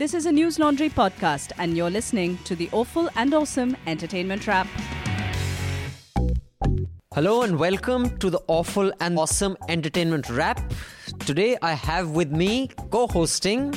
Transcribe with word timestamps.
This 0.00 0.14
is 0.14 0.24
a 0.24 0.30
Newslaundry 0.30 0.90
podcast, 0.90 1.52
and 1.58 1.76
you're 1.76 1.90
listening 1.90 2.38
to 2.44 2.56
the 2.56 2.70
Awful 2.72 3.10
and 3.16 3.34
Awesome 3.34 3.76
Entertainment 3.86 4.46
Wrap. 4.46 4.66
Hello 7.12 7.42
and 7.42 7.58
welcome 7.58 8.16
to 8.16 8.30
the 8.30 8.40
awful 8.46 8.90
and 9.00 9.18
awesome 9.18 9.58
entertainment 9.68 10.30
wrap. 10.30 10.58
Today 11.26 11.58
I 11.60 11.74
have 11.74 12.12
with 12.12 12.32
me 12.32 12.70
co-hosting 12.90 13.74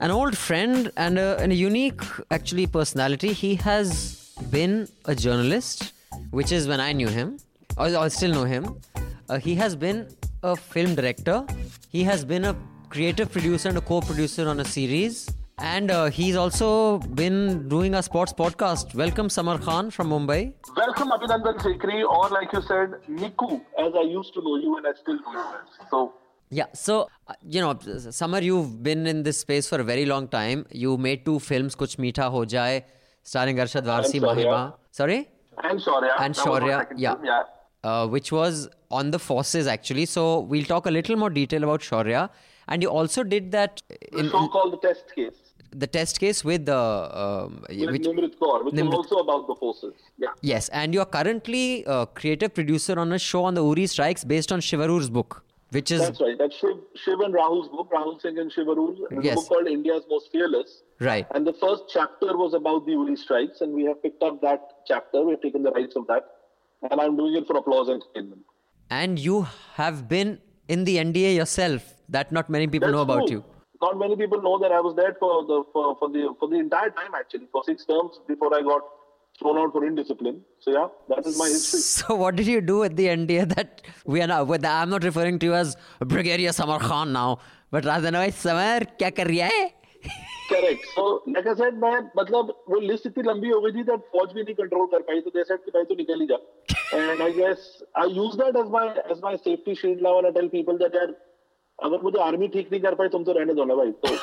an 0.00 0.10
old 0.10 0.38
friend 0.38 0.90
and 0.96 1.18
a, 1.18 1.36
and 1.40 1.52
a 1.52 1.54
unique 1.54 2.00
actually 2.30 2.66
personality. 2.66 3.34
He 3.34 3.56
has 3.56 4.32
been 4.50 4.88
a 5.04 5.14
journalist, 5.14 5.92
which 6.30 6.52
is 6.52 6.66
when 6.66 6.80
I 6.80 6.94
knew 6.94 7.08
him. 7.08 7.36
I, 7.76 7.94
I 7.94 8.08
still 8.08 8.32
know 8.32 8.44
him. 8.44 8.80
Uh, 9.28 9.38
he 9.38 9.54
has 9.56 9.76
been 9.76 10.08
a 10.42 10.56
film 10.56 10.94
director. 10.94 11.44
He 11.90 12.02
has 12.04 12.24
been 12.24 12.46
a 12.46 12.56
creative 12.88 13.30
producer 13.30 13.68
and 13.68 13.76
a 13.76 13.82
co-producer 13.82 14.48
on 14.48 14.60
a 14.60 14.64
series. 14.64 15.28
And 15.58 15.90
uh, 15.90 16.10
he's 16.10 16.36
also 16.36 16.98
been 16.98 17.66
doing 17.68 17.94
a 17.94 18.02
sports 18.02 18.32
podcast. 18.32 18.94
Welcome, 18.94 19.30
Samar 19.30 19.58
Khan 19.58 19.90
from 19.90 20.10
Mumbai. 20.10 20.52
Welcome, 20.76 21.08
Abhinandan 21.08 21.58
Sikri, 21.60 22.04
or 22.04 22.28
like 22.28 22.52
you 22.52 22.60
said, 22.60 22.90
Niku, 23.08 23.62
as 23.78 23.92
I 23.96 24.02
used 24.02 24.34
to 24.34 24.42
know 24.42 24.56
you 24.56 24.76
and 24.76 24.86
I 24.86 24.92
still 24.92 25.14
know 25.14 25.32
you 25.32 25.38
as. 25.38 25.88
So, 25.90 26.12
Yeah, 26.50 26.66
so 26.74 27.08
uh, 27.26 27.32
you 27.42 27.62
know, 27.62 27.78
Samar, 28.10 28.42
you've 28.42 28.82
been 28.82 29.06
in 29.06 29.22
this 29.22 29.38
space 29.40 29.66
for 29.66 29.80
a 29.80 29.84
very 29.84 30.04
long 30.04 30.28
time. 30.28 30.66
You 30.70 30.98
made 30.98 31.24
two 31.24 31.38
films, 31.38 31.74
Kuch 31.74 31.96
Meetha 31.96 32.30
Ho 32.30 32.44
Jaye, 32.44 32.82
starring 33.22 33.56
Arshad 33.56 33.84
Warsi 33.84 34.20
Mahima. 34.20 34.74
Sorry, 34.90 35.26
and 35.64 35.80
Shaurya. 35.80 36.20
and 36.20 36.34
Shaurya, 36.34 36.86
yeah, 36.98 37.14
film, 37.14 37.24
yeah. 37.24 37.42
Uh, 37.82 38.06
which 38.06 38.30
was 38.30 38.68
on 38.90 39.10
the 39.10 39.18
forces 39.18 39.66
actually. 39.66 40.04
So 40.04 40.40
we'll 40.40 40.64
talk 40.64 40.84
a 40.84 40.90
little 40.90 41.16
more 41.16 41.30
detail 41.30 41.64
about 41.64 41.80
Shaurya. 41.80 42.28
And 42.68 42.82
you 42.82 42.88
also 42.90 43.22
did 43.22 43.52
that 43.52 43.82
The 43.88 44.18
in 44.18 44.30
so-called 44.30 44.72
the 44.74 44.88
test 44.88 45.04
case 45.14 45.42
the 45.72 45.86
test 45.86 46.18
case 46.20 46.42
with 46.42 46.64
the 46.66 46.76
um, 46.76 47.62
with 47.68 47.90
which, 47.90 48.02
Nimrit 48.02 48.36
Kaur, 48.38 48.64
which 48.64 48.74
Nimrit- 48.74 48.88
is 48.88 48.94
also 48.94 49.16
about 49.16 49.46
the 49.46 49.54
forces. 49.56 49.92
Yeah. 50.16 50.28
yes, 50.40 50.68
and 50.70 50.94
you 50.94 51.00
are 51.00 51.10
currently 51.16 51.84
a 51.86 52.06
creative 52.06 52.54
producer 52.54 52.98
on 52.98 53.12
a 53.12 53.18
show 53.18 53.44
on 53.44 53.54
the 53.54 53.62
Uri 53.64 53.86
strikes 53.86 54.24
based 54.24 54.52
on 54.52 54.60
Shiv 54.60 54.80
Aroor's 54.80 55.10
book, 55.10 55.44
which 55.70 55.90
is 55.90 56.00
That's 56.00 56.20
right. 56.20 56.38
That's 56.38 56.56
Shiv, 56.56 56.76
Shiv 56.94 57.20
and 57.20 57.34
Rahul's 57.34 57.68
book, 57.68 57.90
Rahul 57.92 58.18
Singh 58.22 58.38
and 58.38 58.50
Shiv 58.50 58.68
Aroor. 58.68 58.96
There's 59.10 59.24
Yes. 59.24 59.32
a 59.34 59.36
book 59.40 59.48
called 59.48 59.66
India's 59.66 60.04
Most 60.08 60.30
Fearless. 60.32 60.82
right. 61.00 61.26
And 61.34 61.46
the 61.46 61.52
first 61.54 61.82
chapter 61.92 62.36
was 62.38 62.54
about 62.54 62.86
the 62.86 62.92
Uri 62.92 63.16
strikes, 63.16 63.60
and 63.60 63.74
we 63.74 63.84
have 63.84 64.02
picked 64.02 64.22
up 64.22 64.40
that 64.42 64.62
chapter. 64.86 65.22
We've 65.22 65.42
taken 65.42 65.62
the 65.62 65.72
rights 65.72 65.94
of 65.96 66.06
that. 66.06 66.24
And 66.90 67.00
I'm 67.00 67.16
doing 67.16 67.34
it 67.36 67.46
for 67.46 67.56
applause 67.58 67.88
and 67.88 68.02
entertainment. 68.02 68.42
And 68.88 69.18
you 69.18 69.46
have 69.74 70.08
been 70.08 70.38
in 70.68 70.84
the 70.84 70.96
NDA 70.98 71.34
yourself 71.36 71.92
That 72.09 72.31
not 72.31 72.49
many 72.49 72.67
people 72.67 72.91
know 72.91 73.03
That's 73.05 73.17
about 73.17 73.27
true. 73.27 73.37
you. 73.37 73.43
Not 73.81 73.97
many 73.97 74.15
people 74.15 74.41
know 74.41 74.57
that 74.59 74.71
I 74.71 74.79
was 74.79 74.95
there 74.95 75.15
for 75.19 75.43
the 75.51 75.63
for, 75.73 75.95
for 75.99 76.09
the 76.09 76.33
for 76.39 76.49
the 76.49 76.57
entire 76.57 76.89
time 76.89 77.15
actually 77.19 77.47
for 77.51 77.63
six 77.63 77.85
terms 77.85 78.19
before 78.27 78.53
I 78.55 78.61
got 78.61 78.81
thrown 79.39 79.57
out 79.57 79.71
for 79.71 79.85
indiscipline. 79.85 80.41
So 80.59 80.71
yeah, 80.71 80.87
that 81.09 81.25
is 81.25 81.37
my 81.37 81.47
history. 81.47 81.79
So 81.79 82.15
what 82.15 82.35
did 82.35 82.47
you 82.47 82.61
do 82.61 82.83
at 82.83 82.95
the 82.95 83.07
NDA 83.07 83.55
that 83.55 83.81
we 84.05 84.21
are 84.21 84.27
not? 84.27 84.47
With, 84.47 84.65
I'm 84.65 84.89
not 84.89 85.03
referring 85.03 85.39
to 85.39 85.45
you 85.47 85.53
as 85.55 85.75
Brigadier 85.99 86.51
Samar 86.51 86.79
Khan 86.79 87.13
now, 87.13 87.39
but 87.71 87.85
rather 87.85 88.11
now, 88.11 88.29
Samar, 88.29 88.81
क्या 88.99 89.09
कर 89.19 89.27
रहा 89.27 89.47
है? 89.55 89.71
Correct. 90.51 90.85
So 90.93 91.23
like 91.33 91.47
I 91.47 91.55
said, 91.55 91.73
मैं 91.81 91.97
मतलब 92.17 92.53
वो 92.69 92.79
list 92.91 93.07
इतनी 93.07 93.23
लंबी 93.23 93.49
हो 93.49 93.59
गई 93.61 93.71
थी 93.79 93.85
that 93.89 94.07
फौज 94.13 94.33
भी 94.35 94.43
नहीं 94.43 94.55
कंट्रोल 94.55 94.87
कर 94.93 95.01
पाई 95.09 95.21
तो 95.25 95.31
they 95.37 95.47
said 95.49 95.65
कि 95.65 95.71
भाई 95.77 95.83
तू 95.89 95.95
निकल 96.03 96.21
ही 96.21 96.27
जा. 96.31 96.39
And 97.01 97.23
I 97.23 97.31
guess 97.31 97.67
I 97.95 98.05
use 98.21 98.35
that 98.43 98.57
as 98.63 98.69
my 98.69 98.85
as 99.15 99.21
my 99.27 99.35
safety 99.49 99.75
shield 99.81 100.01
now 100.07 100.17
and 100.19 100.27
I 100.27 100.31
tell 100.39 100.49
people 100.49 100.77
that 100.85 100.97
यार 101.01 101.13
अगर 101.83 102.01
मुझे 102.03 102.19
आर्मी 102.21 102.47
ठीक 102.55 102.71
नहीं 102.71 102.81
कर 102.81 102.95
पाई 102.95 103.07
तुम 103.17 103.23
तो 103.23 103.31
रहने 103.37 103.53
दो 103.59 103.63
ना 103.65 103.75
भाई 103.75 103.91
तो 104.05 104.15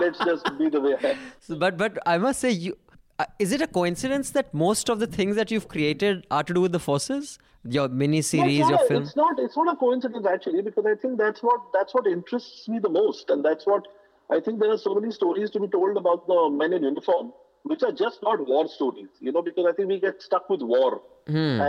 let's 0.00 0.20
just 0.28 0.46
be 0.58 0.68
the 0.74 0.80
way 0.80 0.92
I 0.96 1.08
am. 1.10 1.16
So, 1.48 1.56
but 1.64 1.76
but 1.82 1.98
I 2.06 2.18
must 2.18 2.40
say, 2.46 2.50
you 2.66 2.76
uh, 3.18 3.26
is 3.46 3.52
it 3.56 3.62
a 3.66 3.66
coincidence 3.78 4.30
that 4.36 4.54
most 4.62 4.88
of 4.94 4.98
the 5.02 5.06
things 5.18 5.36
that 5.40 5.50
you've 5.54 5.68
created 5.74 6.26
are 6.38 6.42
to 6.50 6.54
do 6.58 6.62
with 6.66 6.72
the 6.76 6.80
forces? 6.86 7.38
Your 7.76 7.84
mini 8.00 8.20
series, 8.22 8.58
No, 8.60 8.64
it's 8.64 8.70
your 8.70 8.78
not 8.78 8.84
a- 8.84 8.88
film. 8.88 9.02
It's 9.08 9.16
not. 9.20 9.38
It's 9.44 9.56
not 9.60 9.70
a 9.72 9.76
coincidence 9.82 10.26
actually, 10.32 10.62
because 10.70 10.86
I 10.86 10.94
think 11.04 11.18
that's 11.22 11.42
what 11.48 11.64
that's 11.76 11.94
what 11.98 12.06
interests 12.12 12.68
me 12.74 12.78
the 12.88 12.92
most, 12.96 13.30
and 13.36 13.44
that's 13.50 13.66
what 13.72 13.88
I 14.36 14.40
think 14.46 14.60
there 14.60 14.70
are 14.76 14.78
so 14.84 14.94
many 15.00 15.10
stories 15.16 15.50
to 15.56 15.60
be 15.64 15.68
told 15.76 15.96
about 16.02 16.26
the 16.28 16.38
men 16.60 16.72
in 16.78 16.84
uniform, 16.90 17.32
which 17.72 17.82
are 17.88 17.92
just 18.04 18.22
not 18.28 18.46
war 18.52 18.62
stories. 18.76 19.08
You 19.28 19.32
know, 19.38 19.42
because 19.50 19.66
I 19.72 19.72
think 19.80 19.88
we 19.94 19.98
get 20.06 20.22
stuck 20.28 20.48
with 20.54 20.62
war 20.62 21.02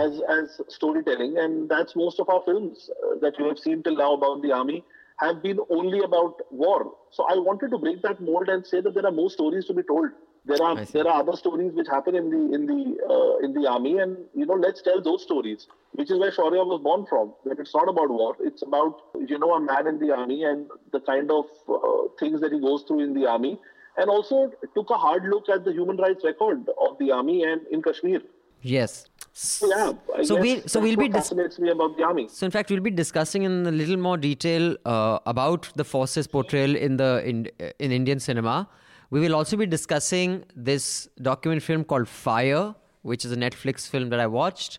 as 0.00 0.20
as 0.36 0.60
storytelling, 0.76 1.36
and 1.46 1.68
that's 1.68 1.96
most 2.04 2.20
of 2.26 2.28
our 2.36 2.42
films 2.52 2.88
uh, 2.96 3.18
that 3.26 3.38
you 3.42 3.48
have 3.48 3.58
seen 3.66 3.82
till 3.88 3.96
now 4.04 4.12
about 4.20 4.40
the 4.46 4.52
army 4.52 4.78
have 5.25 5.41
been 5.43 5.59
only 5.69 5.99
about 6.03 6.41
war. 6.51 6.93
So 7.11 7.25
I 7.29 7.35
wanted 7.35 7.71
to 7.71 7.77
break 7.77 8.01
that 8.03 8.21
mold 8.21 8.49
and 8.49 8.65
say 8.65 8.81
that 8.81 8.93
there 8.93 9.05
are 9.05 9.11
more 9.11 9.29
stories 9.29 9.65
to 9.65 9.73
be 9.73 9.83
told. 9.83 10.09
There 10.45 10.61
are 10.61 10.83
there 10.83 11.07
are 11.07 11.21
other 11.21 11.37
stories 11.37 11.71
which 11.73 11.87
happen 11.87 12.15
in 12.15 12.29
the 12.29 12.53
in 12.55 12.65
the 12.65 12.81
uh, 13.09 13.45
in 13.45 13.53
the 13.53 13.69
army, 13.69 13.99
and 13.99 14.17
you 14.35 14.45
know 14.45 14.55
let's 14.55 14.81
tell 14.81 15.01
those 15.01 15.23
stories, 15.23 15.67
which 15.93 16.11
is 16.11 16.19
where 16.19 16.31
Shaurya 16.31 16.65
was 16.71 16.81
born 16.83 17.05
from. 17.05 17.33
That 17.45 17.59
it's 17.59 17.73
not 17.73 17.87
about 17.87 18.09
war; 18.09 18.35
it's 18.41 18.61
about 18.61 18.99
you 19.27 19.39
know 19.39 19.53
a 19.53 19.61
man 19.61 19.87
in 19.87 19.99
the 19.99 20.11
army 20.13 20.43
and 20.43 20.67
the 20.91 20.99
kind 20.99 21.31
of 21.31 21.45
uh, 21.69 22.09
things 22.19 22.41
that 22.41 22.51
he 22.51 22.59
goes 22.59 22.83
through 22.83 22.99
in 23.05 23.13
the 23.13 23.25
army, 23.25 23.57
and 23.95 24.09
also 24.09 24.51
took 24.75 24.89
a 24.89 24.97
hard 24.97 25.23
look 25.23 25.47
at 25.47 25.63
the 25.63 25.71
human 25.71 25.95
rights 25.95 26.25
record 26.25 26.67
of 26.89 26.97
the 26.99 27.11
army 27.11 27.43
and 27.43 27.65
in 27.67 27.81
Kashmir. 27.81 28.21
Yes. 28.61 29.07
So 29.35 29.67
yeah, 29.67 29.93
I 30.15 30.23
So 30.23 30.35
we 30.35 30.61
so 30.67 30.79
we'll 30.79 30.95
be 30.95 31.09
what 31.09 31.29
dis- 31.35 31.57
me 31.57 31.69
about 31.69 31.97
the 31.97 32.03
army. 32.03 32.27
So 32.27 32.45
in 32.45 32.51
fact, 32.51 32.69
we'll 32.69 32.81
be 32.81 32.91
discussing 32.91 33.41
in 33.43 33.65
a 33.65 33.71
little 33.71 33.97
more 33.97 34.15
detail 34.15 34.77
uh, 34.85 35.17
about 35.25 35.69
the 35.75 35.83
forces 35.83 36.27
portrayal 36.27 36.75
in 36.75 36.97
the 36.97 37.27
in, 37.27 37.47
in 37.79 37.91
Indian 37.91 38.19
cinema. 38.19 38.69
We 39.09 39.19
will 39.19 39.35
also 39.35 39.57
be 39.57 39.65
discussing 39.65 40.43
this 40.55 41.07
document 41.21 41.63
film 41.63 41.83
called 41.83 42.07
Fyre, 42.07 42.75
which 43.01 43.25
is 43.25 43.31
a 43.31 43.35
Netflix 43.35 43.89
film 43.89 44.09
that 44.09 44.19
I 44.19 44.27
watched. 44.27 44.77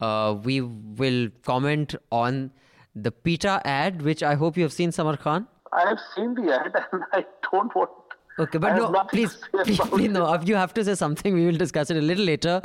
Uh, 0.00 0.36
we 0.44 0.60
will 0.60 1.28
comment 1.42 1.96
on 2.12 2.52
the 2.94 3.10
PETA 3.10 3.60
ad, 3.64 4.02
which 4.02 4.22
I 4.22 4.34
hope 4.34 4.56
you 4.56 4.62
have 4.62 4.72
seen, 4.72 4.92
Samar 4.92 5.16
Khan. 5.16 5.48
I 5.72 5.88
have 5.88 5.98
seen 6.14 6.34
the 6.34 6.54
ad, 6.54 6.72
and 6.92 7.02
I 7.12 7.24
don't 7.50 7.74
want. 7.74 7.90
Okay, 8.38 8.58
but 8.58 8.76
no, 8.76 9.04
please, 9.10 9.38
please, 9.52 9.80
please, 9.80 10.10
no. 10.10 10.32
if 10.32 10.48
You 10.48 10.54
have 10.54 10.72
to 10.74 10.84
say 10.84 10.94
something. 10.94 11.34
We 11.34 11.46
will 11.46 11.56
discuss 11.56 11.90
it 11.90 11.96
a 11.96 12.00
little 12.00 12.24
later. 12.24 12.60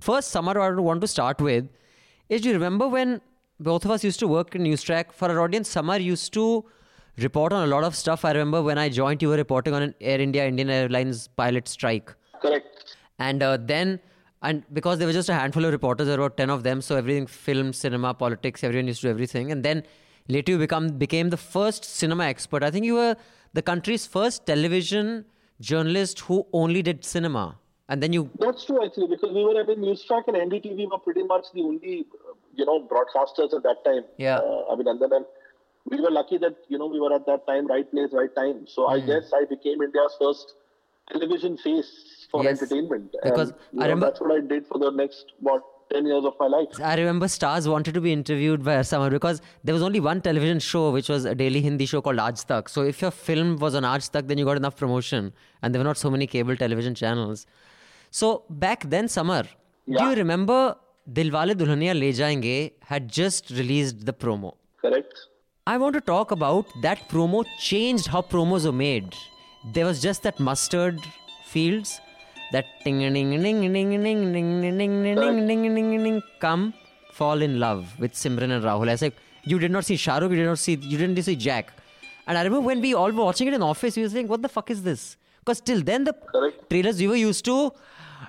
First, 0.00 0.30
Samar, 0.30 0.54
what 0.58 0.72
I 0.72 0.80
want 0.80 1.00
to 1.00 1.06
start 1.06 1.40
with 1.40 1.68
is 2.28 2.42
do 2.42 2.48
you 2.48 2.54
remember 2.54 2.88
when 2.88 3.20
both 3.58 3.84
of 3.84 3.90
us 3.90 4.04
used 4.04 4.20
to 4.20 4.28
work 4.28 4.54
in 4.54 4.64
Newstrack? 4.64 5.12
For 5.12 5.30
our 5.30 5.40
audience, 5.40 5.68
Samar 5.68 5.98
used 5.98 6.32
to 6.34 6.64
report 7.18 7.52
on 7.52 7.64
a 7.64 7.66
lot 7.66 7.84
of 7.84 7.96
stuff. 7.96 8.24
I 8.24 8.32
remember 8.32 8.62
when 8.62 8.78
I 8.78 8.88
joined, 8.88 9.22
you 9.22 9.28
were 9.28 9.36
reporting 9.36 9.72
on 9.74 9.82
an 9.82 9.94
Air 10.00 10.20
India, 10.20 10.46
Indian 10.46 10.68
Airlines 10.68 11.28
pilot 11.28 11.68
strike. 11.68 12.14
Correct. 12.40 12.96
And 13.18 13.42
uh, 13.42 13.56
then, 13.58 14.00
and 14.42 14.62
because 14.72 14.98
there 14.98 15.06
were 15.06 15.12
just 15.12 15.28
a 15.28 15.34
handful 15.34 15.64
of 15.64 15.72
reporters, 15.72 16.06
there 16.06 16.18
were 16.18 16.26
about 16.26 16.36
10 16.36 16.50
of 16.50 16.64
them, 16.64 16.82
so 16.82 16.96
everything 16.96 17.26
film, 17.26 17.72
cinema, 17.72 18.12
politics, 18.12 18.64
everyone 18.64 18.88
used 18.88 19.00
to 19.02 19.06
do 19.06 19.10
everything. 19.10 19.52
And 19.52 19.62
then 19.62 19.84
later 20.28 20.52
you 20.52 20.58
become 20.58 20.88
became 20.98 21.30
the 21.30 21.36
first 21.36 21.84
cinema 21.84 22.24
expert. 22.24 22.62
I 22.62 22.70
think 22.70 22.84
you 22.84 22.94
were 22.94 23.16
the 23.52 23.62
country's 23.62 24.06
first 24.06 24.46
television 24.46 25.24
journalist 25.60 26.20
who 26.20 26.46
only 26.52 26.82
did 26.82 27.04
cinema. 27.04 27.58
And 27.88 28.02
then 28.02 28.12
you, 28.12 28.30
That's 28.38 28.64
true, 28.64 28.84
actually, 28.84 29.08
because 29.08 29.32
we 29.34 29.44
were 29.44 29.60
at 29.60 29.66
Newstrack 29.66 30.24
and 30.28 30.36
NDTV 30.36 30.90
were 30.90 30.98
pretty 30.98 31.22
much 31.24 31.46
the 31.52 31.62
only, 31.62 32.06
you 32.54 32.64
know, 32.64 32.88
broadcasters 32.88 33.54
at 33.54 33.62
that 33.64 33.84
time. 33.84 34.04
Yeah. 34.16 34.38
Uh, 34.38 34.74
mean, 34.76 34.88
and 34.88 35.00
then 35.00 35.24
we 35.90 36.00
were 36.00 36.10
lucky 36.10 36.38
that, 36.38 36.56
you 36.68 36.78
know, 36.78 36.86
we 36.86 37.00
were 37.00 37.12
at 37.14 37.26
that 37.26 37.46
time, 37.46 37.66
right 37.66 37.90
place, 37.90 38.10
right 38.12 38.34
time. 38.34 38.66
So 38.66 38.86
Hmm. 38.86 38.94
I 38.94 39.00
guess 39.00 39.32
I 39.34 39.44
became 39.44 39.82
India's 39.82 40.16
first 40.18 40.54
television 41.10 41.58
face 41.58 42.26
for 42.30 42.42
Yes, 42.44 42.62
entertainment. 42.62 43.14
because 43.22 43.50
and, 43.50 43.58
I 43.72 43.74
know, 43.74 43.82
remember- 43.82 44.06
that's 44.06 44.20
what 44.20 44.32
I 44.32 44.40
did 44.40 44.66
for 44.66 44.78
the 44.78 44.90
next, 44.90 45.32
what, 45.40 45.62
10 45.92 46.06
years 46.06 46.24
of 46.24 46.34
my 46.40 46.46
life. 46.46 46.68
I 46.82 46.94
remember 46.96 47.28
stars 47.28 47.68
wanted 47.68 47.94
to 47.94 48.00
be 48.00 48.12
interviewed 48.12 48.64
by 48.64 48.82
Samar 48.82 49.10
because 49.10 49.40
there 49.64 49.74
was 49.74 49.82
only 49.82 50.00
one 50.00 50.20
television 50.20 50.58
show, 50.58 50.90
which 50.90 51.08
was 51.08 51.24
a 51.24 51.34
daily 51.34 51.60
Hindi 51.60 51.86
show 51.86 52.00
called 52.00 52.16
Aaj 52.16 52.46
Tak. 52.46 52.68
So 52.68 52.82
if 52.82 53.02
your 53.02 53.10
film 53.10 53.58
was 53.58 53.74
on 53.74 53.82
Aaj 53.82 54.10
Tak, 54.10 54.26
then 54.28 54.38
you 54.38 54.44
got 54.44 54.56
enough 54.56 54.76
promotion. 54.76 55.32
And 55.62 55.74
there 55.74 55.80
were 55.80 55.84
not 55.84 55.98
so 55.98 56.10
many 56.10 56.26
cable 56.26 56.56
television 56.56 56.94
channels. 56.94 57.46
So 58.10 58.44
back 58.48 58.88
then, 58.88 59.08
Samar, 59.08 59.44
do 59.86 60.04
you 60.04 60.14
remember 60.14 60.76
Dilwale 61.10 61.54
Dulhaniya 61.54 61.94
Le 61.98 62.12
Jayenge 62.12 62.72
had 62.82 63.08
just 63.08 63.50
released 63.50 64.06
the 64.06 64.12
promo? 64.12 64.54
Correct? 64.80 65.12
I 65.66 65.78
want 65.78 65.94
to 65.94 66.00
talk 66.00 66.30
about 66.30 66.66
that 66.82 67.08
promo 67.08 67.44
changed 67.60 68.06
how 68.08 68.22
promos 68.22 68.64
were 68.66 68.72
made. 68.72 69.14
There 69.72 69.84
was 69.86 70.02
just 70.02 70.24
that 70.24 70.40
mustard 70.40 70.98
fields, 71.44 72.00
that 72.52 72.66
ding 72.84 72.98
ding 73.00 73.12
ding 73.14 73.30
ding 73.30 73.72
ding 73.72 73.72
ding 73.72 74.32
ding 74.32 74.78
ding 74.78 75.74
ding 75.74 76.04
ding 76.04 76.22
come 76.40 76.74
fall 77.12 77.42
in 77.42 77.58
love 77.60 77.98
with 77.98 78.12
Simran 78.12 78.50
and 78.50 78.64
Rahul. 78.64 78.88
I 78.88 78.96
said, 78.96 79.12
you 79.44 79.58
did 79.58 79.70
not 79.70 79.84
see 79.84 79.96
Shahrukh, 79.96 80.30
you 80.30 80.36
did 80.36 80.46
not 80.46 80.58
see, 80.58 80.74
you 80.74 80.98
didn't 80.98 81.22
see 81.22 81.36
Jack. 81.36 81.72
And 82.26 82.38
I 82.38 82.42
remember 82.42 82.66
when 82.66 82.80
we 82.80 82.94
all 82.94 83.10
were 83.10 83.24
watching 83.24 83.48
it 83.48 83.54
in 83.54 83.60
the 83.60 83.66
office, 83.66 83.96
we 83.96 84.02
were 84.02 84.08
saying, 84.08 84.28
what 84.28 84.42
the 84.42 84.48
fuck 84.48 84.70
is 84.70 84.82
this? 84.82 85.16
Because 85.40 85.60
till 85.60 85.82
then 85.82 86.04
the 86.04 86.12
Correct. 86.12 86.70
trailers 86.70 86.98
we 86.98 87.08
were 87.08 87.16
used 87.16 87.44
to, 87.46 87.72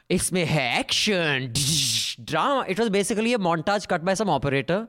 it's 0.10 0.32
me 0.32 0.44
action, 0.44 1.54
drama. 2.24 2.66
It 2.68 2.80
was 2.80 2.90
basically 2.90 3.34
a 3.34 3.38
montage 3.38 3.88
cut 3.88 4.04
by 4.04 4.16
some 4.16 4.30
operator, 4.30 4.88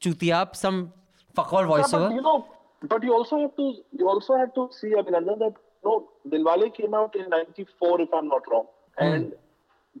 chutiap, 0.00 0.56
some 0.56 0.92
fuck 1.34 1.52
all 1.52 1.64
voiceover. 1.64 1.92
Yeah, 1.92 2.08
but, 2.08 2.14
you 2.14 2.22
know, 2.22 2.46
but 2.88 3.02
you 3.02 3.12
also 3.12 3.40
have 3.42 3.56
to, 3.56 3.74
you 3.92 4.08
also 4.08 4.36
have 4.36 4.54
to 4.54 4.70
see, 4.72 4.92
I 4.98 5.02
mean, 5.02 5.12
that 5.12 5.54
no, 5.84 6.08
Dilwale 6.28 6.74
came 6.74 6.94
out 6.94 7.14
in 7.14 7.28
'94, 7.30 8.00
if 8.00 8.08
I'm 8.12 8.28
not 8.28 8.42
wrong. 8.50 8.66
Mm. 9.00 9.14
And 9.14 9.32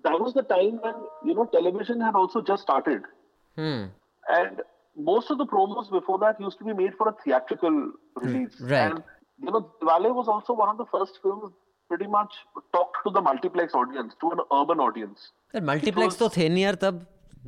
that 0.04 0.20
was 0.20 0.34
the 0.34 0.42
time 0.42 0.78
when, 0.82 0.94
you 1.24 1.34
know, 1.34 1.46
television 1.46 2.00
had 2.00 2.14
also 2.14 2.42
just 2.42 2.62
started. 2.62 3.02
Mm. 3.58 3.90
And 4.28 4.62
most 4.96 5.30
of 5.30 5.38
the 5.38 5.46
promos 5.46 5.90
before 5.90 6.18
that 6.18 6.40
used 6.40 6.58
to 6.58 6.64
be 6.64 6.72
made 6.72 6.94
for 6.96 7.08
a 7.08 7.14
theatrical 7.24 7.92
release. 8.16 8.60
Right. 8.60 8.90
And, 8.90 9.02
you 9.42 9.50
know, 9.50 9.70
Dilwale 9.82 10.14
was 10.14 10.28
also 10.28 10.54
one 10.54 10.68
of 10.68 10.78
the 10.78 10.86
first 10.86 11.18
films 11.22 11.52
pretty 11.88 12.06
much 12.06 12.32
talked 12.72 12.96
to 13.04 13.12
the 13.12 13.20
multiplex 13.20 13.74
audience, 13.74 14.14
to 14.20 14.30
an 14.30 14.38
urban 14.52 14.80
audience. 14.80 15.32
Multiplex 15.54 16.06
was, 16.06 16.16
तो 16.18 16.28
थे 16.36 16.48
नहीं 16.48 16.64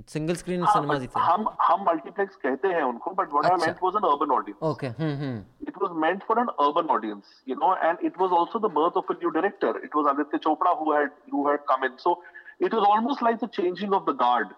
single 0.06 0.35
screen 0.35 0.62
हम 0.62 1.49
हम 1.61 1.85
multiplex 1.85 2.37
कहते 2.37 2.69
हैं 2.69 2.83
उनको 2.83 3.11
but 3.11 3.33
what 3.33 3.47
I 3.47 3.67
meant 3.67 3.79
was 3.83 3.95
an 3.97 4.09
urban 4.09 4.31
audience 4.33 4.62
okay 4.62 4.87
हम 4.99 5.12
हम 5.23 5.45
it 5.69 5.83
was 5.83 5.93
meant 6.03 6.23
for 6.25 6.41
an 6.41 6.47
urban 6.67 6.95
audience 6.95 7.43
you 7.49 7.56
know 7.56 7.75
and 7.77 7.99
it 8.06 8.21
was 8.21 8.33
also 8.39 8.59
the 8.59 8.73
birth 8.75 8.97
of 8.97 9.12
a 9.12 9.15
new 9.15 9.31
director 9.31 9.81
it 9.85 9.97
was 9.97 10.06
Aditya 10.06 10.39
Chopra 10.39 10.71
who 10.81 10.93
had 10.93 11.11
who 11.35 11.49
had 11.49 11.65
come 11.69 11.85
in 11.85 11.97
so 11.99 12.23
it 12.61 12.75
was 12.75 12.85
almost 12.85 13.23
like 13.23 13.45
the 13.45 13.49
changing 13.55 13.95
of 13.95 14.11
the 14.11 14.17
guard 14.21 14.53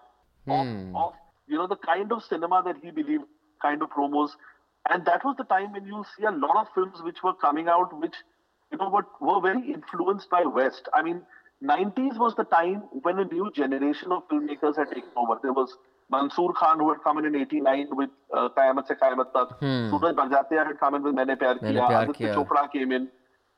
of 0.45 1.19
you 1.49 1.57
know 1.57 1.67
the 1.67 1.77
kind 1.83 2.13
of 2.13 2.23
cinema 2.23 2.61
that 2.61 2.85
he 2.85 2.91
believe 2.91 3.25
kind 3.61 3.83
of 3.83 3.93
promotes 3.93 4.37
and 4.85 5.03
that 5.03 5.25
was 5.25 5.35
the 5.41 5.45
time 5.49 5.71
when 5.71 5.87
you 5.87 6.03
see 6.07 6.25
a 6.25 6.31
lot 6.37 6.55
of 6.55 6.73
films 6.75 7.01
which 7.01 7.21
were 7.25 7.37
coming 7.41 7.69
out 7.69 7.93
which 7.95 8.23
you 8.71 8.83
know 8.83 8.89
what 8.89 9.21
were 9.21 9.41
very 9.47 9.71
influenced 9.73 10.27
by 10.31 10.45
west 10.55 10.89
I 10.95 11.03
mean 11.03 11.21
90s 11.63 12.17
was 12.17 12.35
the 12.35 12.43
time 12.43 12.83
when 13.03 13.19
a 13.19 13.25
new 13.25 13.51
generation 13.51 14.11
of 14.11 14.27
filmmakers 14.29 14.75
had 14.77 14.87
taken 14.89 15.09
over. 15.15 15.37
There 15.43 15.53
was 15.53 15.75
Mansoor 16.09 16.53
Khan 16.53 16.79
who 16.79 16.89
had 16.89 17.01
come 17.03 17.19
in 17.19 17.25
in 17.25 17.35
89 17.35 17.87
with 17.91 18.09
uh, 18.33 18.49
Qayamat 18.57 18.87
Se 18.87 18.95
Qayamat 18.95 19.31
Tak. 19.33 19.59
Suraj 19.61 20.15
Barjatya 20.15 20.65
had 20.67 20.79
come 20.79 20.95
in 20.95 21.03
with 21.03 21.13
Maine 21.13 21.35
Pyar 21.37 21.61
Maine 21.61 21.75
Kiya. 21.75 21.87
Pyar 21.87 22.03
Aditya 22.03 22.33
Chopra 22.35 22.71
came 22.71 22.91
in. 22.91 23.07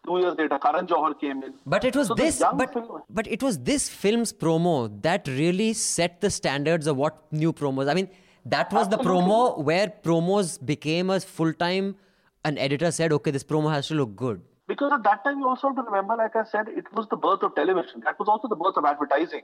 Two 0.06 0.18
years 0.20 0.36
later, 0.38 0.60
Karan 0.60 0.86
Johar 0.86 1.18
came 1.20 1.44
in. 1.44 1.54
But 1.66 1.86
it 1.86 1.96
was 1.96 2.08
So 2.08 2.16
this, 2.16 2.44
but 2.62 2.74
film- 2.74 3.02
but 3.10 3.26
it 3.26 3.42
was 3.42 3.60
this 3.60 3.88
film's 3.88 4.34
promo 4.34 5.02
that 5.02 5.28
really 5.30 5.72
set 5.72 6.20
the 6.20 6.30
standards 6.30 6.88
of 6.88 6.98
what 6.98 7.22
new 7.32 7.54
promos. 7.54 7.90
I 7.90 7.94
mean, 7.94 8.10
that 8.46 8.74
was 8.74 8.90
the 8.90 8.98
promo 8.98 9.58
where 9.64 9.88
promos 10.04 10.58
became 10.74 11.10
a 11.10 11.22
full 11.22 11.54
time. 11.54 11.96
An 12.44 12.58
editor 12.58 12.92
said, 12.92 13.14
"Okay, 13.14 13.32
this 13.32 13.46
promo 13.46 13.72
has 13.72 13.88
to 13.88 13.96
look 13.96 14.18
good." 14.18 14.42
Because 14.68 14.94
at 14.94 15.04
that 15.04 15.24
time, 15.24 15.40
you 15.40 15.48
also 15.48 15.68
have 15.68 15.76
to 15.76 15.82
remember, 15.84 16.16
like 16.16 16.36
I 16.36 16.44
said, 16.46 16.68
it 16.70 16.86
was 16.94 17.08
the 17.10 17.18
birth 17.18 17.44
of 17.44 17.54
television. 17.56 18.02
That 18.06 18.18
was 18.18 18.30
also 18.30 18.48
the 18.48 18.56
birth 18.56 18.78
of 18.78 18.86
advertising. 18.86 19.42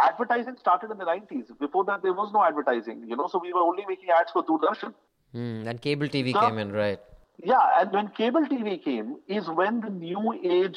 Advertising 0.00 0.56
started 0.58 0.90
in 0.90 0.98
the 0.98 1.04
90s. 1.04 1.50
Before 1.58 1.84
that, 1.84 2.02
there 2.02 2.12
was 2.12 2.30
no 2.32 2.44
advertising, 2.44 3.04
you 3.06 3.16
know, 3.16 3.26
so 3.26 3.38
we 3.38 3.52
were 3.52 3.60
only 3.60 3.84
making 3.88 4.10
ads 4.10 4.30
for 4.30 4.44
Doordarshan. 4.44 4.94
Hmm, 5.32 5.66
and 5.66 5.80
cable 5.80 6.06
TV 6.08 6.32
So- 6.32 6.40
came 6.40 6.58
in, 6.58 6.72
right? 6.72 7.00
Yeah, 7.42 7.80
and 7.80 7.90
when 7.92 8.08
cable 8.08 8.42
TV 8.46 8.78
came, 8.78 9.16
is 9.26 9.48
when 9.48 9.80
the 9.80 9.90
new 9.90 10.32
age 10.44 10.76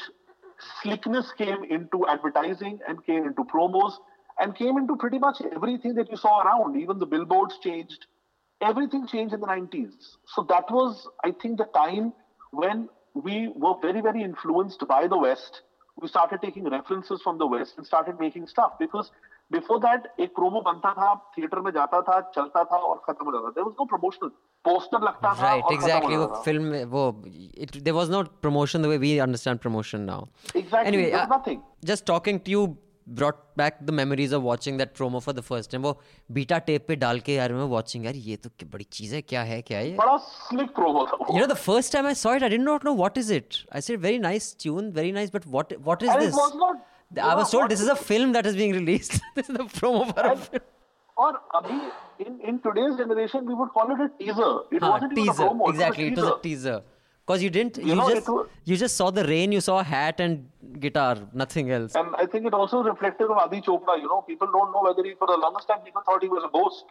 slickness 0.81 1.31
came 1.33 1.63
into 1.65 2.07
advertising 2.07 2.79
and 2.87 3.05
came 3.05 3.25
into 3.25 3.43
promos 3.43 3.93
and 4.39 4.55
came 4.55 4.77
into 4.77 4.95
pretty 4.95 5.19
much 5.19 5.41
everything 5.53 5.95
that 5.95 6.09
you 6.09 6.17
saw 6.17 6.41
around. 6.41 6.77
Even 6.77 6.97
the 6.97 7.05
billboards 7.05 7.59
changed. 7.59 8.07
Everything 8.61 9.05
changed 9.05 9.33
in 9.33 9.41
the 9.41 9.47
90s. 9.47 10.17
So 10.27 10.43
that 10.43 10.71
was, 10.71 11.07
I 11.23 11.31
think, 11.41 11.57
the 11.57 11.65
time 11.65 12.13
when 12.51 12.87
we 13.14 13.48
were 13.56 13.74
very, 13.82 14.00
very 14.00 14.22
influenced 14.22 14.86
by 14.88 15.06
the 15.06 15.18
West. 15.18 15.62
We 16.02 16.08
started 16.08 16.40
taking 16.42 16.68
references 16.68 17.20
from 17.22 17.38
the 17.38 17.46
West 17.46 17.78
and 17.78 17.86
started 17.86 18.18
making 18.20 18.46
stuff 18.46 18.78
because 18.78 19.10
before 19.50 19.80
that 19.80 20.06
एक 20.20 20.30
promo 20.38 20.62
बनता 20.64 20.92
था 20.98 21.14
theatre 21.38 21.60
में 21.60 21.70
जाता 21.72 22.00
था 22.08 22.20
चलता 22.36 22.64
था 22.64 22.76
और 22.90 23.02
खत्म 23.06 23.24
हो 23.26 23.32
जाता 23.32 23.50
था 23.50 23.54
there 23.54 23.66
was 23.68 23.74
no 23.80 23.86
promotional 23.94 24.30
poster 24.68 25.00
लगता 25.02 25.34
था 25.34 25.42
Right, 25.42 25.62
और 25.64 25.76
खत्म 25.76 25.76
हो 25.76 25.88
exactly. 25.88 26.16
जाता 26.16 26.26
वो 26.26 26.26
था। 26.36 26.42
film, 26.44 26.70
में 26.70 26.84
वो 26.84 27.04
it, 27.66 27.84
there 27.84 27.94
was 27.94 28.08
no 28.16 28.22
promotion 28.46 28.82
the 28.82 28.88
way 28.88 28.98
we 28.98 29.12
understand 29.26 29.60
promotion 29.60 30.06
now. 30.06 30.28
Exactly, 30.54 30.86
Anyway, 30.86 31.10
there 31.10 31.26
was 31.26 32.00
brought 33.07 33.35
back 33.57 33.77
the 33.83 33.89
memories 33.91 34.33
of 34.33 34.41
watching 34.43 34.77
that 34.77 34.95
promo 34.95 35.19
for 35.19 35.33
the 35.35 35.41
first 35.41 35.71
time 35.71 35.83
वो 35.83 35.99
बीटा 36.29 36.57
टेप 36.67 36.85
पे 36.87 36.95
डाल 36.95 37.19
के 37.19 37.33
यार 37.33 37.53
मैं 37.53 37.67
वाचिंग 37.69 38.05
यार 38.05 38.15
ये 38.17 38.35
तो 38.37 38.49
बड़ी 38.65 38.85
चीज़ 38.91 39.15
है 39.15 39.21
क्या 39.23 39.43
है 39.43 39.61
क्या 39.61 39.79
है 39.79 39.95
बड़ा 39.95 40.17
स्लिक 40.19 40.73
प्रोमो 40.75 41.05
था 41.05 41.17
you 41.31 41.39
know 41.39 41.47
the 41.47 41.57
first 41.57 41.93
time 41.93 42.07
I 42.07 42.15
saw 42.15 42.35
it 42.35 42.43
I 42.43 42.49
did 42.49 42.61
not 42.61 42.85
know 42.85 42.93
what 42.95 43.17
is 43.17 43.33
it 43.33 43.55
I 43.75 43.81
said 43.81 43.99
very 44.01 44.19
nice 44.19 44.55
tune 44.61 44.91
very 44.91 45.11
nice 45.11 45.35
but 45.35 45.47
what 45.47 45.73
what 45.79 46.03
is 46.03 46.17
this 46.17 46.39
I 47.19 47.35
was 47.35 47.51
told 47.51 47.69
this 47.69 47.81
is 47.81 47.91
a 47.91 47.99
film 48.03 48.33
that 48.33 48.45
is 48.45 48.57
being 48.57 48.73
released 48.73 49.19
this 49.35 49.49
is 49.49 49.57
the 49.57 49.67
promo 49.69 50.03
for 50.11 50.25
a 50.25 50.35
और 51.17 51.35
अभी 51.55 51.79
in 52.21 52.39
in 52.45 52.57
today's 52.57 52.93
generation 52.95 53.47
we 53.47 53.53
would 53.53 53.69
call 53.71 53.91
it 53.91 54.01
a 54.01 54.05
teaser 54.17 54.75
it 54.75 54.83
wasn't 54.83 55.15
teaser 55.15 55.43
exactly 55.69 56.07
it 56.07 56.19
was 56.19 56.31
a 56.31 56.39
teaser 56.43 56.81
It 57.27 57.31
was 57.31 57.41
a 57.41 57.43
teaser. 57.43 57.43
Because 57.43 57.43
you 57.43 57.49
didn't, 57.49 57.77
you, 57.77 57.87
You 57.87 57.95
know, 57.95 58.09
just 58.09 58.27
was- 58.29 58.47
you 58.65 58.77
just 58.77 58.95
saw 58.95 59.11
the 59.11 59.23
rain, 59.23 59.51
you 59.51 59.61
saw 59.61 59.79
a 59.79 59.83
hat 59.83 60.19
and 60.19 60.49
guitar, 60.79 61.17
nothing 61.33 61.71
else. 61.71 61.95
And 61.95 62.15
I 62.15 62.25
think 62.25 62.45
it 62.45 62.53
also 62.53 62.83
reflected 62.83 63.25
of 63.25 63.37
Adi 63.37 63.61
Chopra. 63.61 63.97
You 63.97 64.07
know, 64.07 64.21
people 64.21 64.47
don't 64.51 64.71
know 64.71 64.83
whether 64.83 65.03
he, 65.03 65.15
for 65.15 65.27
the 65.27 65.37
longest 65.37 65.67
time, 65.67 65.79
people 65.81 66.01
thought 66.05 66.21
he 66.21 66.29
was 66.29 66.43
a 66.43 66.49
ghost. 66.49 66.85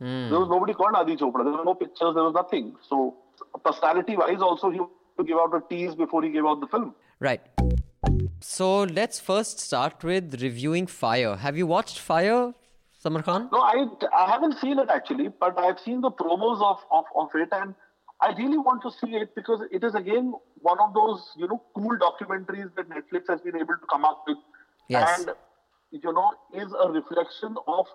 Hmm. 0.00 0.30
There 0.30 0.40
was 0.40 0.48
nobody 0.48 0.74
called 0.74 0.94
Adi 0.94 1.16
Chopra. 1.16 1.44
There 1.44 1.52
were 1.52 1.64
no 1.64 1.74
pictures. 1.74 2.14
There 2.14 2.24
was 2.24 2.34
nothing. 2.34 2.76
So, 2.88 3.16
personality-wise, 3.64 4.40
also 4.40 4.70
he 4.70 4.78
to 5.18 5.24
give 5.24 5.36
out 5.38 5.52
a 5.54 5.60
tease 5.68 5.96
before 5.96 6.22
he 6.22 6.30
gave 6.30 6.46
out 6.46 6.60
the 6.60 6.66
film. 6.68 6.94
Right. 7.18 7.40
So 8.40 8.82
let's 8.84 9.18
first 9.18 9.58
start 9.58 10.04
with 10.04 10.40
reviewing 10.40 10.86
Fyre. 10.86 11.36
Have 11.36 11.56
you 11.56 11.66
watched 11.66 11.98
Fyre, 11.98 12.54
Samar 12.98 13.22
Khan? 13.22 13.48
No, 13.52 13.60
I, 13.60 13.86
I 14.16 14.30
haven't 14.30 14.58
seen 14.58 14.78
it 14.78 14.88
actually, 14.88 15.28
but 15.28 15.58
I've 15.58 15.80
seen 15.80 16.00
the 16.00 16.10
promos 16.10 16.62
of, 16.62 16.78
of, 16.92 17.04
of 17.16 17.28
it, 17.34 17.48
and 17.50 17.74
I 18.20 18.32
really 18.36 18.58
want 18.58 18.82
to 18.82 18.90
see 18.90 19.14
it 19.16 19.34
because 19.34 19.62
it 19.70 19.84
is 19.84 19.94
again 19.94 20.32
one 20.60 20.78
of 20.80 20.92
those 20.94 21.30
you 21.36 21.46
know 21.46 21.62
cool 21.74 21.96
documentaries 21.98 22.74
that 22.76 22.88
Netflix 22.88 23.28
has 23.28 23.40
been 23.40 23.56
able 23.56 23.74
to 23.74 23.86
come 23.90 24.04
up 24.04 24.24
with, 24.26 24.38
Yes. 24.88 25.18
and 25.20 25.30
you 25.90 26.12
know 26.12 26.32
is 26.54 26.72
a 26.86 26.90
reflection 26.90 27.56
of 27.66 27.86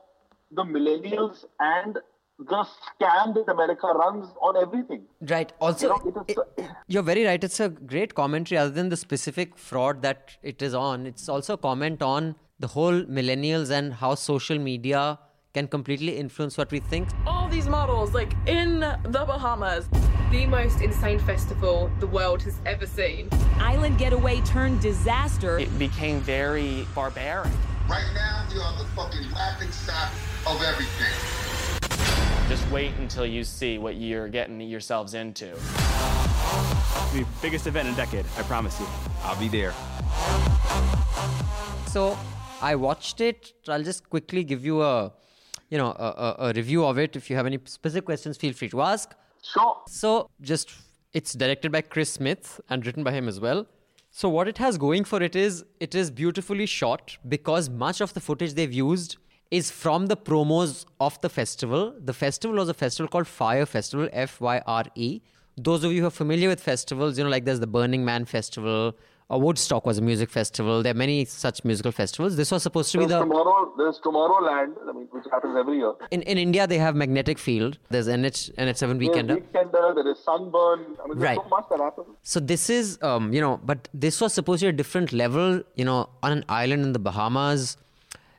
the 0.52 0.64
millennials 0.64 1.46
and 1.60 1.98
the 2.40 2.66
scam 2.76 3.34
that 3.36 3.50
America 3.52 3.88
runs 3.88 4.28
on 4.42 4.58
everything. 4.62 5.04
Right. 5.22 5.52
Also, 5.60 5.88
You 5.88 6.12
know, 6.14 6.24
it 6.28 6.32
is- 6.32 6.38
it- 6.58 6.72
you're 6.88 7.04
very 7.04 7.26
right. 7.26 7.44
It's 7.44 7.60
a 7.60 7.70
great 7.70 8.16
commentary, 8.16 8.58
other 8.58 8.72
than 8.72 8.90
the 8.90 8.98
specific 8.98 9.58
fraud 9.58 10.02
that 10.02 10.38
it 10.42 10.62
is 10.62 10.74
on. 10.74 11.06
It's 11.06 11.30
also 11.30 11.54
a 11.54 11.58
comment 11.58 12.02
on 12.02 12.36
the 12.60 12.68
whole 12.68 13.04
millennials 13.20 13.70
and 13.72 13.94
how 13.96 14.16
social 14.16 14.58
media 14.58 15.20
can 15.54 15.68
completely 15.68 16.18
influence 16.18 16.58
what 16.58 16.72
we 16.72 16.80
think. 16.80 17.08
all 17.28 17.48
these 17.48 17.68
models 17.68 18.14
like 18.16 18.34
in 18.48 18.80
the 18.80 19.24
Bahamas. 19.28 19.88
the 20.32 20.48
most 20.48 20.82
insane 20.82 21.20
festival 21.20 21.92
the 22.00 22.08
world 22.08 22.42
has 22.42 22.60
ever 22.66 22.88
seen. 22.88 23.30
Island 23.60 24.00
getaway 24.00 24.42
turned 24.42 24.82
disaster. 24.82 25.60
It 25.60 25.78
became 25.78 26.22
very 26.22 26.88
barbaric. 26.96 27.52
Right 27.88 28.10
now, 28.16 28.48
we 28.52 28.60
are 28.60 28.76
the 28.80 28.86
fucking 28.96 29.32
laughing 29.32 29.72
stock 29.72 30.10
of 30.48 30.60
everything. 30.64 31.14
Just 32.50 32.68
wait 32.72 32.94
until 32.98 33.26
you 33.28 33.44
see 33.44 33.78
what 33.78 33.96
you're 33.96 34.30
getting 34.30 34.60
yourselves 34.60 35.14
into. 35.14 35.54
The 37.14 37.28
biggest 37.44 37.68
event 37.68 37.90
in 37.90 37.94
a 37.94 37.98
decade, 37.98 38.26
I 38.40 38.42
promise 38.44 38.80
you. 38.80 38.88
I'll 39.24 39.40
be 39.40 39.50
there. 39.50 39.74
So 41.86 42.18
I 42.60 42.74
watched 42.74 43.22
it. 43.22 43.54
I'll 43.68 43.84
just 43.84 44.10
quickly 44.10 44.44
give 44.44 44.66
you 44.66 44.82
a, 44.82 45.12
you 45.74 45.80
know, 45.82 45.92
a, 46.08 46.10
a, 46.26 46.36
a 46.48 46.54
review 46.54 46.86
of 46.86 47.00
it. 47.04 47.16
If 47.16 47.30
you 47.30 47.36
have 47.36 47.48
any 47.52 47.60
specific 47.66 48.06
questions, 48.06 48.38
feel 48.38 48.54
free 48.54 48.70
to 48.70 48.82
ask. 48.94 49.16
Sure. 49.52 49.78
So 49.88 50.30
just 50.40 50.74
it's 51.14 51.34
directed 51.34 51.72
by 51.72 51.82
Chris 51.82 52.12
Smith 52.18 52.62
and 52.70 52.86
written 52.86 53.04
by 53.04 53.14
him 53.20 53.28
as 53.28 53.40
well. 53.46 53.66
So 54.12 54.30
what 54.30 54.48
it 54.48 54.60
has 54.60 54.78
going 54.78 55.04
for 55.12 55.20
it 55.24 55.36
is 55.36 55.66
it 55.80 55.96
is 55.96 56.12
beautifully 56.12 56.68
shot 56.68 57.18
because 57.28 57.70
much 57.86 58.02
of 58.02 58.14
the 58.14 58.20
footage 58.20 58.54
they've 58.54 58.78
used 58.82 59.18
is 59.50 59.72
from 59.72 60.06
the 60.12 60.18
promos 60.30 60.86
of 61.00 61.20
the 61.22 61.30
festival. 61.30 61.94
The 62.12 62.14
festival 62.14 62.58
was 62.58 62.70
a 62.70 62.76
festival 62.76 63.08
called 63.08 63.28
Fyre 63.28 63.66
Festival, 63.66 64.08
F 64.14 64.40
Y 64.42 64.62
R 64.68 64.86
E. 64.94 65.22
Those 65.58 65.84
of 65.84 65.92
you 65.92 66.02
who 66.02 66.08
are 66.08 66.18
familiar 66.24 66.50
with 66.50 66.62
festivals, 66.62 67.18
you 67.18 67.24
know, 67.24 67.32
like 67.32 67.46
there's 67.46 67.60
the 67.60 67.74
Burning 67.80 68.06
Man 68.06 68.26
Festival, 68.26 68.96
Woodstock 69.38 69.86
was 69.86 69.98
a 69.98 70.02
music 70.02 70.30
festival. 70.30 70.84
There 70.84 70.92
are 70.92 71.02
many 71.02 71.26
such 71.26 71.64
musical 71.66 71.92
festivals. 71.92 72.36
This 72.36 72.52
was 72.52 72.64
supposed 72.64 72.92
to 72.94 72.98
be 73.00 73.06
the 73.06 73.20
tomorrow. 73.20 73.74
There's 73.78 74.00
Tomorrowland. 74.00 74.74
I 74.90 74.92
mean, 74.94 75.08
which 75.12 75.26
happens 75.32 75.56
every 75.58 75.78
year. 75.78 75.94
in, 76.12 76.22
in 76.24 76.38
India 76.38 76.66
they 76.68 76.78
have 76.78 76.96
Magnetic 76.96 77.38
Field. 77.40 77.78
There's 77.90 78.08
NH 78.08 78.54
NH7 78.56 78.80
There's 78.80 78.98
Weekender. 79.04 79.38
Weekender. 79.42 79.96
There 79.96 80.12
is 80.12 80.20
Sunburn. 80.24 80.80
I 81.04 81.08
mean, 81.08 81.20
there's 81.20 81.30
Right. 81.30 81.38
so 81.44 81.48
much 81.50 81.66
that 81.70 81.80
happens. 81.80 82.08
So 82.24 82.40
this 82.40 82.70
is, 82.70 82.98
um, 83.02 83.32
you 83.34 83.42
know, 83.42 83.60
but 83.64 83.88
this 83.94 84.20
was 84.22 84.34
supposed 84.34 84.60
to 84.62 84.66
be 84.66 84.70
a 84.70 84.74
different 84.84 85.14
level, 85.14 85.62
you 85.76 85.86
know, 85.86 86.10
on 86.22 86.32
an 86.32 86.44
island 86.50 86.84
in 86.84 86.94
the 86.94 87.00
Bahamas, 87.00 87.78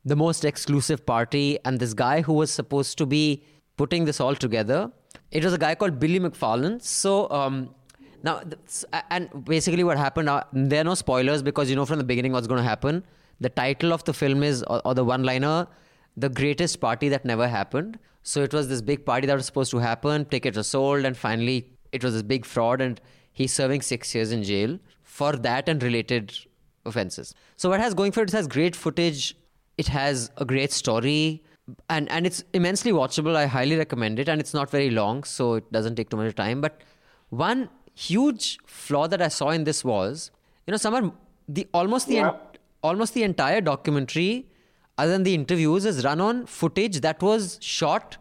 the 0.05 0.17
most 0.17 0.45
exclusive 0.45 1.05
party, 1.07 1.59
and 1.65 1.79
this 1.81 1.95
guy 1.95 2.21
who 2.23 2.33
was 2.35 2.51
supposed 2.51 2.99
to 2.99 3.07
be 3.07 3.43
putting 3.77 4.05
this 4.05 4.21
all 4.21 4.35
together. 4.35 4.91
It 5.31 5.43
was 5.45 5.53
a 5.53 5.59
guy 5.59 5.75
called 5.75 5.99
Billy 5.99 6.21
McFarland. 6.21 6.83
So 6.83 7.29
um, 7.31 7.75
now, 8.25 8.41
and 9.11 9.29
basically 9.45 9.85
what 9.85 9.99
happened, 9.99 10.31
uh, 10.31 10.45
there 10.53 10.81
are 10.81 10.85
no 10.85 10.95
spoilers 10.95 11.43
because 11.43 11.69
you 11.69 11.77
know 11.77 11.85
from 11.85 11.99
the 11.99 12.05
beginning 12.05 12.33
what's 12.33 12.47
going 12.47 12.63
to 12.63 12.69
happen. 12.69 13.05
The 13.39 13.51
title 13.51 13.93
of 13.93 14.03
the 14.05 14.15
film 14.15 14.43
is, 14.43 14.63
or, 14.63 14.81
or 14.87 14.95
the 14.95 15.05
one-liner, 15.05 15.67
the 16.17 16.31
greatest 16.31 16.81
party 16.81 17.11
that 17.11 17.27
never 17.27 17.47
happened. 17.47 17.99
So 18.23 18.43
it 18.43 18.55
was 18.55 18.69
this 18.69 18.81
big 18.81 19.05
party 19.05 19.27
that 19.27 19.35
was 19.35 19.45
supposed 19.45 19.71
to 19.73 19.79
happen. 19.79 20.25
Tickets 20.25 20.57
were 20.57 20.63
sold, 20.63 21.05
and 21.05 21.15
finally 21.15 21.69
it 21.93 22.03
was 22.03 22.19
a 22.19 22.25
big 22.25 22.47
fraud, 22.47 22.81
and 22.81 22.99
he's 23.31 23.53
serving 23.53 23.83
six 23.83 24.15
years 24.15 24.33
in 24.33 24.43
jail 24.43 24.79
for 25.03 25.33
that 25.33 25.69
and 25.69 25.83
related 25.83 26.35
offenses. 26.87 27.35
So 27.57 27.69
what 27.69 27.81
has 27.81 27.93
going 27.93 28.13
for 28.13 28.23
it, 28.23 28.31
it 28.31 28.37
has 28.37 28.47
great 28.47 28.75
footage. 28.75 29.37
It 29.77 29.89
has 29.89 30.31
a 30.39 30.47
great 30.47 30.73
story, 30.73 31.45
and 31.91 32.11
and 32.11 32.27
it's 32.27 32.43
immensely 32.55 32.93
watchable. 32.93 33.37
I 33.37 33.47
highly 33.47 33.77
recommend 33.77 34.19
it, 34.19 34.29
and 34.31 34.41
it's 34.41 34.55
not 34.55 34.71
very 34.71 34.91
long, 34.91 35.25
so 35.25 35.55
it 35.55 35.73
doesn't 35.73 35.97
take 35.97 36.09
too 36.09 36.17
much 36.17 36.35
time. 36.35 36.61
But 36.63 36.81
one 37.29 37.69
huge 37.95 38.59
flaw 38.67 39.07
that 39.07 39.23
I 39.23 39.29
saw 39.29 39.51
in 39.51 39.65
this 39.65 39.85
was, 39.85 40.31
you 40.67 40.73
know, 40.73 40.77
someone 40.77 41.13
the 41.49 41.67
almost 41.73 42.09
the 42.09 42.19
en- 42.19 42.35
almost 42.83 43.15
the 43.15 43.23
entire 43.23 43.61
documentary, 43.61 44.47
other 44.99 45.13
than 45.13 45.23
the 45.23 45.35
interviews, 45.35 45.85
is 45.85 46.05
run 46.05 46.21
on 46.21 46.47
footage 46.47 47.01
that 47.01 47.23
was 47.23 47.59
shot 47.61 48.17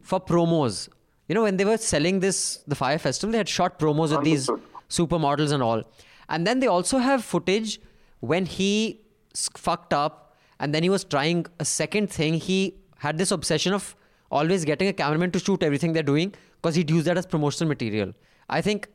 for 0.00 0.20
promos. 0.20 0.88
You 1.28 1.34
know, 1.34 1.42
when 1.42 1.56
they 1.56 1.64
were 1.64 1.76
selling 1.78 2.20
this 2.20 2.58
the 2.66 2.74
Fyre 2.74 2.98
Festival, 2.98 3.32
they 3.32 3.38
had 3.38 3.48
shot 3.48 3.78
promos 3.78 4.14
with 4.14 4.24
these 4.24 4.50
supermodels 4.88 5.52
and 5.52 5.62
all. 5.62 5.82
And 6.28 6.46
then 6.46 6.60
they 6.60 6.66
also 6.66 6.98
have 6.98 7.24
footage 7.24 7.80
when 8.20 8.46
he 8.46 9.00
fucked 9.34 9.92
up 9.92 10.36
and 10.60 10.74
then 10.74 10.82
he 10.82 10.88
was 10.88 11.04
trying 11.04 11.46
a 11.58 11.64
second 11.64 12.10
thing. 12.10 12.34
He 12.34 12.74
had 12.98 13.18
this 13.18 13.30
obsession 13.30 13.72
of 13.72 13.96
always 14.30 14.64
getting 14.64 14.88
a 14.88 14.92
cameraman 14.92 15.30
to 15.32 15.38
shoot 15.38 15.62
everything 15.62 15.92
they're 15.92 16.02
doing 16.02 16.34
because 16.60 16.74
he'd 16.74 16.90
use 16.90 17.04
that 17.04 17.18
as 17.18 17.26
promotional 17.26 17.68
material. 17.68 18.12
I 18.48 18.60
think, 18.60 18.88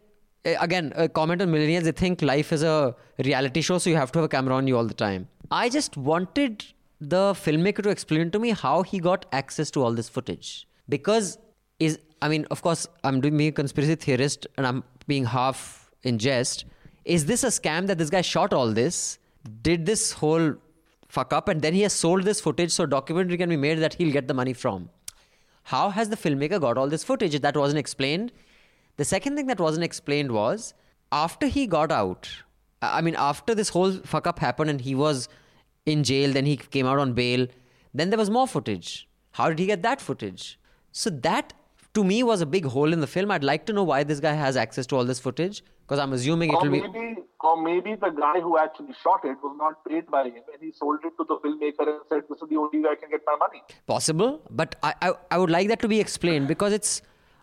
Uh, 0.47 0.55
again, 0.61 0.93
a 0.95 1.09
comment 1.09 1.41
on 1.41 1.49
millennials, 1.49 1.83
they 1.83 1.91
think 1.91 2.21
life 2.21 2.53
is 2.53 2.63
a 2.63 2.95
reality 3.23 3.61
show, 3.61 3.77
so 3.77 3.89
you 3.89 3.95
have 3.95 4.11
to 4.11 4.19
have 4.19 4.25
a 4.25 4.29
camera 4.29 4.55
on 4.55 4.67
you 4.67 4.77
all 4.77 4.85
the 4.85 4.93
time. 4.93 5.27
I 5.51 5.69
just 5.69 5.97
wanted 5.97 6.65
the 7.01 7.33
filmmaker 7.33 7.83
to 7.83 7.89
explain 7.89 8.31
to 8.31 8.39
me 8.39 8.51
how 8.51 8.83
he 8.83 8.99
got 8.99 9.25
access 9.31 9.69
to 9.71 9.83
all 9.83 9.93
this 9.93 10.09
footage. 10.09 10.67
Because 10.89 11.37
is 11.79 11.99
I 12.21 12.29
mean, 12.29 12.45
of 12.49 12.61
course, 12.61 12.87
I'm 13.03 13.21
doing 13.21 13.37
being 13.37 13.49
a 13.49 13.51
conspiracy 13.51 13.95
theorist 13.95 14.47
and 14.57 14.65
I'm 14.65 14.83
being 15.05 15.25
half 15.25 15.91
in 16.01 16.17
jest. 16.17 16.65
Is 17.05 17.25
this 17.25 17.43
a 17.43 17.47
scam 17.47 17.85
that 17.87 17.99
this 17.99 18.09
guy 18.09 18.21
shot 18.21 18.53
all 18.53 18.71
this? 18.71 19.19
Did 19.61 19.85
this 19.85 20.13
whole 20.13 20.55
fuck 21.07 21.31
up 21.31 21.47
and 21.47 21.61
then 21.61 21.73
he 21.73 21.81
has 21.81 21.93
sold 21.93 22.23
this 22.23 22.41
footage 22.41 22.71
so 22.71 22.87
documentary 22.87 23.37
can 23.37 23.49
be 23.49 23.57
made 23.57 23.79
that 23.79 23.93
he'll 23.93 24.11
get 24.11 24.27
the 24.27 24.33
money 24.33 24.53
from? 24.53 24.89
How 25.63 25.89
has 25.91 26.09
the 26.09 26.17
filmmaker 26.17 26.59
got 26.59 26.77
all 26.77 26.87
this 26.87 27.03
footage? 27.03 27.39
That 27.39 27.55
wasn't 27.55 27.79
explained. 27.79 28.31
The 28.97 29.05
second 29.05 29.35
thing 29.35 29.47
that 29.47 29.59
wasn't 29.59 29.83
explained 29.83 30.31
was 30.31 30.73
after 31.11 31.47
he 31.47 31.67
got 31.67 31.91
out, 31.91 32.29
I 32.81 33.01
mean, 33.01 33.15
after 33.17 33.55
this 33.55 33.69
whole 33.69 33.91
fuck 33.91 34.27
up 34.27 34.39
happened 34.39 34.69
and 34.69 34.81
he 34.81 34.95
was 34.95 35.29
in 35.85 36.03
jail, 36.03 36.33
then 36.33 36.45
he 36.45 36.57
came 36.57 36.85
out 36.85 36.99
on 36.99 37.13
bail, 37.13 37.47
then 37.93 38.09
there 38.09 38.17
was 38.19 38.29
more 38.29 38.47
footage. 38.47 39.07
How 39.31 39.49
did 39.49 39.59
he 39.59 39.65
get 39.67 39.83
that 39.83 40.01
footage? 40.01 40.59
So, 40.91 41.09
that 41.09 41.53
to 41.93 42.03
me 42.03 42.23
was 42.23 42.41
a 42.41 42.45
big 42.45 42.65
hole 42.65 42.91
in 42.91 43.01
the 43.01 43.07
film. 43.07 43.29
I'd 43.31 43.43
like 43.43 43.65
to 43.67 43.73
know 43.73 43.83
why 43.83 44.03
this 44.03 44.19
guy 44.19 44.33
has 44.33 44.57
access 44.57 44.85
to 44.87 44.95
all 44.95 45.05
this 45.05 45.19
footage 45.19 45.63
because 45.81 45.99
I'm 45.99 46.13
assuming 46.13 46.49
it 46.51 46.55
Or 46.55 46.63
will 46.63 46.71
be. 46.71 46.81
maybe, 46.81 47.15
or 47.39 47.61
maybe 47.61 47.95
the 47.95 48.09
guy 48.09 48.39
who 48.39 48.57
actually 48.57 48.93
shot 49.01 49.21
it 49.23 49.37
was 49.43 49.55
not 49.57 49.85
paid 49.85 50.09
by 50.09 50.23
him, 50.25 50.43
and 50.53 50.61
he 50.61 50.71
sold 50.71 50.99
it 51.03 51.13
to 51.17 51.25
the 51.27 51.37
filmmaker 51.37 51.87
and 51.87 52.01
said, 52.09 52.23
"This 52.29 52.41
is 52.41 52.49
the 52.49 52.57
only 52.57 52.79
way 52.79 52.89
I 52.89 52.95
can 52.95 53.09
get 53.11 53.21
my 53.27 53.35
money." 53.35 53.61
possible 53.85 54.41
but 54.49 54.75
I, 54.83 54.93
I 55.01 55.11
i 55.31 55.37
would 55.37 55.49
like 55.57 55.67
that 55.69 55.79
to 55.85 55.87
be 55.87 55.99
explained 55.99 56.47
because 56.47 56.73
it's 56.73 57.01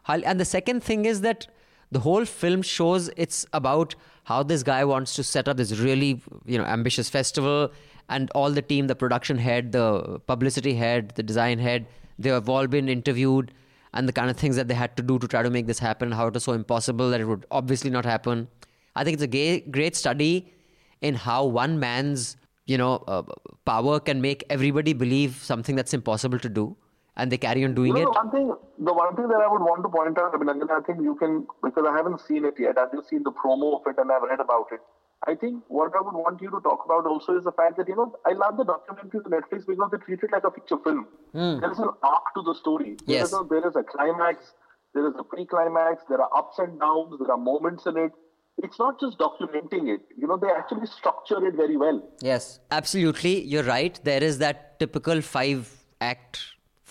and 0.08 0.40
the 0.40 0.44
second 0.44 0.82
thing 0.82 1.04
is 1.04 1.20
that 1.22 1.46
the 1.90 2.00
whole 2.00 2.24
film 2.24 2.62
shows 2.62 3.10
it's 3.16 3.46
about 3.52 3.94
how 4.24 4.42
this 4.42 4.62
guy 4.62 4.84
wants 4.84 5.14
to 5.14 5.22
set 5.22 5.48
up 5.48 5.56
this 5.56 5.72
really 5.78 6.22
you 6.44 6.58
know 6.58 6.64
ambitious 6.64 7.08
festival 7.08 7.70
and 8.08 8.30
all 8.34 8.50
the 8.50 8.62
team 8.62 8.86
the 8.86 8.94
production 8.94 9.38
head 9.38 9.72
the 9.72 10.20
publicity 10.26 10.74
head 10.74 11.12
the 11.16 11.22
design 11.22 11.58
head 11.58 11.86
they 12.18 12.30
have 12.30 12.48
all 12.48 12.66
been 12.66 12.88
interviewed 12.88 13.52
and 13.94 14.08
the 14.08 14.12
kind 14.12 14.28
of 14.28 14.36
things 14.36 14.56
that 14.56 14.68
they 14.68 14.74
had 14.74 14.96
to 14.96 15.02
do 15.02 15.18
to 15.18 15.28
try 15.28 15.42
to 15.42 15.50
make 15.50 15.66
this 15.66 15.78
happen 15.78 16.12
how 16.12 16.26
it 16.26 16.34
was 16.34 16.44
so 16.44 16.52
impossible 16.52 17.10
that 17.10 17.20
it 17.20 17.24
would 17.24 17.46
obviously 17.50 17.90
not 17.90 18.04
happen. 18.04 18.48
I 18.96 19.04
think 19.04 19.14
it's 19.14 19.22
a 19.22 19.28
gay, 19.28 19.60
great 19.60 19.96
study 19.96 20.52
in 21.00 21.14
how 21.14 21.44
one 21.44 21.78
man's 21.78 22.36
you 22.66 22.78
know 22.78 23.04
uh, 23.06 23.22
power 23.64 24.00
can 24.00 24.20
make 24.20 24.44
everybody 24.50 24.92
believe 24.92 25.36
something 25.42 25.76
that's 25.76 25.94
impossible 25.94 26.38
to 26.38 26.48
do 26.48 26.76
and 27.16 27.30
they 27.30 27.38
carry 27.38 27.64
on 27.64 27.74
doing 27.74 27.96
you 27.96 28.04
know, 28.04 28.10
it 28.10 28.14
the 28.14 28.20
one 28.20 28.30
thing, 28.30 28.46
the 28.86 28.92
one 28.92 29.14
thing 29.16 29.28
that 29.28 29.40
I 29.40 29.46
would 29.46 29.62
want 29.62 29.82
to 29.84 29.88
point 29.88 30.18
out, 30.18 30.32
Abhinandan, 30.34 30.70
I 30.70 30.80
think 30.86 31.02
you 31.02 31.14
can 31.16 31.46
because 31.62 31.84
I 31.88 31.96
haven't 31.96 32.20
seen 32.20 32.44
it 32.44 32.54
yet. 32.58 32.76
I've 32.78 32.92
just 32.92 33.08
seen 33.08 33.22
the 33.22 33.32
promo 33.32 33.80
of 33.80 33.82
it 33.86 33.96
and 33.98 34.10
I've 34.10 34.22
read 34.22 34.40
about 34.40 34.66
it. 34.72 34.80
I 35.26 35.34
think 35.34 35.62
what 35.68 35.92
I 35.96 36.02
would 36.02 36.14
want 36.14 36.42
you 36.42 36.50
to 36.50 36.60
talk 36.60 36.80
about 36.84 37.06
also 37.06 37.36
is 37.38 37.44
the 37.44 37.52
fact 37.52 37.76
that 37.78 37.88
you 37.88 37.96
know 37.96 38.14
I 38.26 38.32
love 38.32 38.56
the 38.56 38.64
documentary 38.64 39.20
on 39.24 39.30
Netflix 39.36 39.66
because 39.66 39.90
they 39.92 39.98
treat 39.98 40.20
it 40.22 40.30
like 40.32 40.44
a 40.44 40.50
feature 40.50 40.76
film. 40.84 41.06
Hmm. 41.32 41.60
There 41.60 41.70
is 41.72 41.78
an 41.78 41.90
arc 42.02 42.34
to 42.34 42.42
the 42.42 42.54
story. 42.54 42.96
There 43.06 43.16
Yes. 43.18 43.28
is 43.28 43.34
a, 43.34 43.46
there 43.48 43.66
is 43.66 43.76
a 43.76 43.84
climax. 43.84 44.52
There 44.94 45.06
is 45.08 45.14
a 45.18 45.24
pre-climax. 45.24 46.02
There 46.08 46.20
are 46.20 46.30
ups 46.36 46.58
and 46.58 46.78
downs. 46.78 47.14
There 47.18 47.30
are 47.30 47.36
moments 47.38 47.86
in 47.86 47.96
it. 47.96 48.12
It's 48.58 48.78
not 48.78 49.00
just 49.00 49.18
documenting 49.18 49.88
it. 49.94 50.02
You 50.16 50.28
know, 50.28 50.36
they 50.36 50.50
actually 50.50 50.86
structure 50.86 51.44
it 51.46 51.54
very 51.62 51.76
well. 51.76 52.02
yes 52.22 52.60
absolutely 52.70 53.32
you're 53.52 53.64
right 53.68 53.98
there 54.10 54.22
is 54.22 54.38
that 54.44 54.60
typical 54.82 55.20
five 55.30 55.72
act 56.12 56.38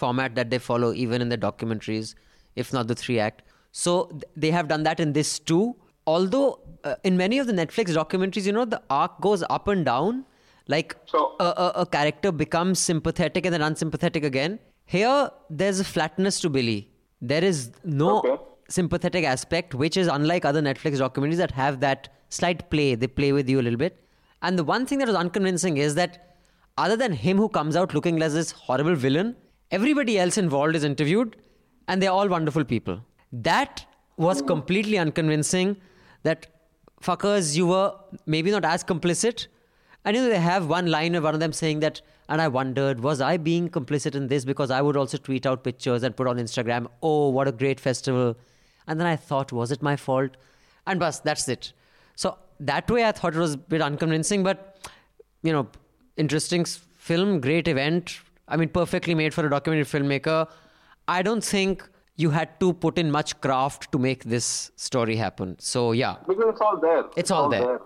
format 0.02 0.36
that 0.36 0.50
they 0.50 0.60
follow 0.68 0.92
even 1.06 1.22
in 1.26 1.30
the 1.30 1.38
documentaries 1.48 2.14
if 2.56 2.74
not 2.76 2.88
the 2.92 2.96
three 3.04 3.20
act 3.20 3.42
so 3.72 3.94
th- 4.12 4.24
they 4.36 4.52
have 4.52 4.68
done 4.68 4.84
that 4.84 5.00
in 5.00 5.14
this 5.18 5.32
too 5.40 5.76
although 6.08 6.60
uh, 6.84 6.96
in 7.04 7.16
many 7.24 7.38
of 7.40 7.48
the 7.48 7.54
netflix 7.62 7.96
documentaries 8.02 8.46
you 8.46 8.52
know 8.58 8.66
the 8.76 8.82
arc 9.02 9.20
goes 9.28 9.44
up 9.58 9.68
and 9.76 9.86
down 9.86 10.24
like 10.68 10.96
So- 11.06 11.36
a, 11.40 11.50
a, 11.66 11.68
a 11.84 11.86
character 11.98 12.32
becomes 12.32 12.80
sympathetic 12.80 13.46
and 13.46 13.54
then 13.54 13.62
unsympathetic 13.70 14.24
again 14.32 14.60
here 14.86 15.30
there's 15.50 15.80
a 15.80 15.88
flatness 15.96 16.40
to 16.42 16.50
billy 16.58 16.80
there 17.22 17.44
is 17.52 17.72
no 17.86 18.10
Okay. 18.20 18.36
sympathetic 18.70 19.24
aspect, 19.24 19.74
which 19.82 19.96
is 20.02 20.08
unlike 20.08 20.44
other 20.50 20.62
Netflix 20.62 20.98
documentaries 21.04 21.38
that 21.38 21.52
have 21.52 21.80
that 21.82 22.10
slight 22.38 22.70
play. 22.70 22.96
They 22.96 23.08
play 23.08 23.32
with 23.38 23.48
you 23.48 23.60
a 23.62 23.64
little 23.68 23.78
bit. 23.84 24.04
And 24.42 24.60
the 24.60 24.64
one 24.66 24.86
thing 24.86 25.00
that 25.00 25.08
was 25.08 25.16
unconvincing 25.16 25.78
is 25.78 25.96
that 25.96 26.36
other 26.78 26.98
than 26.98 27.14
him 27.14 27.38
who 27.38 27.48
comes 27.58 27.78
out 27.78 27.94
looking 27.94 28.18
like 28.18 28.32
this 28.34 28.52
horrible 28.52 28.96
villain, 28.96 29.36
everybody 29.78 30.20
else 30.20 30.38
involved 30.38 30.76
is 30.76 30.84
interviewed 30.84 31.36
and 31.88 32.02
they're 32.02 32.12
all 32.12 32.28
wonderful 32.28 32.64
people. 32.64 33.00
That 33.32 33.86
was 34.18 34.42
completely 34.42 34.98
unconvincing 34.98 35.78
that 36.22 36.48
fuckers, 37.02 37.56
you 37.56 37.68
were 37.68 37.94
maybe 38.26 38.52
not 38.52 38.64
as 38.64 38.84
complicit. 38.84 39.48
And 40.06 40.16
you 40.16 40.22
know, 40.22 40.30
they 40.30 40.40
have 40.40 40.68
one 40.68 40.88
line 40.88 41.16
of 41.16 41.24
one 41.24 41.34
of 41.34 41.40
them 41.40 41.54
saying 41.54 41.80
that, 41.80 42.02
and 42.30 42.42
I 42.42 42.48
wondered, 42.48 43.00
was 43.00 43.20
I 43.20 43.38
being 43.38 43.70
complicit 43.70 44.16
in 44.16 44.28
this 44.28 44.46
because 44.46 44.70
I 44.70 44.82
would 44.82 44.96
also 44.96 45.18
tweet 45.18 45.46
out 45.46 45.64
pictures 45.64 46.04
and 46.04 46.16
put 46.16 46.28
on 46.28 46.38
Instagram, 46.38 46.88
oh, 47.02 47.30
what 47.30 47.48
a 47.48 47.52
great 47.52 47.80
festival. 47.80 48.38
And 48.88 49.00
then 49.00 49.08
I 49.08 49.16
thought, 49.16 49.52
was 49.52 49.72
it 49.72 49.82
my 49.82 49.96
fault? 49.96 50.38
And 50.86 51.00
bus, 51.00 51.20
that's 51.20 51.48
it. 51.48 51.74
So 52.16 52.38
that 52.60 52.90
way 52.92 53.06
I 53.06 53.12
thought 53.12 53.36
it 53.36 53.40
was 53.40 53.56
a 53.56 53.58
bit 53.58 53.82
unconvincing, 53.82 54.44
but, 54.44 54.78
you 55.42 55.52
know, 55.52 55.68
interesting 56.16 56.66
film, 56.66 57.42
great 57.42 57.68
event. 57.68 58.20
I 58.48 58.58
mean, 58.58 58.70
perfectly 58.70 59.16
made 59.16 59.34
for 59.34 59.46
a 59.46 59.50
documentary 59.50 59.86
filmmaker. 59.86 60.50
I 61.08 61.22
don't 61.22 61.44
think 61.44 61.88
you 62.16 62.30
had 62.30 62.60
to 62.60 62.74
put 62.74 62.98
in 62.98 63.10
much 63.12 63.40
craft 63.42 63.92
to 63.92 63.98
make 63.98 64.24
this 64.26 64.72
story 64.76 65.16
happen. 65.16 65.56
So, 65.60 65.92
yeah. 65.94 66.18
Because 66.28 66.46
it's 66.50 66.62
all 66.62 66.80
there. 66.80 67.04
It's 67.16 67.32
all 67.32 67.50
there. 67.50 67.80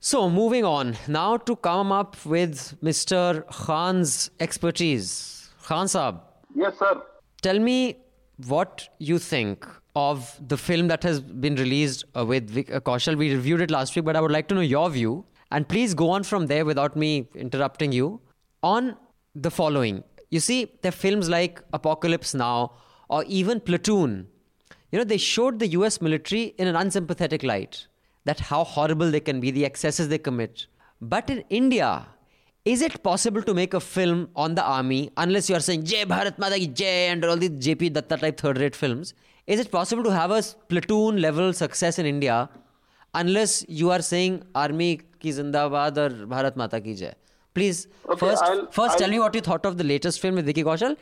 So, 0.00 0.30
moving 0.30 0.64
on 0.64 0.96
now 1.06 1.36
to 1.36 1.54
come 1.56 1.92
up 1.92 2.16
with 2.24 2.74
Mr. 2.82 3.46
Khan's 3.48 4.30
expertise. 4.40 5.50
Khan 5.62 5.86
Saab, 5.86 6.20
Yes, 6.54 6.78
sir. 6.78 7.02
tell 7.42 7.58
me 7.58 7.98
what 8.46 8.88
you 8.98 9.18
think 9.18 9.66
of 9.94 10.40
the 10.48 10.56
film 10.56 10.88
that 10.88 11.02
has 11.02 11.20
been 11.20 11.54
released 11.56 12.04
uh, 12.16 12.24
with 12.24 12.48
Vic 12.48 12.72
uh, 12.74 12.80
Kaushal. 12.80 13.16
We 13.16 13.32
reviewed 13.34 13.60
it 13.60 13.70
last 13.70 13.94
week, 13.94 14.04
but 14.04 14.16
I 14.16 14.20
would 14.20 14.32
like 14.32 14.48
to 14.48 14.54
know 14.54 14.60
your 14.62 14.88
view. 14.90 15.24
And 15.52 15.68
please 15.68 15.94
go 15.94 16.10
on 16.10 16.22
from 16.22 16.46
there 16.46 16.64
without 16.64 16.96
me 16.96 17.28
interrupting 17.34 17.92
you 17.92 18.20
on 18.62 18.96
the 19.34 19.50
following. 19.50 20.02
You 20.30 20.40
see, 20.40 20.72
there 20.82 20.90
are 20.90 20.92
films 20.92 21.28
like 21.28 21.62
Apocalypse 21.72 22.34
Now 22.34 22.72
or 23.08 23.24
even 23.24 23.60
Platoon. 23.60 24.28
You 24.92 24.98
know, 24.98 25.04
they 25.04 25.18
showed 25.18 25.58
the 25.58 25.68
US 25.68 26.00
military 26.00 26.54
in 26.58 26.66
an 26.66 26.76
unsympathetic 26.76 27.42
light 27.42 27.86
that 28.24 28.40
how 28.40 28.64
horrible 28.64 29.10
they 29.10 29.20
can 29.20 29.40
be, 29.40 29.50
the 29.50 29.64
excesses 29.64 30.08
they 30.08 30.18
commit. 30.18 30.66
But 31.00 31.30
in 31.30 31.44
India, 31.48 32.06
is 32.64 32.82
it 32.82 33.02
possible 33.02 33.42
to 33.42 33.54
make 33.54 33.72
a 33.72 33.80
film 33.80 34.28
on 34.36 34.54
the 34.54 34.62
army 34.62 35.10
unless 35.16 35.48
you 35.48 35.56
are 35.56 35.60
saying 35.60 35.84
Jai 35.84 36.04
Bharat 36.04 36.38
Mata 36.38 36.56
ki 36.56 36.66
Jai 36.66 37.08
and 37.12 37.24
all 37.24 37.36
these 37.36 37.50
JP 37.50 37.94
Datta 37.94 38.16
type 38.16 38.38
third 38.38 38.58
rate 38.58 38.76
films? 38.76 39.14
Is 39.46 39.60
it 39.60 39.70
possible 39.70 40.04
to 40.04 40.10
have 40.10 40.30
a 40.30 40.42
platoon 40.68 41.22
level 41.22 41.52
success 41.52 41.98
in 41.98 42.06
India 42.06 42.50
unless 43.14 43.64
you 43.68 43.90
are 43.90 44.02
saying 44.02 44.42
army 44.54 45.00
ki 45.18 45.30
zindabad 45.30 45.96
or 45.96 46.10
Bharat 46.26 46.56
Mata 46.56 46.80
ki 46.80 46.94
Jai? 46.94 47.14
Please, 47.54 47.88
Okay, 48.08 48.18
first, 48.26 48.42
I'll- 48.42 48.66
1st 48.66 48.98
tell 48.98 49.06
I'll- 49.06 49.10
me 49.10 49.18
what 49.20 49.34
you 49.34 49.40
thought 49.40 49.66
of 49.66 49.76
the 49.78 49.84
latest 49.84 50.20
film 50.20 50.36
with 50.36 50.46
Vicky 50.46 50.62
Kaushal 50.64 50.96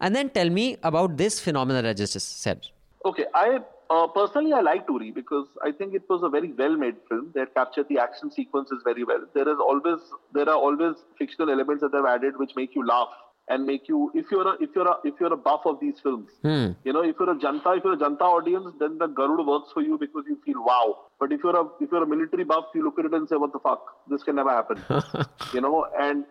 and 0.00 0.16
then 0.16 0.30
tell 0.30 0.50
me 0.50 0.76
about 0.82 1.16
this 1.16 1.38
phenomenon 1.40 1.84
that 1.84 1.90
I 1.90 1.92
just 1.94 2.18
said. 2.20 2.66
Okay, 3.04 3.26
I 3.34 3.60
uh, 3.90 4.06
personally 4.08 4.52
I 4.52 4.60
like 4.60 4.86
Turi 4.86 5.14
because 5.14 5.46
I 5.62 5.70
think 5.70 5.94
it 5.94 6.02
was 6.08 6.22
a 6.22 6.28
very 6.28 6.52
well-made 6.52 6.96
film. 7.08 7.30
They 7.34 7.40
had 7.40 7.54
captured 7.54 7.88
the 7.88 7.98
action 7.98 8.30
sequences 8.30 8.80
very 8.84 9.04
well. 9.04 9.26
There 9.34 9.48
is 9.48 9.58
always 9.58 10.00
there 10.32 10.48
are 10.48 10.56
always 10.56 10.96
fictional 11.18 11.50
elements 11.50 11.82
that 11.82 11.92
they've 11.92 12.04
added 12.04 12.38
which 12.38 12.52
make 12.56 12.74
you 12.74 12.86
laugh. 12.86 13.10
And 13.48 13.66
make 13.66 13.88
you 13.88 14.10
if 14.14 14.30
you're 14.30 14.46
a 14.48 14.52
if 14.60 14.70
you're 14.76 14.88
a 14.88 14.94
if 15.04 15.14
you're 15.20 15.32
a 15.32 15.36
buff 15.36 15.62
of 15.66 15.78
these 15.80 16.00
films 16.02 16.30
Hmm. 16.42 16.68
you 16.84 16.92
know 16.92 17.02
if 17.02 17.16
you're 17.18 17.30
a 17.30 17.34
janta 17.44 17.76
if 17.78 17.84
you're 17.84 17.94
a 17.94 17.96
janta 18.02 18.28
audience 18.36 18.74
then 18.82 18.98
the 18.98 19.08
garud 19.08 19.44
works 19.46 19.72
for 19.72 19.82
you 19.82 19.98
because 19.98 20.24
you 20.28 20.38
feel 20.44 20.62
wow. 20.64 20.98
But 21.20 21.32
if 21.32 21.42
you're 21.44 21.56
a 21.56 21.64
if 21.80 21.90
you're 21.92 22.02
a 22.02 22.06
military 22.06 22.44
buff 22.44 22.66
you 22.74 22.84
look 22.84 22.98
at 22.98 23.04
it 23.04 23.14
and 23.14 23.28
say 23.28 23.36
what 23.36 23.52
the 23.52 23.58
fuck? 23.58 23.84
This 24.08 24.22
can 24.22 24.36
never 24.36 24.50
happen. 24.50 24.82
You 25.54 25.60
know 25.60 25.86
and 26.00 26.24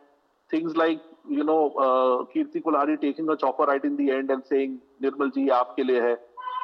things 0.50 0.76
like 0.76 1.02
you 1.30 1.44
know 1.44 1.60
uh, 1.86 2.16
Kirti 2.34 2.62
Kulhari 2.64 3.00
taking 3.00 3.30
a 3.30 3.38
chopper 3.38 3.64
right 3.64 3.84
in 3.84 3.96
the 3.98 4.12
end 4.12 4.32
and 4.32 4.44
saying 4.46 4.80
Nirmal 5.04 5.34
ji 5.34 5.48
aapke 5.60 5.86
liye 5.92 6.02
hai. 6.08 6.16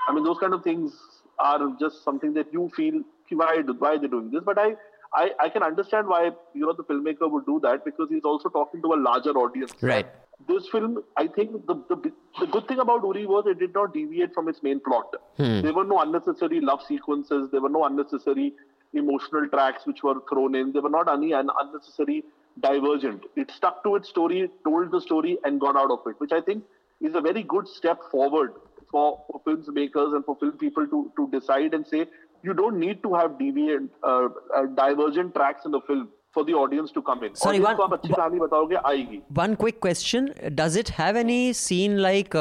I 0.08 0.13
mean 0.13 0.24
those 0.24 0.38
kind 0.39 0.54
of 0.54 0.63
things 0.63 0.94
are 1.39 1.60
just 1.80 2.04
something 2.04 2.34
that 2.34 2.51
you 2.51 2.70
feel 2.75 3.01
"Ki 3.30 3.36
why 3.36 3.58
why 3.86 3.94
are 3.96 4.00
they 4.06 4.08
doing 4.08 4.32
this? 4.32 4.44
But 4.51 4.60
I 4.60 4.70
I, 5.13 5.32
I 5.39 5.50
can 5.50 5.63
understand 5.63 6.08
why 6.08 6.22
you 6.54 6.66
know 6.66 6.74
the 6.74 6.84
filmmaker 6.84 7.30
would 7.32 7.46
do 7.46 7.60
that 7.68 7.86
because 7.86 8.10
he's 8.10 8.24
also 8.24 8.50
talking 8.50 8.82
to 8.88 8.94
a 8.94 9.00
larger 9.10 9.32
audience. 9.44 9.74
Right. 9.82 10.08
This 10.48 10.67
film, 10.70 11.03
I 11.17 11.27
think 11.27 11.65
the, 11.65 11.75
the 11.89 12.12
the 12.39 12.46
good 12.48 12.67
thing 12.67 12.79
about 12.79 13.03
Uri 13.03 13.25
was 13.25 13.46
it 13.48 13.60
did 13.60 13.74
not 13.74 13.94
deviate 13.94 14.34
from 14.34 14.48
its 14.48 14.62
main 14.62 14.79
plot. 14.79 15.15
There 15.62 15.74
were 15.74 15.84
no 15.84 16.00
unnecessary 16.00 16.62
love 16.62 16.82
sequences. 16.88 17.50
There 17.51 17.62
were 17.62 17.70
no 17.70 17.86
unnecessary 17.86 18.53
emotional 18.94 19.48
tracks 19.50 19.86
which 19.86 20.03
were 20.03 20.15
thrown 20.29 20.56
in. 20.56 20.72
There 20.74 20.82
were 20.82 20.89
not 20.89 21.10
any 21.12 21.34
un- 21.34 21.50
unnecessary 21.60 22.24
divergent. 22.60 23.24
It 23.36 23.51
stuck 23.51 23.84
to 23.84 23.96
its 23.96 24.10
story, 24.10 24.50
told 24.63 24.91
the 24.91 25.01
story, 25.01 25.38
and 25.44 25.60
got 25.60 25.75
out 25.75 25.91
of 25.91 26.00
it, 26.06 26.20
which 26.20 26.32
I 26.32 26.41
think 26.41 26.63
is 27.01 27.15
a 27.15 27.22
very 27.22 27.44
good 27.44 27.67
step 27.67 28.00
forward 28.12 28.53
for, 28.91 29.24
for 29.27 29.41
filmmakers 29.41 30.15
and 30.15 30.24
for 30.24 30.36
film 30.38 30.53
people 30.53 30.88
to, 30.88 31.12
to 31.17 31.29
decide 31.32 31.74
and 31.74 31.86
say 31.86 32.06
you 32.44 32.53
don't 32.53 32.79
need 32.79 33.01
to 33.03 33.13
have 33.15 33.32
deviant, 33.32 33.89
uh, 34.03 34.29
uh, 34.56 34.65
divergent 34.75 35.34
tracks 35.36 35.65
in 35.65 35.72
the 35.72 35.82
film 35.82 36.10
for 36.36 36.43
the 36.46 36.53
audience 36.57 36.91
to 36.96 37.01
come 37.10 37.25
in 37.25 37.34
sorry 37.43 37.60
one 37.60 37.81
आप 37.84 37.93
अच्छी 37.93 38.13
कहानी 38.13 38.39
बताओगे 38.39 38.75
आएगी। 38.86 39.22
One 39.39 39.55
quick 39.62 39.79
question 39.81 40.29
does 40.62 40.77
it 40.77 40.91
have 41.00 41.17
any 41.17 41.53
scene 41.63 41.98
like 42.07 42.36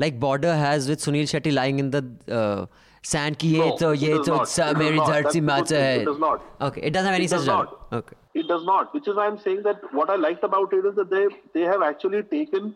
like 0.00 0.20
Border 0.20 0.54
has 0.64 0.88
with 0.88 0.98
Sunil 0.98 1.26
Shetty 1.26 1.50
lying 1.50 1.80
in 1.80 1.90
the 1.94 2.68
sand 3.04 3.36
की 3.40 3.48
ये 3.54 3.70
तो 3.80 3.92
ये 3.94 4.14
तो 4.28 4.36
मेरी 4.78 4.98
धरती 4.98 5.40
माता 5.50 5.76
है 5.76 5.98
okay 6.06 6.80
it 6.80 6.92
doesn't 6.92 7.06
have 7.06 7.14
any 7.14 7.28
such 7.28 7.48
okay 7.48 8.24
it 8.38 8.48
does 8.48 8.64
not 8.68 8.94
which 8.94 9.06
is 9.10 9.14
why 9.18 9.26
i'm 9.26 9.36
saying 9.42 9.60
that 9.66 9.84
what 9.98 10.10
i 10.14 10.16
liked 10.22 10.42
about 10.46 10.72
it 10.78 10.86
is 10.88 10.96
that 10.96 11.12
they 11.12 11.20
they 11.56 11.62
have 11.68 11.84
actually 11.86 12.18
taken 12.32 12.66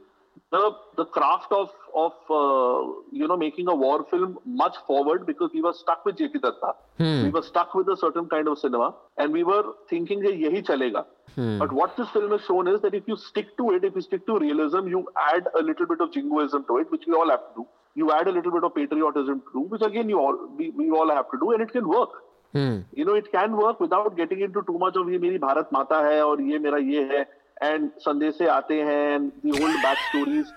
the 0.50 0.70
the 0.96 1.04
craft 1.04 1.52
of 1.52 1.70
of 1.94 2.12
uh, 2.28 2.92
you 3.12 3.26
know 3.28 3.36
making 3.36 3.68
a 3.68 3.74
war 3.74 4.04
film 4.10 4.38
much 4.44 4.76
forward 4.86 5.26
because 5.26 5.50
we 5.54 5.62
were 5.62 5.72
stuck 5.72 6.04
with 6.04 6.16
JP 6.16 6.42
Datta. 6.42 6.72
Hmm. 6.98 7.24
We 7.24 7.30
were 7.30 7.42
stuck 7.42 7.74
with 7.74 7.88
a 7.88 7.96
certain 7.96 8.28
kind 8.28 8.48
of 8.48 8.58
cinema, 8.58 8.94
and 9.16 9.32
we 9.32 9.44
were 9.44 9.64
thinking 9.88 10.20
that 10.22 10.38
yahi 10.38 10.62
chalega. 10.62 11.04
Hmm. 11.34 11.58
But 11.58 11.72
what 11.72 11.96
this 11.96 12.08
film 12.10 12.32
has 12.32 12.44
shown 12.46 12.66
is 12.68 12.80
that 12.80 12.94
if 12.94 13.04
you 13.06 13.16
stick 13.16 13.56
to 13.58 13.70
it, 13.72 13.84
if 13.84 13.94
you 13.94 14.00
stick 14.00 14.26
to 14.26 14.38
realism, 14.38 14.88
you 14.88 15.06
add 15.32 15.46
a 15.58 15.62
little 15.62 15.86
bit 15.86 16.00
of 16.00 16.12
jingoism 16.12 16.66
to 16.66 16.78
it, 16.78 16.90
which 16.90 17.04
we 17.06 17.14
all 17.14 17.30
have 17.30 17.46
to 17.50 17.62
do. 17.62 17.66
You 17.94 18.10
add 18.12 18.26
a 18.26 18.32
little 18.32 18.52
bit 18.52 18.64
of 18.64 18.74
patriotism 18.74 19.42
to 19.52 19.60
which 19.60 19.82
again 19.82 20.08
you 20.08 20.18
all 20.18 20.48
we, 20.56 20.70
we 20.70 20.90
all 20.90 21.10
have 21.10 21.30
to 21.30 21.38
do, 21.38 21.52
and 21.52 21.62
it 21.62 21.72
can 21.72 21.88
work. 21.88 22.10
Hmm. 22.52 22.78
you 22.98 23.04
know 23.04 23.14
it 23.14 23.30
can 23.32 23.56
work 23.56 23.78
without 23.78 24.16
getting 24.16 24.40
into 24.44 24.62
too 24.68 24.76
much 24.84 24.96
of 25.00 25.10
ये 25.10 25.18
मेरी 25.24 25.38
भारत 25.38 25.68
माता 25.72 26.00
है 26.06 26.24
और 26.26 26.40
ये 26.42 26.58
मेरा 26.58 26.78
ये 26.86 27.02
है 27.10 27.20
and 27.60 27.90
Sandesh 28.04 28.38
Se 28.38 28.46
Aate 28.46 28.82
and 29.16 29.32
the 29.42 29.60
old 29.62 29.82
back 29.82 29.98
stories, 30.08 30.52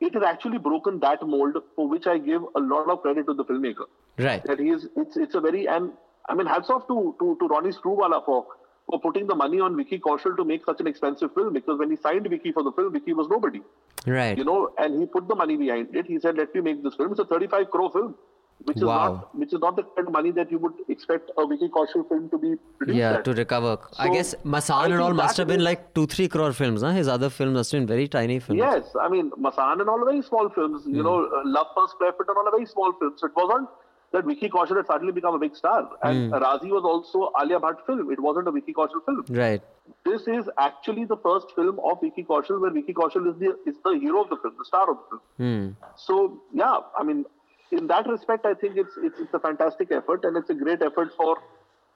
it 0.00 0.14
has 0.14 0.22
actually 0.22 0.58
broken 0.58 1.00
that 1.00 1.26
mold 1.26 1.56
for 1.74 1.88
which 1.88 2.06
I 2.06 2.18
give 2.18 2.42
a 2.54 2.60
lot 2.60 2.88
of 2.88 3.02
credit 3.02 3.26
to 3.26 3.34
the 3.34 3.44
filmmaker. 3.44 3.86
Right. 4.18 4.42
That 4.44 4.58
he 4.60 4.70
is, 4.70 4.88
it's, 4.96 5.16
it's 5.16 5.34
a 5.34 5.40
very, 5.40 5.66
and 5.66 5.92
I 6.28 6.34
mean, 6.34 6.46
hats 6.46 6.70
off 6.70 6.86
to, 6.88 7.14
to, 7.18 7.36
to 7.40 7.48
Ronnie 7.48 7.70
Screwvala 7.70 8.24
for, 8.24 8.46
for 8.88 9.00
putting 9.00 9.26
the 9.26 9.34
money 9.34 9.60
on 9.60 9.76
Vicky 9.76 9.98
Kaushal 9.98 10.36
to 10.36 10.44
make 10.44 10.64
such 10.64 10.80
an 10.80 10.86
expensive 10.86 11.34
film 11.34 11.52
because 11.52 11.78
when 11.78 11.90
he 11.90 11.96
signed 11.96 12.26
Vicky 12.28 12.52
for 12.52 12.62
the 12.62 12.72
film, 12.72 12.92
Vicky 12.92 13.12
was 13.12 13.28
nobody. 13.28 13.60
Right. 14.06 14.36
You 14.36 14.44
know, 14.44 14.72
and 14.78 15.00
he 15.00 15.06
put 15.06 15.28
the 15.28 15.34
money 15.34 15.56
behind 15.56 15.94
it. 15.94 16.06
He 16.06 16.18
said, 16.20 16.36
let 16.36 16.54
me 16.54 16.60
make 16.60 16.82
this 16.82 16.94
film. 16.94 17.12
It's 17.12 17.20
a 17.20 17.24
35 17.24 17.70
crore 17.70 17.92
film 17.92 18.14
which 18.64 18.76
is 18.78 18.84
Wow. 18.84 18.98
not 19.14 19.34
which 19.40 19.52
is 19.52 19.60
not 19.60 19.76
the 19.76 19.82
kind 19.96 20.08
of 20.08 20.12
money 20.14 20.30
that 20.38 20.50
you 20.50 20.58
would 20.58 20.74
expect 20.88 21.30
a 21.38 21.46
Vicky 21.46 21.68
Kaushal 21.68 22.08
film 22.08 22.28
to 22.30 22.38
be 22.38 22.50
produced 22.78 22.98
Yeah, 22.98 23.12
at. 23.18 23.24
to 23.26 23.32
recover. 23.34 23.78
I 23.98 24.06
So, 24.06 24.12
guess 24.14 24.34
I 24.34 24.48
Masaan 24.56 24.86
and 24.92 25.00
all 25.06 25.14
must 25.22 25.36
have 25.36 25.46
been 25.48 25.60
is- 25.60 25.68
like 25.70 25.94
two, 25.94 26.06
three 26.06 26.28
crore 26.28 26.52
films. 26.52 26.82
Huh? 26.82 26.90
His 27.00 27.08
other 27.16 27.30
films 27.30 27.54
must 27.54 27.72
have 27.72 27.80
been 27.80 27.86
very 27.94 28.08
tiny 28.08 28.38
films. 28.40 28.58
Yes, 28.58 28.94
I 29.00 29.08
mean 29.08 29.30
Masaan 29.48 29.80
and 29.80 29.88
all 29.88 30.00
are 30.02 30.10
very 30.12 30.22
small 30.22 30.48
films. 30.60 30.86
You 30.86 31.02
know, 31.02 31.16
uh, 31.26 31.42
Love 31.44 31.68
per 31.76 31.86
Square 31.96 32.14
Foot 32.14 32.28
and 32.28 32.38
all 32.38 32.48
are 32.48 32.56
very 32.60 32.66
small 32.66 32.92
films. 33.02 33.20
So 33.20 33.26
it 33.28 33.36
wasn't 33.36 33.68
that 34.12 34.24
Vicky 34.24 34.48
Kaushal 34.48 34.76
had 34.76 34.86
suddenly 34.86 35.12
become 35.12 35.34
a 35.34 35.38
big 35.38 35.54
star. 35.54 35.78
And 36.02 36.32
Raazi 36.32 36.68
was 36.70 36.84
also 36.84 37.30
Alia 37.40 37.58
Bhatt 37.60 37.84
film. 37.86 38.10
It 38.10 38.20
wasn't 38.20 38.48
a 38.48 38.52
Vicky 38.52 38.72
Kaushal 38.72 39.04
film. 39.04 39.24
Right. 39.28 39.62
This 40.04 40.26
is 40.28 40.48
actually 40.58 41.04
the 41.04 41.16
first 41.16 41.52
film 41.56 41.80
of 41.84 42.00
Vicky 42.00 42.24
Kaushal 42.24 42.60
where 42.60 42.70
Vicky 42.70 42.94
Kaushal 42.94 43.26
is 43.32 43.38
the 43.38 43.50
is 43.70 43.76
the 43.84 43.94
hero 44.04 44.22
of 44.22 44.30
the 44.30 44.36
film, 44.44 44.54
the 44.58 44.64
star 44.64 44.90
of 44.90 44.96
the 44.98 45.04
film. 45.10 45.22
Hmm. 45.76 45.88
So 45.96 46.40
yeah, 46.52 46.78
I 46.98 47.02
mean, 47.02 47.24
in 47.70 47.86
that 47.88 48.06
respect, 48.08 48.46
I 48.46 48.54
think 48.54 48.76
it's 48.76 48.96
it's 49.02 49.18
it's 49.18 49.34
a 49.34 49.38
fantastic 49.40 49.90
effort 49.92 50.24
and 50.24 50.36
it's 50.36 50.50
a 50.50 50.54
great 50.54 50.82
effort 50.82 51.12
for 51.16 51.36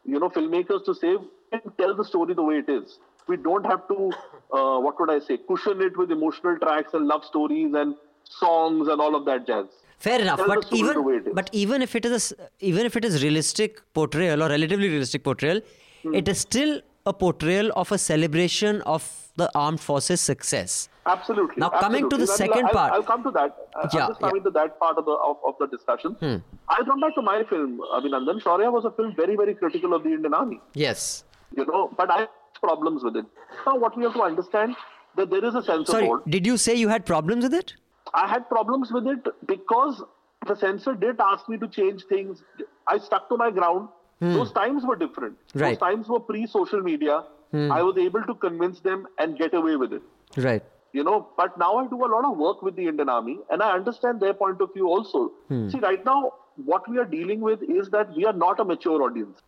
you 0.04 0.18
know 0.18 0.28
filmmakers 0.28 0.84
to 0.86 0.94
say 0.94 1.16
and 1.52 1.62
tell 1.78 1.94
the 1.96 2.04
story 2.04 2.34
the 2.34 2.42
way 2.42 2.56
it 2.58 2.68
is. 2.68 2.98
We 3.28 3.36
don't 3.36 3.64
have 3.66 3.86
to 3.88 4.10
uh, 4.52 4.78
what 4.80 4.98
would 5.00 5.10
I 5.10 5.18
say 5.18 5.38
cushion 5.38 5.80
it 5.82 5.96
with 5.96 6.10
emotional 6.10 6.58
tracks 6.58 6.94
and 6.94 7.06
love 7.06 7.24
stories 7.24 7.74
and 7.74 7.94
songs 8.24 8.88
and 8.88 9.00
all 9.00 9.14
of 9.14 9.24
that 9.26 9.46
jazz. 9.46 9.66
Fair 9.98 10.20
enough, 10.20 10.38
Tell 10.38 10.48
but 10.48 10.64
story 10.64 10.94
the 10.94 11.02
way 11.02 11.16
even 11.16 11.34
but 11.34 11.50
even 11.52 11.82
if 11.82 11.94
it 11.94 12.04
is 12.06 12.32
a 12.32 12.48
even 12.60 12.86
if 12.86 12.96
it 12.96 13.04
is 13.04 13.22
realistic 13.22 13.82
portrayal 13.94 14.42
or 14.42 14.48
relatively 14.48 14.88
realistic 14.88 15.24
portrayal, 15.24 15.60
Hmm. 16.02 16.14
it 16.14 16.28
is 16.28 16.38
still 16.40 16.80
a 17.06 17.12
portrayal 17.12 17.72
of 17.76 17.92
a 17.92 17.98
celebration 17.98 18.80
of 18.82 19.32
the 19.36 19.50
armed 19.54 19.80
forces' 19.80 20.20
success. 20.20 20.88
Absolutely. 21.06 21.54
Now, 21.56 21.70
coming 21.70 22.10
to 22.10 22.16
the 22.16 22.22
absolutely. 22.22 22.54
second 22.54 22.66
I'll, 22.66 22.72
part. 22.72 22.92
I'll 22.92 23.02
come 23.02 23.22
to 23.24 23.30
that. 23.30 23.56
Uh, 23.74 23.80
Yeah, 23.82 23.84
just 23.84 23.94
yeah. 23.94 24.06
Hmm. 24.14 24.24
coming 24.24 24.42
to 24.44 24.50
that 24.50 24.78
part 24.78 24.98
of 24.98 25.04
the 25.06 25.12
of, 25.12 25.36
of 25.46 25.54
the 25.58 25.66
discussion. 25.66 26.16
I'll 26.68 26.84
come 26.84 27.00
back 27.00 27.14
to 27.14 27.22
my 27.22 27.42
film, 27.48 27.80
Abhinandan. 27.94 28.42
Shaurya 28.42 28.70
was 28.70 28.84
a 28.84 28.90
film 28.90 29.14
very, 29.16 29.36
very 29.36 29.54
critical 29.54 29.94
of 29.94 30.02
the 30.02 30.10
Indian 30.10 30.34
Army. 30.34 30.60
Yes. 30.74 31.24
You 31.56 31.64
know, 31.66 31.90
but 31.96 32.10
I 32.10 32.18
have 32.20 32.28
problems 32.62 33.02
with 33.02 33.16
it. 33.16 33.24
Now, 33.66 33.76
what 33.78 33.96
we 33.96 34.04
have 34.04 34.12
to 34.14 34.22
understand 34.22 34.76
that 35.16 35.30
there 35.30 35.44
is 35.44 35.54
a 35.54 35.62
censor 35.62 35.92
Sorry, 35.92 36.06
board. 36.06 36.22
did 36.28 36.46
you 36.46 36.56
say 36.56 36.74
you 36.74 36.88
had 36.88 37.06
problems 37.06 37.44
with 37.44 37.54
it? 37.54 37.74
I 38.14 38.28
had 38.28 38.48
problems 38.48 38.92
with 38.92 39.06
it 39.06 39.26
because 39.46 40.02
the 40.46 40.54
censor 40.54 40.94
did 40.94 41.16
ask 41.20 41.48
me 41.48 41.56
to 41.58 41.68
change 41.68 42.04
things. 42.04 42.42
I 42.86 42.98
stuck 42.98 43.28
to 43.30 43.36
my 43.36 43.50
ground. 43.50 43.88
Those 44.20 44.52
times 44.52 44.84
were 44.84 44.96
different. 44.96 45.36
Hmm. 45.52 45.58
Right. 45.60 45.68
Hmm. 45.68 45.70
Those 45.70 45.78
times 45.78 46.08
were 46.08 46.20
pre-social 46.20 46.80
media. 46.80 47.24
I 47.52 47.82
was 47.82 47.96
able 47.98 48.22
to 48.22 48.34
convince 48.34 48.78
them 48.80 49.06
and 49.18 49.36
get 49.36 49.54
away 49.54 49.74
with 49.76 49.92
it. 49.92 50.02
Right. 50.36 50.62
You 50.92 51.02
know, 51.04 51.28
but 51.36 51.58
now 51.58 51.78
I 51.78 51.86
do 51.88 52.04
a 52.04 52.06
lot 52.06 52.24
of 52.24 52.36
work 52.36 52.62
with 52.62 52.76
the 52.76 52.86
Indian 52.86 53.08
Army 53.08 53.38
and 53.50 53.62
I 53.62 53.72
understand 53.72 54.20
their 54.20 54.34
point 54.34 54.60
of 54.60 54.72
view 54.72 54.86
also. 54.88 55.32
See, 55.48 55.80
right 55.80 56.04
now, 56.04 56.34
what 56.64 56.88
we 56.88 56.98
are 56.98 57.04
dealing 57.04 57.40
with 57.40 57.62
is 57.62 57.90
that 57.90 58.14
we 58.14 58.24
are 58.24 58.32
not 58.32 58.60
a 58.60 58.64
mature 58.64 59.02
audience. 59.02 59.40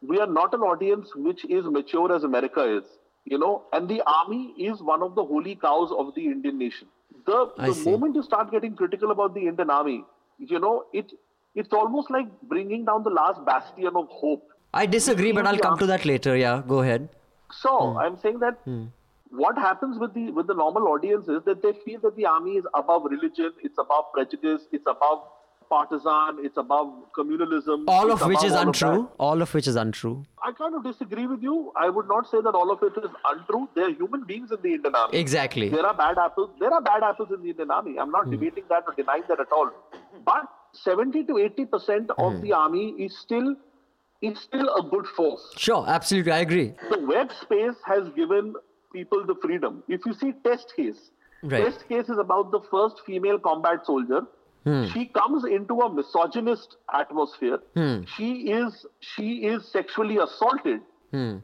We 0.00 0.18
are 0.18 0.26
not 0.26 0.54
an 0.54 0.60
audience 0.60 1.14
which 1.14 1.44
is 1.46 1.64
mature 1.66 2.14
as 2.14 2.24
America 2.24 2.64
is. 2.78 2.84
You 3.24 3.38
know, 3.38 3.64
and 3.72 3.88
the 3.88 4.02
army 4.06 4.54
is 4.56 4.80
one 4.80 5.02
of 5.02 5.14
the 5.14 5.24
holy 5.24 5.56
cows 5.56 5.90
of 5.92 6.14
the 6.14 6.26
Indian 6.26 6.58
nation. 6.58 6.88
The, 7.26 7.50
the 7.58 7.74
moment 7.90 8.14
you 8.14 8.22
start 8.22 8.50
getting 8.50 8.76
critical 8.76 9.10
about 9.10 9.34
the 9.34 9.48
Indian 9.48 9.68
army, 9.68 10.04
you 10.38 10.60
know, 10.60 10.84
it 10.92 11.12
it's 11.56 11.72
almost 11.72 12.10
like 12.10 12.26
bringing 12.42 12.84
down 12.84 13.02
the 13.02 13.10
last 13.10 13.44
bastion 13.44 13.96
of 13.96 14.08
hope. 14.10 14.48
I 14.74 14.86
disagree, 14.86 15.32
but 15.32 15.46
I'll 15.46 15.58
come 15.58 15.78
to 15.78 15.86
that 15.86 16.04
later. 16.04 16.36
Yeah, 16.36 16.62
go 16.66 16.80
ahead. 16.80 17.08
So 17.50 17.92
hmm. 17.92 17.98
I'm 17.98 18.18
saying 18.18 18.40
that 18.40 18.58
hmm. 18.64 18.84
what 19.30 19.56
happens 19.56 19.98
with 19.98 20.12
the 20.14 20.30
with 20.32 20.46
the 20.46 20.54
normal 20.54 20.88
audience 20.88 21.28
is 21.28 21.42
that 21.44 21.62
they 21.62 21.72
feel 21.84 22.00
that 22.00 22.16
the 22.16 22.26
army 22.26 22.58
is 22.62 22.66
above 22.74 23.08
religion, 23.10 23.52
it's 23.62 23.78
above 23.78 24.12
prejudice, 24.12 24.66
it's 24.72 24.86
above 24.86 25.22
partisan, 25.70 26.44
it's 26.44 26.56
above 26.56 26.92
communalism. 27.16 27.84
All 27.88 28.12
of 28.12 28.26
which 28.26 28.44
is 28.44 28.52
all 28.52 28.66
untrue. 28.66 29.02
that. 29.02 29.08
All 29.18 29.42
of 29.42 29.54
which 29.54 29.66
is 29.66 29.76
untrue. 29.76 30.24
I 30.42 30.52
kind 30.52 30.74
of 30.74 30.84
disagree 30.84 31.26
with 31.26 31.42
you. 31.42 31.72
I 31.76 31.88
would 31.88 32.08
not 32.08 32.30
say 32.30 32.40
that 32.40 32.54
all 32.54 32.70
of 32.70 32.82
it 32.82 32.92
is 33.02 33.10
untrue. 33.32 33.68
There 33.74 33.86
are 33.86 33.94
human 34.02 34.24
beings 34.24 34.52
in 34.52 34.60
the 34.62 34.74
Indian 34.74 34.94
army. 34.94 35.18
Exactly. 35.18 35.68
There 35.70 35.86
are 35.86 35.94
bad 35.94 36.18
apples. 36.18 36.50
There 36.60 36.72
are 36.72 36.80
bad 36.80 37.02
apples 37.02 37.30
in 37.34 37.42
the 37.42 37.50
Indian 37.50 37.70
army. 37.70 37.98
I'm 37.98 38.10
not 38.10 38.26
hmm. 38.26 38.32
debating 38.32 38.64
that 38.68 38.84
or 38.86 38.94
denying 38.94 39.24
that 39.28 39.40
at 39.40 39.50
all. 39.50 39.70
But 40.24 40.46
70 40.82 41.24
to 41.24 41.38
80 41.38 41.64
percent 41.66 42.10
of 42.18 42.34
hmm. 42.34 42.40
the 42.42 42.52
army 42.52 42.90
is 42.98 43.16
still 43.18 43.56
is 44.22 44.38
still 44.38 44.74
a 44.76 44.82
good 44.88 45.06
force. 45.06 45.52
Sure, 45.56 45.84
absolutely, 45.86 46.32
I 46.32 46.38
agree. 46.38 46.74
The 46.90 47.00
web 47.00 47.30
space 47.42 47.76
has 47.84 48.08
given 48.16 48.54
people 48.92 49.26
the 49.26 49.34
freedom. 49.42 49.82
If 49.88 50.06
you 50.06 50.14
see 50.14 50.32
Test 50.44 50.72
Case, 50.74 51.10
Right. 51.42 51.64
Test 51.64 51.88
Case 51.88 52.08
is 52.08 52.18
about 52.18 52.50
the 52.50 52.60
first 52.70 53.00
female 53.04 53.38
combat 53.38 53.84
soldier. 53.84 54.22
Hmm. 54.64 54.86
She 54.86 55.06
comes 55.06 55.44
into 55.44 55.80
a 55.80 55.92
misogynist 55.92 56.76
atmosphere. 56.92 57.58
Hmm. 57.74 58.00
She 58.16 58.50
is 58.50 58.86
she 59.00 59.46
is 59.46 59.66
sexually 59.70 60.18
assaulted 60.18 60.80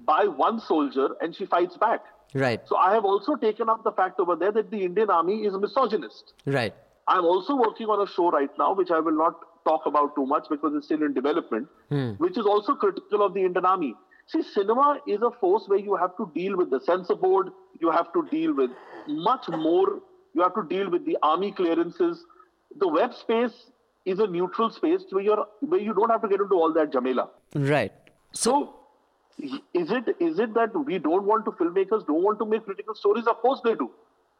by 0.04 0.26
one 0.26 0.60
soldier 0.60 1.10
and 1.20 1.34
she 1.34 1.46
fights 1.46 1.76
back. 1.76 2.00
Right. 2.34 2.60
So 2.66 2.76
I 2.76 2.94
have 2.94 3.04
also 3.04 3.36
taken 3.36 3.68
up 3.68 3.84
the 3.84 3.92
fact 3.92 4.18
over 4.18 4.36
there 4.36 4.52
that 4.52 4.70
the 4.70 4.84
Indian 4.84 5.10
army 5.10 5.44
is 5.44 5.54
misogynist. 5.56 6.34
Right. 6.46 6.74
I'm 7.08 7.24
also 7.24 7.56
working 7.56 7.88
on 7.88 8.06
a 8.06 8.10
show 8.10 8.30
right 8.30 8.50
now, 8.58 8.74
which 8.74 8.90
I 8.90 9.00
will 9.00 9.16
not 9.16 9.40
talk 9.64 9.86
about 9.86 10.14
too 10.14 10.26
much 10.26 10.46
because 10.48 10.74
it's 10.74 10.86
still 10.86 11.02
in 11.02 11.14
development, 11.14 11.68
hmm. 11.88 12.10
which 12.12 12.38
is 12.38 12.46
also 12.46 12.74
critical 12.74 13.22
of 13.24 13.34
the 13.34 13.40
Indian 13.44 13.64
Army. 13.64 13.94
See, 14.26 14.42
cinema 14.42 15.00
is 15.06 15.20
a 15.22 15.30
force 15.30 15.64
where 15.66 15.78
you 15.78 15.96
have 15.96 16.16
to 16.16 16.30
deal 16.34 16.56
with 16.56 16.70
the 16.70 16.80
censor 16.80 17.14
board, 17.14 17.50
you 17.80 17.90
have 17.90 18.12
to 18.12 18.26
deal 18.30 18.54
with 18.54 18.70
much 19.08 19.48
more 19.48 20.00
You 20.34 20.42
have 20.42 20.54
to 20.54 20.62
deal 20.68 20.90
with 20.90 21.04
the 21.04 21.18
army 21.22 21.52
clearances. 21.52 22.24
The 22.82 22.88
web 22.88 23.14
space 23.14 23.52
is 24.04 24.18
a 24.18 24.26
neutral 24.26 24.70
space 24.70 25.02
where 25.10 25.22
you're 25.22 25.46
where 25.60 25.80
you 25.80 25.94
don't 25.94 26.10
have 26.10 26.22
to 26.22 26.28
get 26.28 26.40
into 26.40 26.54
all 26.54 26.72
that 26.72 26.90
jamela. 26.90 27.28
Right. 27.54 27.92
So, 28.32 28.74
is 29.38 29.90
it 29.98 30.16
is 30.20 30.38
it 30.38 30.54
that 30.54 30.78
we 30.84 30.98
don't 30.98 31.24
want 31.24 31.44
to 31.44 31.52
filmmakers 31.52 32.06
don't 32.06 32.22
want 32.22 32.38
to 32.38 32.46
make 32.46 32.64
critical 32.64 32.94
stories? 32.94 33.26
Of 33.26 33.42
course 33.42 33.60
they 33.64 33.74
do, 33.74 33.90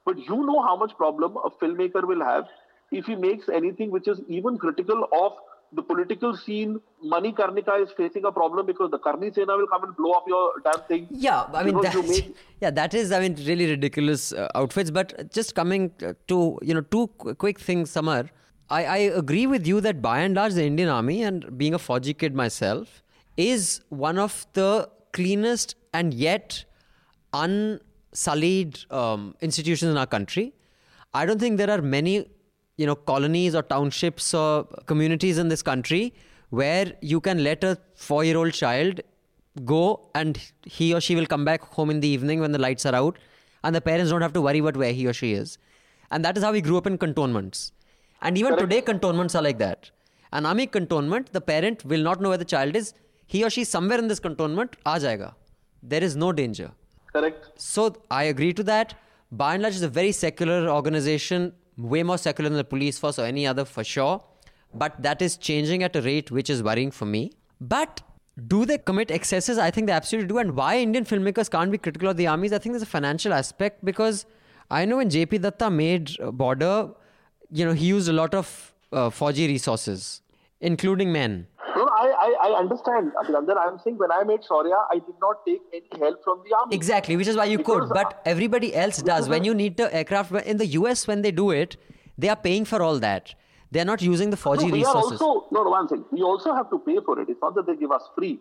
but 0.04 0.18
you 0.18 0.44
know 0.46 0.62
how 0.62 0.76
much 0.76 0.96
problem 0.96 1.36
a 1.36 1.50
filmmaker 1.50 2.06
will 2.06 2.22
have 2.24 2.44
if 2.90 3.06
he 3.06 3.16
makes 3.16 3.48
anything 3.48 3.90
which 3.90 4.08
is 4.08 4.20
even 4.28 4.58
critical 4.58 5.08
of 5.12 5.32
the 5.72 5.82
political 5.82 6.36
scene. 6.36 6.80
Manikarnika 7.04 7.82
is 7.82 7.90
facing 7.96 8.24
a 8.24 8.32
problem 8.32 8.66
because 8.66 8.90
the 8.90 8.98
Karni 8.98 9.34
Sena 9.34 9.56
will 9.56 9.66
come 9.66 9.84
and 9.84 9.96
blow 9.96 10.12
up 10.12 10.24
your 10.26 10.52
damn 10.64 10.82
thing. 10.86 11.08
Yeah, 11.10 11.46
I 11.52 11.64
mean, 11.64 11.80
that's, 11.80 12.08
make- 12.08 12.36
yeah, 12.60 12.70
that 12.70 12.94
is, 12.94 13.12
I 13.12 13.20
mean, 13.20 13.34
really 13.46 13.66
ridiculous 13.70 14.32
uh, 14.32 14.48
outfits. 14.54 14.90
But 14.90 15.32
just 15.32 15.54
coming 15.54 15.92
uh, 16.04 16.12
to, 16.28 16.58
you 16.62 16.74
know, 16.74 16.82
two 16.82 17.08
quick 17.38 17.58
things, 17.58 17.90
Samar. 17.90 18.30
I, 18.70 18.84
I 18.84 18.96
agree 18.96 19.46
with 19.46 19.66
you 19.66 19.80
that 19.82 20.00
by 20.00 20.20
and 20.20 20.34
large, 20.34 20.54
the 20.54 20.64
Indian 20.64 20.88
Army, 20.88 21.22
and 21.22 21.58
being 21.58 21.74
a 21.74 21.78
Fauji 21.78 22.16
kid 22.16 22.34
myself, 22.34 23.02
is 23.36 23.80
one 23.88 24.18
of 24.18 24.46
the 24.52 24.88
cleanest 25.12 25.74
and 25.92 26.14
yet 26.14 26.64
unsullied 28.12 28.78
um, 28.90 29.34
institutions 29.40 29.90
in 29.90 29.96
our 29.96 30.06
country. 30.06 30.52
I 31.14 31.26
don't 31.26 31.38
think 31.38 31.58
there 31.58 31.70
are 31.70 31.82
many, 31.82 32.26
you 32.76 32.86
know, 32.86 32.94
colonies 32.94 33.54
or 33.54 33.62
townships 33.62 34.34
or 34.34 34.64
communities 34.86 35.38
in 35.38 35.48
this 35.48 35.62
country 35.62 36.14
where 36.50 36.92
you 37.00 37.20
can 37.20 37.42
let 37.42 37.64
a 37.64 37.78
four-year-old 37.94 38.52
child 38.52 39.00
go 39.64 40.08
and 40.14 40.38
he 40.64 40.94
or 40.94 41.00
she 41.00 41.14
will 41.14 41.26
come 41.26 41.44
back 41.44 41.62
home 41.62 41.90
in 41.90 42.00
the 42.00 42.08
evening 42.08 42.40
when 42.40 42.52
the 42.52 42.58
lights 42.58 42.86
are 42.86 42.94
out 42.94 43.18
and 43.64 43.74
the 43.74 43.80
parents 43.80 44.10
don't 44.10 44.22
have 44.22 44.32
to 44.32 44.40
worry 44.40 44.58
about 44.58 44.76
where 44.76 44.92
he 44.92 45.06
or 45.06 45.12
she 45.12 45.32
is. 45.32 45.58
And 46.10 46.24
that 46.24 46.36
is 46.36 46.42
how 46.42 46.52
we 46.52 46.60
grew 46.60 46.76
up 46.76 46.86
in 46.86 46.98
cantonments. 46.98 47.72
And 48.20 48.36
even 48.38 48.56
today, 48.56 48.80
cantonments 48.82 49.34
are 49.34 49.42
like 49.42 49.58
that. 49.58 49.90
An 50.32 50.46
army 50.46 50.66
cantonment, 50.66 51.32
the 51.32 51.40
parent 51.40 51.84
will 51.84 52.02
not 52.02 52.20
know 52.20 52.28
where 52.30 52.38
the 52.38 52.44
child 52.44 52.76
is. 52.76 52.94
He 53.26 53.44
or 53.44 53.50
she 53.50 53.64
somewhere 53.64 53.98
in 53.98 54.08
this 54.08 54.20
cantonment, 54.20 54.76
aa 54.86 54.98
jayega. 54.98 55.34
There 55.82 56.02
is 56.02 56.16
no 56.16 56.32
danger. 56.32 56.70
Correct. 57.12 57.50
So 57.56 57.96
I 58.10 58.24
agree 58.24 58.52
to 58.54 58.62
that. 58.64 58.94
By 59.30 59.54
and 59.54 59.62
large, 59.62 59.74
it's 59.74 59.82
a 59.82 59.88
very 59.88 60.12
secular 60.12 60.68
organization, 60.68 61.52
way 61.76 62.02
more 62.02 62.18
secular 62.18 62.48
than 62.50 62.56
the 62.56 62.64
police 62.64 62.98
force 62.98 63.18
or 63.18 63.24
any 63.24 63.46
other 63.46 63.64
for 63.64 63.84
sure. 63.84 64.22
But 64.74 65.02
that 65.02 65.20
is 65.20 65.36
changing 65.36 65.82
at 65.82 65.94
a 65.96 66.02
rate 66.02 66.30
which 66.30 66.48
is 66.48 66.62
worrying 66.62 66.90
for 66.90 67.04
me. 67.04 67.32
But 67.60 68.02
do 68.48 68.64
they 68.64 68.78
commit 68.78 69.10
excesses? 69.10 69.58
I 69.58 69.70
think 69.70 69.86
they 69.86 69.92
absolutely 69.92 70.28
do. 70.28 70.38
And 70.38 70.56
why 70.56 70.78
Indian 70.78 71.04
filmmakers 71.04 71.50
can't 71.50 71.70
be 71.70 71.78
critical 71.78 72.08
of 72.08 72.16
the 72.16 72.26
armies? 72.26 72.52
I 72.52 72.58
think 72.58 72.72
there's 72.72 72.82
a 72.82 72.86
financial 72.86 73.32
aspect 73.32 73.84
because 73.84 74.24
I 74.70 74.84
know 74.86 74.96
when 74.96 75.10
JP 75.10 75.42
Datta 75.42 75.70
made 75.70 76.18
uh, 76.20 76.30
Border, 76.30 76.90
you 77.50 77.64
know, 77.66 77.74
he 77.74 77.86
used 77.86 78.08
a 78.08 78.12
lot 78.12 78.34
of 78.34 78.74
uh, 78.92 79.10
Fauji 79.10 79.46
resources, 79.46 80.22
including 80.60 81.12
men. 81.12 81.46
I, 82.42 82.48
understand. 82.58 83.12
Abhinandan, 83.20 83.56
I'm 83.56 83.78
saying 83.78 83.98
when 83.98 84.10
I 84.10 84.24
made 84.24 84.40
Shaurya, 84.42 84.84
I 84.90 84.94
did 84.94 85.14
not 85.20 85.44
take 85.46 85.62
any 85.72 86.00
help 86.00 86.24
from 86.24 86.42
the 86.48 86.56
army. 86.56 86.74
Exactly, 86.74 87.16
which 87.16 87.28
is 87.28 87.36
why 87.36 87.44
you 87.44 87.58
Because, 87.58 87.88
could. 87.88 87.94
But 87.94 88.20
everybody 88.24 88.74
else 88.74 89.00
does. 89.02 89.28
When 89.28 89.44
you 89.44 89.54
need 89.54 89.76
the 89.76 89.94
aircraft, 89.94 90.32
in 90.46 90.56
the 90.56 90.66
US, 90.78 91.06
when 91.06 91.22
they 91.22 91.30
do 91.30 91.50
it, 91.50 91.76
they 92.18 92.28
are 92.28 92.36
paying 92.36 92.64
for 92.64 92.82
all 92.82 92.98
that. 92.98 93.34
They're 93.70 93.86
not 93.86 94.02
using 94.02 94.30
the 94.30 94.36
Fauji 94.36 94.62
No, 94.62 94.64
we 94.66 94.84
are 94.84 94.94
resources. 94.94 95.20
also 95.20 95.46
no, 95.50 95.62
no, 95.64 95.70
one 95.70 95.88
thing. 95.88 96.04
We 96.10 96.22
also 96.22 96.54
have 96.54 96.68
to 96.70 96.78
pay 96.78 96.98
for 97.04 97.18
it. 97.20 97.28
It's 97.30 97.40
not 97.40 97.54
that 97.54 97.66
they 97.66 97.76
give 97.76 97.90
us 97.90 98.02
free, 98.16 98.38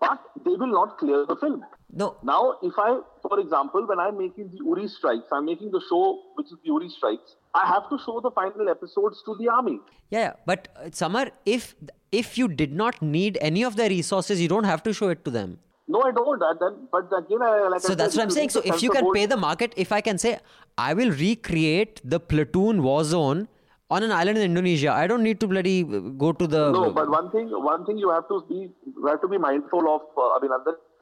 but 0.00 0.20
they 0.44 0.52
will 0.52 0.72
not 0.80 0.98
clear 0.98 1.26
the 1.26 1.34
film. 1.36 1.64
No. 1.92 2.16
Now, 2.22 2.58
if 2.62 2.74
I, 2.78 3.00
for 3.22 3.40
example, 3.40 3.86
when 3.88 3.98
I'm 3.98 4.16
making 4.18 4.50
the 4.50 4.58
Uri 4.64 4.86
strikes, 4.86 5.26
I'm 5.32 5.46
making 5.46 5.72
the 5.72 5.82
show 5.88 6.20
which 6.36 6.46
is 6.46 6.58
the 6.62 6.68
Uri 6.68 6.88
strikes. 6.90 7.34
I 7.54 7.66
have 7.66 7.88
to 7.90 7.98
show 8.04 8.20
the 8.20 8.30
final 8.30 8.68
episodes 8.68 9.22
to 9.26 9.36
the 9.38 9.48
army. 9.48 9.80
Yeah, 10.10 10.18
yeah. 10.18 10.32
but 10.46 10.68
uh, 10.76 10.90
Samar, 10.92 11.30
if 11.46 11.74
if 12.12 12.36
you 12.38 12.48
did 12.48 12.72
not 12.72 13.00
need 13.02 13.38
any 13.40 13.64
of 13.64 13.76
their 13.76 13.88
resources, 13.88 14.40
you 14.40 14.48
don't 14.48 14.64
have 14.64 14.82
to 14.84 14.92
show 14.92 15.08
it 15.08 15.24
to 15.24 15.30
them. 15.30 15.58
No, 15.88 16.02
I 16.02 16.10
don't. 16.12 16.42
I, 16.42 16.52
then, 16.60 16.88
but 16.92 17.06
again, 17.18 17.42
I, 17.42 17.68
like 17.68 17.74
I 17.74 17.78
So 17.78 17.88
said, 17.88 17.98
that's 17.98 18.16
what 18.16 18.22
I'm 18.22 18.30
saying. 18.30 18.50
So 18.50 18.60
if 18.64 18.82
you 18.82 18.90
can 18.90 19.12
pay 19.12 19.26
the 19.26 19.36
market, 19.36 19.72
if 19.76 19.90
I 19.90 20.00
can 20.00 20.18
say, 20.18 20.38
I 20.76 20.92
will 20.94 21.10
recreate 21.10 22.00
the 22.04 22.20
platoon 22.20 22.82
war 22.82 23.04
zone 23.04 23.48
on 23.90 24.02
an 24.02 24.12
island 24.12 24.36
in 24.38 24.44
Indonesia. 24.44 24.92
I 24.92 25.06
don't 25.06 25.22
need 25.22 25.40
to 25.40 25.48
bloody 25.48 25.82
uh, 25.82 26.00
go 26.24 26.32
to 26.32 26.46
the. 26.46 26.70
No, 26.72 26.90
but 26.90 27.08
one 27.10 27.30
thing, 27.30 27.48
one 27.50 27.86
thing 27.86 27.98
you 27.98 28.10
have 28.10 28.28
to 28.28 28.44
be, 28.48 28.68
you 28.84 29.06
have 29.06 29.22
to 29.22 29.28
be 29.28 29.38
mindful 29.38 29.88
of. 29.94 30.02
Uh, 30.16 30.38
mean, 30.40 30.50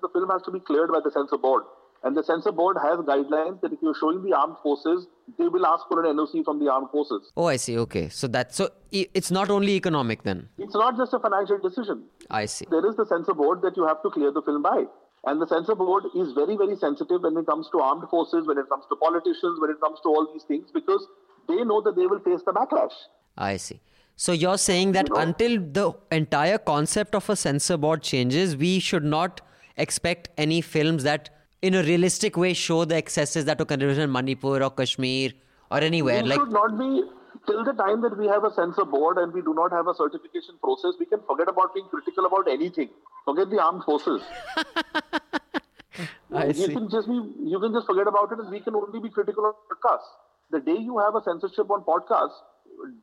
the 0.02 0.08
film 0.12 0.30
has 0.30 0.42
to 0.42 0.50
be 0.50 0.60
cleared 0.60 0.90
by 0.90 1.00
the 1.02 1.10
censor 1.10 1.36
board, 1.36 1.64
and 2.02 2.16
the 2.16 2.22
censor 2.22 2.52
board 2.52 2.76
has 2.82 2.98
guidelines 3.00 3.60
that 3.62 3.72
if 3.72 3.78
you're 3.82 3.94
showing 4.00 4.22
the 4.22 4.32
armed 4.32 4.56
forces, 4.62 5.06
they 5.38 5.48
will 5.48 5.66
ask 5.66 5.86
for 5.88 6.04
an 6.04 6.16
NOC 6.16 6.44
from 6.44 6.58
the 6.64 6.70
armed 6.70 6.90
forces. 6.90 7.32
Oh, 7.36 7.46
I 7.46 7.56
see. 7.56 7.78
Okay, 7.78 8.08
so 8.08 8.26
that 8.28 8.54
so 8.54 8.68
it's 8.92 9.30
not 9.30 9.50
only 9.50 9.72
economic 9.72 10.22
then. 10.22 10.48
It's 10.58 10.74
not 10.74 10.96
just 10.96 11.12
a 11.14 11.18
financial 11.18 11.58
decision. 11.58 12.04
I 12.30 12.46
see. 12.46 12.66
There 12.70 12.86
is 12.88 12.96
the 12.96 13.06
censor 13.06 13.34
board 13.34 13.62
that 13.62 13.76
you 13.76 13.86
have 13.86 14.02
to 14.02 14.10
clear 14.10 14.30
the 14.30 14.42
film 14.42 14.62
by. 14.62 14.84
And 15.24 15.42
the 15.42 15.46
censor 15.48 15.74
board 15.74 16.04
is 16.14 16.32
very, 16.32 16.56
very 16.56 16.76
sensitive 16.76 17.22
when 17.22 17.36
it 17.36 17.46
comes 17.46 17.68
to 17.72 17.80
armed 17.80 18.08
forces, 18.08 18.46
when 18.46 18.58
it 18.58 18.68
comes 18.68 18.84
to 18.90 18.96
politicians, 18.96 19.58
when 19.60 19.70
it 19.70 19.80
comes 19.80 19.98
to 20.04 20.08
all 20.08 20.28
these 20.32 20.44
things, 20.44 20.70
because 20.72 21.04
they 21.48 21.64
know 21.64 21.80
that 21.80 21.96
they 21.96 22.06
will 22.06 22.20
face 22.20 22.42
the 22.46 22.52
backlash. 22.52 22.92
I 23.36 23.56
see. 23.56 23.80
So 24.14 24.32
you're 24.32 24.56
saying 24.58 24.92
that 24.92 25.08
You 25.08 25.14
know- 25.14 25.20
until 25.22 25.58
the 25.60 25.92
entire 26.12 26.58
concept 26.58 27.14
of 27.16 27.28
a 27.28 27.34
censor 27.36 27.76
board 27.76 28.02
changes, 28.02 28.56
we 28.56 28.78
should 28.78 29.04
not 29.04 29.40
expect 29.76 30.28
any 30.38 30.60
films 30.60 31.02
that, 31.02 31.28
in 31.62 31.74
a 31.74 31.82
realistic 31.82 32.36
way, 32.36 32.52
show 32.54 32.84
the 32.84 32.96
excesses 32.96 33.44
that 33.46 33.58
were 33.58 33.64
committed 33.64 33.98
in 33.98 34.10
Manipur 34.12 34.62
or 34.62 34.70
Kashmir 34.70 35.32
or 35.70 35.78
anywhere. 35.78 36.22
we 36.22 36.28
Like, 36.28 36.38
should 36.40 36.52
not 36.52 36.78
be, 36.78 37.02
till 37.46 37.64
the 37.64 37.72
time 37.72 38.02
that 38.02 38.16
we 38.18 38.26
have 38.26 38.44
a 38.44 38.52
censor 38.52 38.84
board 38.84 39.18
and 39.18 39.32
we 39.32 39.40
do 39.42 39.54
not 39.54 39.72
have 39.72 39.86
a 39.88 39.94
certification 39.94 40.56
process, 40.62 40.94
we 41.00 41.06
can 41.06 41.20
forget 41.26 41.48
about 41.48 41.74
being 41.74 41.86
critical 41.88 42.26
about 42.26 42.48
anything. 42.48 42.90
Forget 43.24 43.50
the 43.50 43.60
armed 43.62 43.84
forces. 43.84 44.22
I 46.32 46.46
you 46.46 46.52
see. 46.54 46.72
can 46.74 46.90
just 46.90 47.08
be, 47.08 47.14
you 47.14 47.58
can 47.60 47.72
just 47.72 47.86
forget 47.86 48.06
about 48.06 48.30
it 48.32 48.38
and 48.38 48.50
we 48.50 48.60
can 48.60 48.74
only 48.74 49.00
be 49.00 49.08
critical 49.08 49.46
of 49.48 49.54
podcasts. 49.70 50.08
The 50.50 50.60
day 50.60 50.76
you 50.78 50.98
have 50.98 51.14
a 51.14 51.22
censorship 51.22 51.70
on 51.70 51.82
podcasts, 51.84 52.34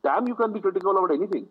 damn, 0.02 0.28
you 0.28 0.34
can 0.34 0.52
be 0.52 0.60
critical 0.60 0.96
about 0.96 1.12
anything. 1.12 1.48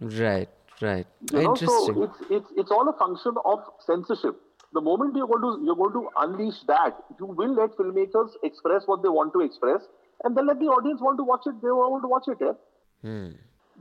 right, 0.00 0.48
right. 0.82 1.06
You 1.32 1.42
know, 1.42 1.50
Interesting. 1.50 1.94
so 1.94 2.02
it's 2.04 2.18
it's 2.30 2.50
it's 2.56 2.70
all 2.70 2.88
a 2.88 2.92
function 2.98 3.34
of 3.44 3.60
censorship 3.86 4.36
The 4.73 4.81
moment 4.81 5.15
you're 5.15 5.27
going 5.27 5.43
to 5.43 5.65
you're 5.65 5.75
going 5.75 5.93
to 5.93 6.09
unleash 6.21 6.61
that, 6.67 6.97
you 7.19 7.27
will 7.41 7.53
let 7.55 7.75
filmmakers 7.77 8.33
express 8.43 8.87
what 8.87 9.03
they 9.03 9.11
want 9.17 9.33
to 9.33 9.41
express, 9.41 9.85
and 10.23 10.35
then 10.37 10.47
let 10.47 10.59
the 10.59 10.71
audience 10.77 11.01
want 11.01 11.17
to 11.19 11.27
watch 11.33 11.45
it. 11.51 11.61
They 11.61 11.75
want 11.81 12.03
to 12.03 12.09
watch 12.13 12.27
it. 12.33 12.41
Yeah? 12.41 12.55
Hmm. 13.03 13.27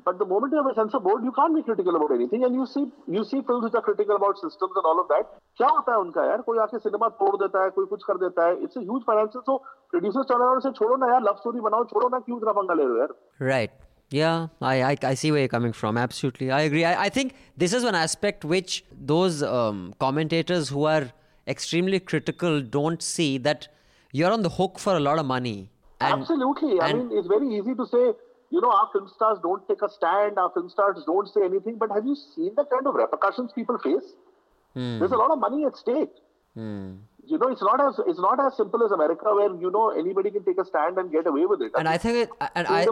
But 0.04 0.18
the 0.18 0.26
moment 0.26 0.52
you 0.52 0.58
have 0.60 0.70
a 0.70 0.74
censor 0.74 1.00
board, 1.00 1.24
you 1.24 1.32
can't 1.32 1.54
be 1.56 1.62
critical 1.62 1.96
about 1.96 2.12
anything, 2.18 2.44
and 2.44 2.54
you 2.60 2.66
see 2.66 2.84
you 3.16 3.24
see 3.24 3.40
films 3.50 3.64
which 3.64 3.74
are 3.74 3.82
critical 3.88 4.16
about 4.16 4.38
systems 4.38 4.78
and 4.82 4.90
all 4.92 5.00
of 5.02 5.08
that. 5.14 5.32
क्या 5.58 5.68
होता 5.68 5.92
है 5.92 5.98
उनका 6.04 6.24
यार 6.26 6.40
कोई 6.50 6.58
आके 6.58 6.78
cinema 6.84 7.08
तोड़ 7.22 7.36
देता 7.42 7.62
है 7.64 7.70
कोई 7.78 7.86
कुछ 7.94 8.02
कर 8.06 8.16
देता 8.22 8.46
है 8.46 8.56
it's 8.62 8.78
huge 8.78 9.02
financial 9.10 9.42
so 9.48 9.56
producers 9.90 10.26
turn 10.30 10.60
से 10.60 10.72
छोड़ो 10.78 10.96
ना 11.02 11.10
यार 11.12 11.22
लव 11.22 11.36
स्टोरी 11.42 11.60
बनाओ 11.66 11.84
छोड़ो 11.92 12.08
ना 12.14 12.18
क्यों 12.28 12.38
इतना 12.38 12.52
पंगा 12.60 12.74
ले 12.74 12.84
रहे 12.84 12.92
हो 12.92 12.98
यार 13.00 13.14
Right. 13.50 13.76
Yeah, 14.11 14.47
I, 14.61 14.81
I, 14.83 14.97
I 15.03 15.13
see 15.13 15.31
where 15.31 15.41
you're 15.41 15.47
coming 15.49 15.71
from. 15.73 15.97
Absolutely. 15.97 16.49
I 16.51 16.61
agree. 16.61 16.83
I, 16.83 17.03
I 17.05 17.09
think 17.09 17.35
this 17.57 17.73
is 17.73 17.83
one 17.83 17.95
aspect 17.95 18.43
which 18.43 18.83
those 18.91 19.43
um, 19.43 19.93
commentators 19.99 20.69
who 20.69 20.85
are 20.85 21.11
extremely 21.47 21.99
critical 21.99 22.61
don't 22.61 23.03
see 23.03 23.37
that 23.39 23.67
you're 24.11 24.31
on 24.31 24.41
the 24.41 24.49
hook 24.49 24.79
for 24.79 24.95
a 24.95 24.99
lot 24.99 25.19
of 25.19 25.25
money. 25.25 25.69
And, 26.01 26.21
Absolutely. 26.21 26.79
I 26.79 26.89
and- 26.89 27.09
mean, 27.09 27.17
it's 27.19 27.27
very 27.27 27.47
easy 27.55 27.75
to 27.75 27.85
say, 27.85 28.13
you 28.51 28.61
know, 28.61 28.71
our 28.71 28.89
film 28.91 29.07
stars 29.15 29.37
don't 29.43 29.67
take 29.67 29.81
a 29.83 29.89
stand, 29.89 30.39
our 30.39 30.49
film 30.51 30.69
stars 30.69 31.03
don't 31.05 31.27
say 31.27 31.43
anything, 31.43 31.77
but 31.77 31.91
have 31.91 32.05
you 32.05 32.15
seen 32.15 32.53
the 32.55 32.65
kind 32.65 32.87
of 32.87 32.95
repercussions 32.95 33.51
people 33.53 33.77
face? 33.77 34.13
Hmm. 34.73 34.97
There's 34.97 35.11
a 35.11 35.17
lot 35.17 35.29
of 35.29 35.37
money 35.39 35.65
at 35.65 35.77
stake. 35.77 36.09
You 36.55 37.37
know, 37.37 37.47
it's 37.49 37.61
not 37.61 37.79
as 37.79 37.99
it's 38.07 38.19
not 38.19 38.39
as 38.45 38.57
simple 38.57 38.83
as 38.83 38.91
America, 38.91 39.25
where 39.33 39.53
you 39.55 39.69
know 39.71 39.91
anybody 39.91 40.31
can 40.31 40.43
take 40.43 40.57
a 40.59 40.65
stand 40.65 40.97
and 40.97 41.11
get 41.11 41.27
away 41.27 41.45
with 41.45 41.61
it. 41.61 41.71
and 41.77 41.87
I 41.87 41.97
think 41.97 42.17
it, 42.17 42.29
and 42.55 42.67
I 42.67 42.85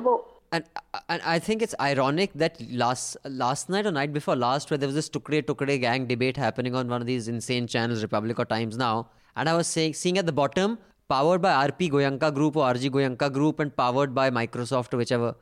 and, 0.58 0.66
and 1.14 1.22
I 1.34 1.38
think 1.48 1.62
it's 1.68 1.76
ironic 1.86 2.34
that 2.44 2.60
last 2.82 3.18
last 3.44 3.70
night 3.76 3.86
or 3.86 3.92
night 3.98 4.14
before 4.18 4.36
last, 4.44 4.70
where 4.72 4.78
there 4.84 4.88
was 4.92 4.96
this 5.00 5.10
Tukde 5.18 5.42
Tukde 5.50 5.80
gang 5.86 6.06
debate 6.12 6.38
happening 6.46 6.76
on 6.82 6.88
one 6.96 7.02
of 7.02 7.08
these 7.08 7.28
insane 7.34 7.68
channels, 7.76 8.04
Republic 8.08 8.40
or 8.40 8.46
Times 8.46 8.78
now, 8.78 8.94
and 9.36 9.50
I 9.56 9.56
was 9.56 9.68
saying, 9.68 9.94
seeing 10.04 10.18
at 10.24 10.26
the 10.32 10.38
bottom, 10.44 10.78
powered 11.16 11.42
by 11.42 11.54
RP 11.68 11.92
Goenka 11.98 12.34
Group 12.40 12.58
or 12.58 12.72
RG 12.74 12.90
Goenka 12.98 13.32
Group, 13.40 13.60
and 13.60 13.76
powered 13.84 14.16
by 14.22 14.30
Microsoft 14.40 14.94
or 14.94 14.98
whichever, 15.04 15.36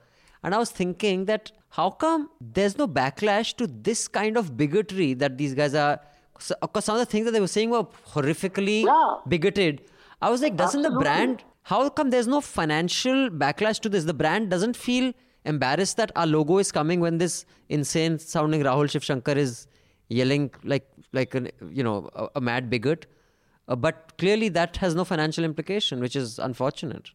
and 0.44 0.54
I 0.54 0.58
was 0.58 0.72
thinking 0.82 1.26
that 1.26 1.52
how 1.80 1.90
come 1.90 2.30
there's 2.60 2.78
no 2.78 2.88
backlash 2.88 3.56
to 3.58 3.68
this 3.68 4.08
kind 4.08 4.38
of 4.38 4.56
bigotry 4.58 5.14
that 5.16 5.38
these 5.38 5.54
guys 5.54 5.74
are. 5.86 6.00
Course, 6.74 6.86
some 6.86 6.96
of 6.96 7.00
the 7.00 7.06
things 7.12 7.26
that 7.26 7.32
they 7.32 7.40
were 7.40 7.48
saying 7.58 7.70
were 7.70 7.84
horrifically 8.14 8.84
Yeah. 8.86 9.16
bigoted. 9.34 9.84
I 10.22 10.30
was 10.30 10.42
like, 10.42 10.58
doesn't 10.58 10.82
the 10.82 10.92
brand 10.92 11.44
how 11.70 11.90
come 11.90 12.12
there's 12.12 12.28
no 12.28 12.42
financial 12.42 13.30
backlash 13.30 13.80
to 13.82 13.90
this? 13.90 14.04
The 14.04 14.14
brand 14.14 14.52
doesn't 14.52 14.76
feel 14.76 15.14
embarrassed 15.46 15.98
that 15.98 16.12
our 16.16 16.28
logo 16.28 16.60
is 16.60 16.72
coming 16.72 17.00
when 17.00 17.18
this 17.18 17.44
insane 17.70 18.20
sounding 18.20 18.62
Rahul 18.62 18.86
Shivshankar 18.86 19.36
is 19.36 19.66
yelling 20.08 20.52
like 20.64 20.88
like 21.12 21.34
an 21.34 21.50
you 21.72 21.84
know 21.84 22.10
a, 22.14 22.28
a 22.36 22.42
mad 22.42 22.70
bigot. 22.70 23.08
Uh, 23.68 23.76
but 23.76 24.14
clearly 24.20 24.50
that 24.50 24.78
has 24.78 24.94
no 24.94 25.04
financial 25.04 25.44
implication, 25.44 26.00
which 26.00 26.16
is 26.16 26.38
unfortunate. 26.38 27.10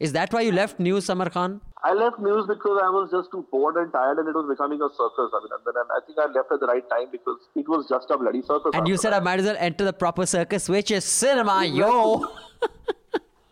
Is 0.00 0.12
that 0.12 0.34
why 0.34 0.42
you 0.42 0.52
left 0.52 0.78
News, 0.78 1.06
Samar 1.06 1.30
Khan? 1.30 1.62
I 1.82 1.94
left 1.94 2.18
news 2.18 2.46
because 2.46 2.80
I 2.82 2.90
was 2.90 3.10
just 3.10 3.30
too 3.30 3.46
bored 3.50 3.76
and 3.76 3.90
tired, 3.90 4.18
and 4.18 4.28
it 4.28 4.34
was 4.34 4.46
becoming 4.50 4.82
a 4.82 4.88
circus. 4.88 5.30
I 5.32 5.40
mean, 5.40 5.52
and, 5.56 5.76
and 5.76 5.88
I 5.96 6.00
think 6.06 6.18
I 6.18 6.26
left 6.26 6.52
at 6.52 6.60
the 6.60 6.66
right 6.66 6.84
time 6.90 7.08
because 7.10 7.38
it 7.54 7.66
was 7.68 7.88
just 7.88 8.10
a 8.10 8.18
bloody 8.18 8.42
circus. 8.42 8.72
And 8.74 8.86
you 8.86 8.98
said 8.98 9.14
I 9.14 9.20
might 9.20 9.40
as 9.40 9.46
well 9.46 9.56
enter 9.58 9.84
the 9.84 9.94
proper 9.94 10.26
circus, 10.26 10.68
which 10.68 10.90
is 10.90 11.06
cinema, 11.06 11.64
yo. 11.64 12.26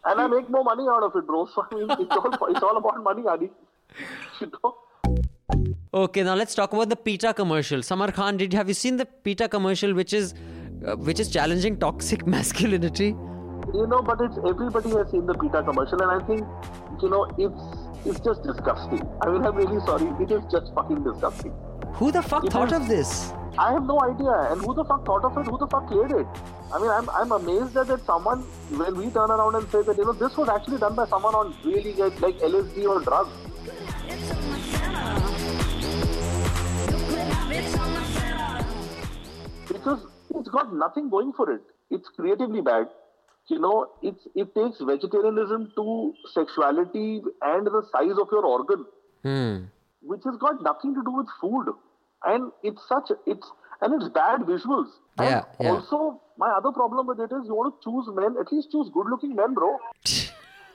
and 0.04 0.20
I 0.20 0.26
make 0.26 0.48
more 0.50 0.64
money 0.64 0.84
out 0.88 1.02
of 1.02 1.14
it, 1.16 1.26
bro. 1.26 1.46
So 1.46 1.66
I 1.70 1.74
mean, 1.78 1.90
it's 1.90 2.16
all 2.16 2.46
it's 2.48 2.62
all 2.62 2.76
about 2.76 3.02
money, 3.02 3.22
Adi. 3.26 3.50
You 4.40 4.50
know. 4.62 4.76
Okay, 5.94 6.22
now 6.22 6.34
let's 6.34 6.54
talk 6.54 6.72
about 6.72 6.88
the 6.88 6.96
PETA 6.96 7.34
commercial. 7.34 7.82
Samar 7.82 8.12
Khan, 8.12 8.38
did 8.38 8.52
have 8.54 8.68
you 8.68 8.74
seen 8.74 8.96
the 8.96 9.04
PETA 9.04 9.48
commercial, 9.48 9.94
which 9.94 10.12
is 10.12 10.34
uh, 10.86 10.96
which 10.96 11.20
is 11.20 11.28
challenging 11.28 11.76
toxic 11.76 12.26
masculinity? 12.36 13.08
You 13.74 13.86
know, 13.86 14.02
but 14.02 14.20
it's 14.20 14.38
everybody 14.38 14.90
has 14.90 15.10
seen 15.10 15.26
the 15.26 15.34
PETA 15.34 15.62
commercial, 15.62 16.00
and 16.02 16.22
I 16.22 16.26
think 16.26 16.46
you 17.02 17.10
know 17.10 17.24
it's 17.38 18.06
it's 18.06 18.20
just 18.20 18.42
disgusting. 18.42 19.06
I 19.20 19.30
mean, 19.30 19.44
I'm 19.44 19.54
really 19.54 19.80
sorry. 19.86 20.08
It 20.24 20.30
is 20.30 20.42
just 20.50 20.74
fucking 20.74 21.04
disgusting. 21.04 21.52
Who 21.94 22.10
the 22.10 22.22
fuck 22.22 22.44
It 22.44 22.52
thought 22.52 22.72
of 22.72 22.88
this? 22.88 23.32
I 23.58 23.72
have 23.72 23.84
no 23.84 24.00
idea. 24.00 24.32
And 24.50 24.60
who 24.60 24.74
the 24.74 24.84
fuck 24.84 25.04
thought 25.04 25.24
of 25.24 25.36
it? 25.38 25.46
Who 25.46 25.58
the 25.58 25.66
fuck 25.66 25.86
cleared 25.88 26.12
it? 26.12 26.26
I 26.72 26.78
mean, 26.80 26.90
I'm, 26.90 27.08
I'm 27.10 27.32
amazed 27.32 27.74
that, 27.74 27.86
that 27.88 28.04
someone, 28.06 28.40
when 28.70 28.96
we 28.96 29.10
turn 29.10 29.30
around 29.30 29.54
and 29.56 29.70
say 29.70 29.82
that, 29.82 29.96
you 29.96 30.04
know, 30.04 30.12
this 30.12 30.36
was 30.36 30.48
actually 30.48 30.78
done 30.78 30.94
by 30.94 31.06
someone 31.06 31.34
on 31.34 31.54
really 31.64 31.92
like, 31.94 32.20
like 32.20 32.38
LSD 32.38 32.88
or 32.88 33.00
drugs. 33.00 34.42
Because 39.68 40.06
it's 40.34 40.48
got 40.48 40.74
nothing 40.74 41.08
going 41.10 41.32
for 41.32 41.50
it. 41.52 41.62
It's 41.90 42.08
creatively 42.16 42.60
bad. 42.60 42.86
You 43.48 43.58
know, 43.58 43.88
it's 44.02 44.26
it 44.34 44.54
takes 44.54 44.80
vegetarianism 44.80 45.72
to 45.76 46.14
sexuality 46.32 47.20
and 47.42 47.66
the 47.66 47.82
size 47.92 48.16
of 48.20 48.28
your 48.30 48.46
organ 48.46 48.86
Hmm. 49.24 49.64
which 50.00 50.22
has 50.24 50.36
got 50.36 50.62
nothing 50.62 50.94
to 50.94 51.02
do 51.04 51.12
with 51.12 51.26
food. 51.40 51.66
And 52.24 52.52
it's 52.62 52.82
such 52.88 53.10
it's 53.26 53.50
and 53.80 53.94
it's 54.00 54.08
bad 54.08 54.40
visuals. 54.42 54.88
Yeah, 55.18 55.44
and 55.58 55.66
yeah. 55.66 55.70
also 55.70 56.20
my 56.38 56.50
other 56.50 56.72
problem 56.72 57.06
with 57.06 57.20
it 57.20 57.32
is 57.32 57.46
you 57.46 57.54
want 57.54 57.74
to 57.80 57.90
choose 57.90 58.06
men, 58.14 58.36
at 58.40 58.52
least 58.52 58.70
choose 58.70 58.88
good 58.92 59.06
looking 59.10 59.34
men, 59.34 59.54
bro. 59.54 59.78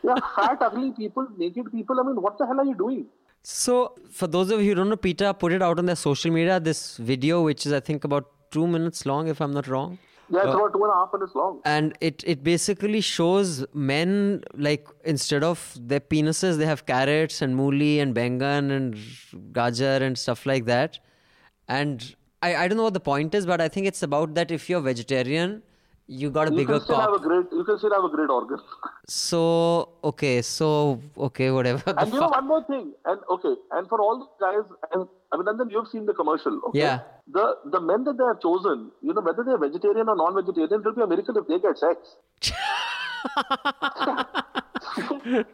yeah, 0.04 0.16
fat, 0.36 0.58
ugly 0.62 0.92
people, 0.92 1.28
naked 1.38 1.72
people. 1.72 2.00
I 2.00 2.04
mean, 2.04 2.22
what 2.22 2.38
the 2.38 2.46
hell 2.46 2.60
are 2.60 2.66
you 2.66 2.76
doing? 2.76 3.06
So, 3.44 3.96
for 4.12 4.28
those 4.28 4.52
of 4.52 4.62
you 4.62 4.70
who 4.70 4.76
don't 4.76 4.90
know, 4.90 4.98
PETA 4.98 5.34
put 5.36 5.54
it 5.54 5.62
out 5.62 5.80
on 5.80 5.86
their 5.86 5.96
social 5.96 6.32
media. 6.32 6.60
This 6.60 6.98
video, 6.98 7.42
which 7.44 7.66
is 7.66 7.72
I 7.74 7.80
think 7.80 8.04
about 8.04 8.30
two 8.52 8.68
minutes 8.68 9.06
long, 9.06 9.28
if 9.28 9.42
I'm 9.42 9.54
not 9.54 9.68
wrong. 9.68 9.98
Yeah, 10.30 10.40
it's 10.40 10.48
Uh, 10.54 10.58
about 10.58 10.74
two 10.74 10.84
and 10.84 10.92
a 10.92 10.96
half 10.96 11.14
minutes 11.14 11.34
long. 11.36 11.62
and 11.74 11.94
it 12.02 12.24
it 12.32 12.44
basically 12.44 13.00
shows 13.10 13.66
men 13.74 14.44
like 14.66 14.90
instead 15.06 15.44
of 15.50 15.62
their 15.92 16.02
penises 16.14 16.58
they 16.62 16.66
have 16.66 16.82
carrots 16.86 17.42
and 17.46 17.56
mooli 17.60 17.92
and 18.06 18.14
bengan 18.18 18.74
and 18.78 18.98
gajar 19.60 20.02
and 20.08 20.18
stuff 20.24 20.46
like 20.52 20.66
that 20.66 21.00
and 21.68 22.16
I, 22.42 22.56
I 22.56 22.68
don't 22.68 22.78
know 22.78 22.84
what 22.84 22.94
the 22.94 23.00
point 23.00 23.34
is 23.36 23.46
but 23.46 23.62
i 23.62 23.68
think 23.68 23.88
it's 23.88 24.04
about 24.04 24.36
that 24.36 24.52
if 24.52 24.70
you're 24.70 24.82
vegetarian 24.82 25.62
you 26.08 26.30
got 26.30 26.48
a 26.48 26.52
You 26.52 26.58
bigger 26.58 26.74
can 26.74 26.82
still 26.84 27.00
have 27.02 27.14
a 27.14 27.20
great 27.20 27.52
you 27.52 27.64
can 27.66 27.78
still 27.78 27.94
have 27.94 28.04
a 28.04 28.10
great 28.10 28.30
organ. 28.30 28.60
so 29.10 29.90
okay 30.04 30.42
so 30.42 31.02
okay 31.18 31.52
whatever 31.52 31.94
and 31.98 32.14
you 32.14 32.20
know 32.20 32.30
one 32.30 32.48
more 32.48 32.64
thing, 32.66 32.94
and 33.06 33.20
okay, 33.30 33.54
and 33.72 33.90
for 33.90 34.00
all 34.00 34.20
the 34.20 34.46
guys, 34.46 34.64
and 34.94 35.08
I 35.34 35.38
mean, 35.38 35.48
and 35.50 35.60
then 35.60 35.70
you've 35.70 35.90
seen 35.90 36.06
the 36.06 36.14
commercial, 36.14 36.62
okay? 36.68 36.80
Yeah. 36.80 37.00
The 37.30 37.58
the 37.66 37.82
men 37.82 38.06
that 38.06 38.18
they 38.18 38.24
have 38.24 38.40
chosen, 38.42 38.92
you 39.02 39.14
know, 39.14 39.20
whether 39.20 39.44
they're 39.44 39.58
vegetarian 39.58 40.08
or 40.08 40.16
non-vegetarian, 40.16 40.80
it'll 40.80 40.94
be 40.94 41.02
a 41.02 41.08
miracle 41.08 41.36
if 41.38 41.48
they 41.48 41.60
get 41.60 41.78
sex. 41.78 42.16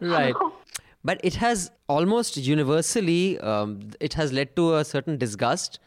right 0.00 0.34
but 1.04 1.20
it 1.22 1.34
has 1.34 1.70
almost 1.88 2.36
universally 2.36 3.38
um, 3.40 3.80
it 4.00 4.14
has 4.14 4.32
led 4.32 4.54
to 4.56 4.76
a 4.76 4.84
certain 4.84 5.18
disgust 5.18 5.78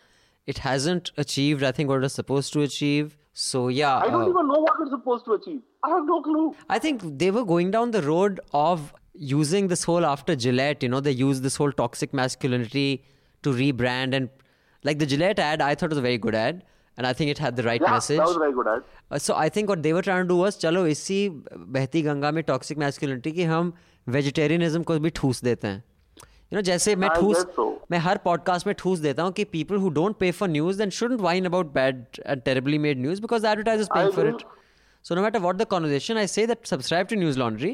it 0.46 0.59
hasn't 0.66 1.11
achieved 1.24 1.62
i 1.62 1.72
think 1.72 1.88
what 1.94 1.98
it 2.05 2.09
was 2.09 2.14
supposed 2.20 2.52
to 2.52 2.62
achieve 2.68 3.16
so 3.42 3.68
yeah 3.68 3.98
I 3.98 4.09
don't 4.09 4.22
uh, 4.22 4.31
even 4.31 4.48
know 4.48 4.61
what 4.64 4.81
it's 4.83 4.90
supposed 4.90 5.24
to 5.26 5.33
achieve. 5.35 5.61
I 5.83 5.88
have 5.90 6.05
no 6.09 6.20
clue. 6.24 6.55
I 6.68 6.78
think 6.78 7.05
they 7.20 7.31
were 7.31 7.44
going 7.50 7.70
down 7.70 7.92
the 7.92 8.02
road 8.02 8.40
of 8.52 8.83
using 9.14 9.68
this 9.68 9.85
whole 9.85 10.05
after 10.05 10.37
Gillette, 10.37 10.83
you 10.83 10.90
know, 10.90 11.00
they 11.00 11.12
used 11.12 11.42
this 11.42 11.57
whole 11.57 11.72
toxic 11.72 12.12
masculinity 12.12 13.05
to 13.42 13.55
rebrand 13.61 14.14
and 14.14 14.28
like 14.85 14.98
the 14.98 15.07
Gillette 15.07 15.38
ad, 15.38 15.62
I 15.62 15.74
thought 15.74 15.88
was 15.96 15.98
a 15.98 16.02
very 16.02 16.18
good 16.18 16.35
ad. 16.35 16.62
And 16.98 17.07
I 17.07 17.14
think 17.14 17.31
it 17.31 17.38
had 17.38 17.57
the 17.57 17.62
right 17.62 17.81
Yeah, 17.81 17.90
message. 17.92 18.18
that 18.18 18.26
was 18.26 18.37
very 18.37 18.52
good 18.52 18.68
ad. 18.68 18.83
Uh, 19.11 19.18
so 19.18 19.35
I 19.35 19.48
think 19.48 19.70
what 19.70 19.83
they 19.83 19.94
were 19.94 20.02
trying 20.02 20.24
to 20.24 20.28
do 20.28 20.37
was 20.37 20.59
चलो 20.66 20.87
इसी 20.87 21.18
बहती 21.78 22.02
गंगा 22.02 22.31
में 22.38 22.42
toxic 22.52 22.78
masculinity 22.78 23.33
की 23.33 23.44
हम 23.55 23.72
vegetarianism 24.09 24.83
को 24.83 24.98
भी 25.07 25.11
ठूस 25.22 25.42
देते 25.44 25.68
हैं 25.68 25.83
यू 26.52 26.57
नो 26.57 26.62
जैसे 26.68 26.96
मैं 26.96 27.09
I 27.09 27.14
ठूस 27.20 27.37
guess 27.37 27.57
so. 27.57 27.66
मैं 27.90 27.98
हर 28.07 28.18
पॉडकास्ट 28.24 28.66
में 28.66 28.74
ठूस 28.78 28.98
देता 28.98 29.22
हूँ 29.22 29.33
कि 29.33 29.44
people 29.52 29.76
who 29.85 29.88
don't 30.00 30.16
pay 30.20 30.31
for 30.40 30.48
news 30.48 30.76
then 30.78 30.90
shouldn't 30.98 31.20
whine 31.20 31.44
about 31.46 31.72
bad 31.74 32.05
and 32.26 32.42
terribly 32.42 32.78
made 32.87 33.00
news 33.00 33.20
because 33.20 33.44
advertisers 33.44 33.88
paying 33.94 34.12
for 34.12 34.24
agree. 34.24 34.40
It 34.40 34.61
so 35.09 35.14
no 35.18 35.22
matter 35.22 35.38
what 35.44 35.57
the 35.61 35.64
conversation, 35.70 36.18
I 36.20 36.26
say 36.33 36.42
that 36.48 36.68
subscribe 36.70 37.09
to 37.12 37.16
News 37.20 37.38
Laundry 37.42 37.70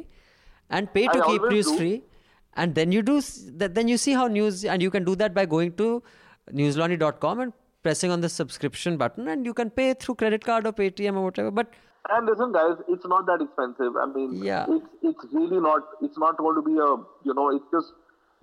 and 0.76 0.90
pay 0.92 1.02
to 1.08 1.18
I 1.24 1.26
keep 1.30 1.42
always 1.42 1.54
news 1.54 1.66
do. 1.72 1.74
free. 1.80 1.96
And 2.62 2.78
then 2.78 2.94
you 2.96 3.02
do 3.08 3.16
s- 3.22 3.34
that. 3.62 3.74
Then 3.78 3.90
you 3.92 3.98
see 4.04 4.14
how 4.20 4.22
news, 4.36 4.62
and 4.74 4.84
you 4.86 4.92
can 4.94 5.04
do 5.08 5.16
that 5.22 5.34
by 5.40 5.44
going 5.54 5.74
to 5.80 5.88
newslaundry.com 6.60 7.42
and 7.44 7.52
pressing 7.84 8.14
on 8.16 8.24
the 8.26 8.30
subscription 8.36 8.96
button, 9.02 9.28
and 9.34 9.46
you 9.50 9.54
can 9.60 9.70
pay 9.80 9.88
through 10.04 10.14
credit 10.22 10.44
card 10.44 10.66
or 10.66 10.72
Paytm 10.80 11.20
or 11.22 11.26
whatever. 11.28 11.52
But 11.60 11.78
And 12.16 12.28
listen, 12.32 12.52
guys, 12.56 12.76
it's 12.96 13.06
not 13.12 13.26
that 13.28 13.42
expensive. 13.44 13.96
I 14.02 14.04
mean, 14.12 14.30
Yeah. 14.48 14.68
it's 14.74 15.08
it's 15.12 15.32
really 15.38 15.58
not. 15.64 15.90
It's 16.08 16.20
not 16.24 16.38
going 16.44 16.58
to 16.58 16.62
be 16.68 16.76
a. 16.84 16.90
You 17.30 17.34
know, 17.40 17.46
it's 17.56 17.74
just 17.76 17.92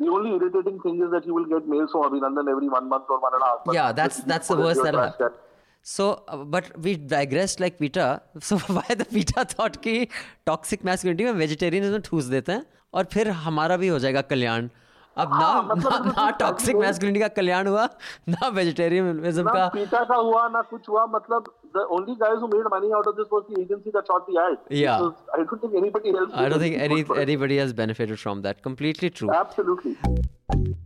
the 0.01 0.09
only 0.17 0.31
irritating 0.39 0.81
thing 0.81 1.01
is 1.07 1.11
that 1.13 1.27
you 1.27 1.35
will 1.35 1.47
get 1.53 1.69
mails 1.69 1.93
from 1.93 2.05
Abhinandan 2.09 2.51
every 2.51 2.69
one 2.75 2.89
month 2.89 3.15
or 3.17 3.21
one 3.21 3.39
and 3.39 3.43
a 3.43 3.47
half. 3.47 3.67
month. 3.67 3.77
yeah, 3.79 3.93
that's 3.93 4.21
that's 4.33 4.49
the 4.49 4.57
worst 4.57 4.83
that'll 4.83 5.03
happen. 5.07 5.39
So, 5.83 6.07
uh, 6.29 6.37
but 6.55 6.67
we 6.87 6.97
digressed 6.97 7.61
like 7.61 7.79
Peter. 7.79 8.21
So 8.49 8.59
why 8.79 8.97
the 9.03 9.07
Peter 9.17 9.45
thought 9.55 9.81
कि 9.87 10.09
toxic 10.51 10.85
masculinity 10.91 11.25
में 11.25 11.41
vegetarianism 11.47 12.05
ठूस 12.11 12.25
देते 12.37 12.53
हैं 12.53 12.65
और 12.95 13.05
फिर 13.13 13.29
हमारा 13.47 13.77
भी 13.83 13.89
हो 13.89 13.99
जाएगा 14.05 14.23
कल्याण 14.33 14.69
अब 15.18 15.30
ना 15.30 15.36
हाँ, 15.36 15.64
मतलब 15.64 15.92
ना, 15.92 15.98
बिल्कुल 15.98 16.12
ना 16.12 16.24
सही 16.26 16.38
टॉक्सिक 16.40 16.76
है। 16.76 16.82
मैस्कुलिनिटी 16.82 17.20
का 17.20 17.28
कल्याण 17.36 17.68
हुआ 17.68 17.84
ना 18.30 18.48
वेजिटेरियनिज्म 18.56 19.44
ना 19.44 19.52
का 19.54 19.68
पीटा 19.76 20.04
का 20.10 20.16
हुआ 20.16 20.48
ना 20.56 20.62
कुछ 20.72 20.90
हुआ 20.90 21.06
मतलब 21.16 21.46
the 21.76 21.84
only 21.96 22.16
guys 22.24 22.42
who 22.42 22.48
made 22.52 22.68
money 22.74 22.92
out 22.98 23.08
of 23.12 23.16
this 23.16 23.30
was 23.32 23.44
the 23.48 23.62
agency 23.62 23.92
that 23.96 24.08
shot 24.08 24.28
the 24.28 24.38
ad. 24.42 24.58
Yeah. 24.70 24.98
Because 24.98 25.16
I 25.34 25.44
don't 25.44 25.62
think 25.62 25.74
anybody 25.76 26.10
else. 26.10 26.30
I 26.34 26.44
did 26.44 26.50
don't 26.54 26.60
think 26.66 26.76
anything 26.76 26.92
any 26.92 27.02
good 27.02 27.08
for 27.08 27.18
it. 27.18 27.22
anybody 27.24 27.58
has 27.58 27.74
benefited 27.74 28.20
from 28.20 28.44
that. 28.44 28.62
Completely 28.68 29.10
true. 29.10 29.30
Absolutely. 29.40 29.98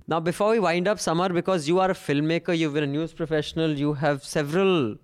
Now, 0.08 0.19
before 0.19 0.49
we 0.49 0.60
wind 0.60 0.88
up, 0.88 0.99
Samar, 0.99 1.30
because 1.30 1.67
you 1.67 1.80
are 1.80 1.91
a 1.91 1.93
filmmaker, 1.93 2.58
you've 2.58 2.73
been 2.73 2.84
a 2.84 2.88
news 2.88 3.13
professional, 3.13 3.78
you 3.84 3.93
have 3.93 4.23
several, 4.23 4.95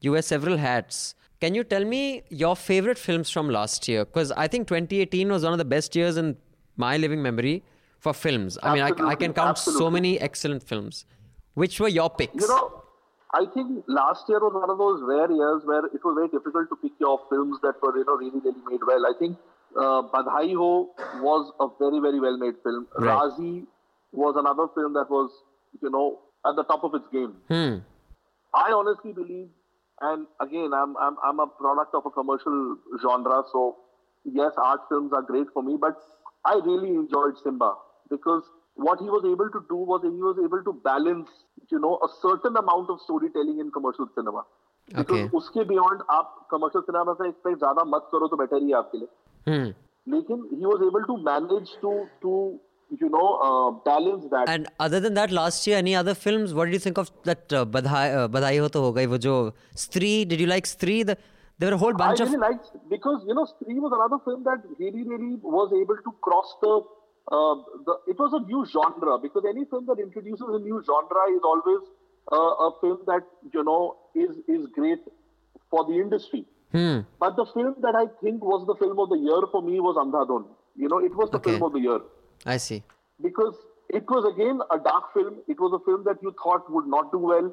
you 0.00 0.12
wear 0.12 0.22
several 0.22 0.56
hats. 0.56 1.14
Can 1.40 1.54
you 1.54 1.62
tell 1.62 1.84
me 1.84 2.22
your 2.30 2.56
favorite 2.56 2.98
films 2.98 3.30
from 3.30 3.48
last 3.48 3.86
year? 3.86 4.04
Because 4.04 4.32
I 4.32 4.48
think 4.48 4.66
2018 4.66 5.30
was 5.30 5.44
one 5.44 5.52
of 5.52 5.58
the 5.58 5.64
best 5.76 5.94
years 5.94 6.16
in 6.16 6.36
my 6.76 6.96
living 6.96 7.22
memory 7.22 7.62
for 8.03 8.13
films. 8.13 8.57
I 8.61 8.73
mean, 8.73 8.83
I, 8.83 8.87
I 8.87 9.15
can 9.15 9.31
Absolutely, 9.31 9.33
count 9.33 9.57
so 9.57 9.89
many 9.89 10.19
excellent 10.19 10.63
films. 10.71 11.05
Which 11.53 11.79
were 11.79 11.87
your 11.87 12.09
picks? 12.09 12.41
You 12.41 12.47
know, 12.47 12.83
I 13.33 13.45
think 13.53 13.85
last 13.87 14.27
year 14.27 14.39
was 14.39 14.53
one 14.53 14.69
of 14.69 14.77
those 14.77 15.01
rare 15.11 15.31
years 15.31 15.61
where 15.63 15.85
it 15.85 16.03
was 16.03 16.15
very 16.19 16.27
difficult 16.27 16.67
to 16.69 16.75
pick 16.81 16.91
your 16.99 17.19
films 17.29 17.57
that 17.63 17.75
were, 17.81 17.97
you 17.97 18.05
know, 18.05 18.17
really, 18.17 18.41
really 18.43 18.63
made 18.69 18.81
well. 18.85 19.05
I 19.05 19.13
think 19.17 19.37
uh, 19.77 20.01
Badhai 20.13 20.53
Ho 20.55 20.89
was 21.21 21.51
a 21.59 21.67
very, 21.79 21.99
very 21.99 22.19
well 22.19 22.37
made 22.37 22.55
film. 22.63 22.87
Right. 22.97 23.15
Raazi 23.15 23.65
was 24.11 24.35
another 24.37 24.67
film 24.75 24.93
that 24.93 25.09
was, 25.09 25.31
you 25.81 25.89
know, 25.89 26.19
at 26.45 26.55
the 26.57 26.63
top 26.63 26.83
of 26.83 26.93
its 26.95 27.07
game. 27.11 27.33
Hmm. 27.47 27.77
I 28.53 28.71
honestly 28.71 29.13
believe, 29.13 29.47
and 30.01 30.27
again, 30.41 30.71
I'm, 30.73 30.97
I'm, 30.97 31.15
I'm 31.23 31.39
a 31.39 31.47
product 31.47 31.95
of 31.95 32.05
a 32.05 32.11
commercial 32.11 32.77
genre, 33.01 33.43
so 33.51 33.77
yes, 34.25 34.51
art 34.57 34.81
films 34.89 35.11
are 35.13 35.21
great 35.23 35.47
for 35.53 35.63
me, 35.63 35.77
but 35.79 35.97
I 36.45 36.59
really 36.63 36.89
enjoyed 36.89 37.35
Simmba 37.43 37.73
because 38.12 38.42
what 38.74 39.00
he 39.00 39.10
was 39.10 39.24
able 39.24 39.50
to 39.50 39.64
do 39.68 39.76
was 39.76 40.02
he 40.02 40.22
was 40.28 40.38
able 40.44 40.62
to 40.62 40.72
balance, 40.84 41.28
you 41.70 41.80
know, 41.80 41.98
a 42.02 42.08
certain 42.22 42.56
amount 42.56 42.90
of 42.90 43.00
storytelling 43.00 43.58
in 43.60 43.70
commercial 43.70 44.08
cinema. 44.14 44.44
Okay. 44.94 45.02
Because 45.02 45.30
उसके 45.42 45.66
beyond 45.68 46.06
आप 46.10 46.48
commercial 46.54 46.86
cinema 46.90 47.14
से 47.20 47.28
expect 47.32 47.58
ज़्यादा 47.58 47.84
मत 47.96 48.08
करो 48.14 48.28
तो 48.28 48.36
better 48.42 48.62
ही 48.62 48.70
है 48.70 48.76
आपके 48.78 48.98
लिए. 48.98 49.08
Hmm. 49.48 49.68
लेकिन 50.14 50.48
he 50.58 50.66
was 50.66 50.82
able 50.88 51.04
to 51.08 51.16
manage 51.24 51.72
to 51.82 51.92
to 52.22 52.58
you 53.02 53.08
know 53.14 53.26
uh, 53.48 53.70
balance 53.88 54.26
that. 54.34 54.48
And 54.48 54.68
other 54.80 55.00
than 55.00 55.14
that, 55.14 55.30
last 55.30 55.66
year, 55.66 55.78
any 55.78 55.94
other 55.94 56.14
films? 56.14 56.54
What 56.54 56.66
did 56.66 56.74
you 56.74 56.84
think 56.84 56.98
of 56.98 57.10
that 57.24 57.52
uh, 57.52 57.64
Badhai, 57.66 58.04
uh, 58.20 58.28
Badhai 58.28 58.58
Ho 58.60 58.68
To 58.68 58.84
Ho 58.86 58.92
Gai? 58.92 59.06
वो 59.06 59.18
जो 59.18 59.34
Stree, 59.86 60.26
did 60.28 60.40
you 60.40 60.46
like 60.46 60.64
Stree? 60.64 61.04
The, 61.04 61.18
there 61.58 61.70
were 61.70 61.74
a 61.74 61.78
whole 61.78 61.92
bunch 61.92 62.20
I 62.20 62.24
of 62.24 62.30
really 62.30 62.40
liked 62.40 62.70
because 62.88 63.24
you 63.26 63.34
know 63.34 63.46
Stree 63.52 63.78
was 63.86 63.92
another 63.98 64.22
film 64.24 64.44
that 64.44 64.62
really 64.78 65.02
really 65.02 65.36
was 65.42 65.72
able 65.82 65.96
to 66.08 66.14
cross 66.28 66.54
the 66.62 66.80
uh, 67.31 67.55
the 67.85 67.95
it 68.07 68.17
was 68.19 68.33
a 68.33 68.39
new 68.45 68.65
genre 68.65 69.17
because 69.19 69.43
any 69.49 69.65
film 69.65 69.85
that 69.87 69.99
introduces 69.99 70.45
a 70.49 70.59
new 70.59 70.81
genre 70.85 71.23
is 71.35 71.41
always 71.43 71.81
uh, 72.31 72.53
a 72.67 72.71
film 72.81 72.99
that 73.07 73.23
you 73.53 73.63
know 73.63 73.95
is 74.15 74.37
is 74.47 74.67
great 74.73 74.99
for 75.69 75.85
the 75.85 75.93
industry. 75.93 76.45
Hmm. 76.71 76.99
But 77.19 77.35
the 77.35 77.45
film 77.53 77.75
that 77.81 77.95
I 77.95 78.07
think 78.21 78.43
was 78.43 78.65
the 78.67 78.75
film 78.75 78.99
of 78.99 79.09
the 79.09 79.17
year 79.17 79.41
for 79.51 79.61
me 79.61 79.79
was 79.79 79.95
Andhadhun. 79.95 80.45
You 80.75 80.89
know, 80.89 80.97
it 80.97 81.15
was 81.15 81.29
the 81.29 81.37
Okay. 81.37 81.51
film 81.51 81.63
of 81.63 81.73
the 81.73 81.79
year 81.79 81.99
I 82.45 82.57
see. 82.57 82.83
because 83.21 83.55
it 83.89 84.03
was 84.09 84.25
again 84.33 84.59
a 84.71 84.79
dark 84.79 85.13
film. 85.13 85.35
It 85.47 85.59
was 85.59 85.71
a 85.79 85.83
film 85.85 86.03
that 86.05 86.17
you 86.21 86.33
thought 86.43 86.69
would 86.69 86.87
not 86.87 87.11
do 87.11 87.19
well. 87.19 87.51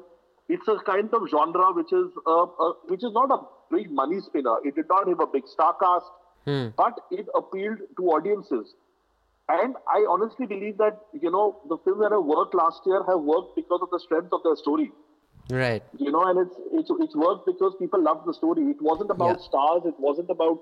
It's 0.49 0.67
a 0.67 0.77
kind 0.85 1.13
of 1.13 1.29
genre 1.29 1.71
which 1.73 1.93
is 1.93 2.07
a, 2.25 2.31
a, 2.65 2.73
which 2.87 3.03
is 3.03 3.13
not 3.13 3.31
a 3.31 3.39
big 3.73 3.91
money 3.91 4.19
spinner. 4.19 4.55
It 4.65 4.75
did 4.75 4.87
not 4.89 5.07
have 5.07 5.19
a 5.21 5.27
big 5.27 5.47
star 5.47 5.75
cast, 5.81 6.09
but 6.75 6.99
it 7.11 7.27
appealed 7.35 7.77
to 7.97 8.03
audiences. 8.15 8.73
And 9.49 9.75
I 9.87 10.05
honestly 10.09 10.45
believe 10.45 10.77
that 10.77 10.99
you 11.21 11.29
know 11.31 11.59
the 11.67 11.77
films 11.83 12.01
that 12.01 12.11
have 12.11 12.23
worked 12.23 12.53
last 12.55 12.81
year 12.85 13.03
have 13.07 13.19
worked 13.21 13.55
because 13.55 13.79
of 13.81 13.89
the 13.91 13.99
strength 13.99 14.31
of 14.31 14.41
their 14.43 14.55
story. 14.55 14.91
Right. 15.49 15.83
You 15.97 16.11
know, 16.11 16.23
and 16.23 16.39
it's 16.47 16.55
it's 16.71 16.91
it's 17.05 17.15
worked 17.15 17.45
because 17.45 17.73
people 17.79 18.01
loved 18.01 18.25
the 18.27 18.33
story. 18.33 18.63
It 18.75 18.81
wasn't 18.81 19.11
about 19.11 19.39
Yeah. 19.39 19.47
stars. 19.47 19.81
It 19.85 19.99
wasn't 19.99 20.29
about 20.29 20.59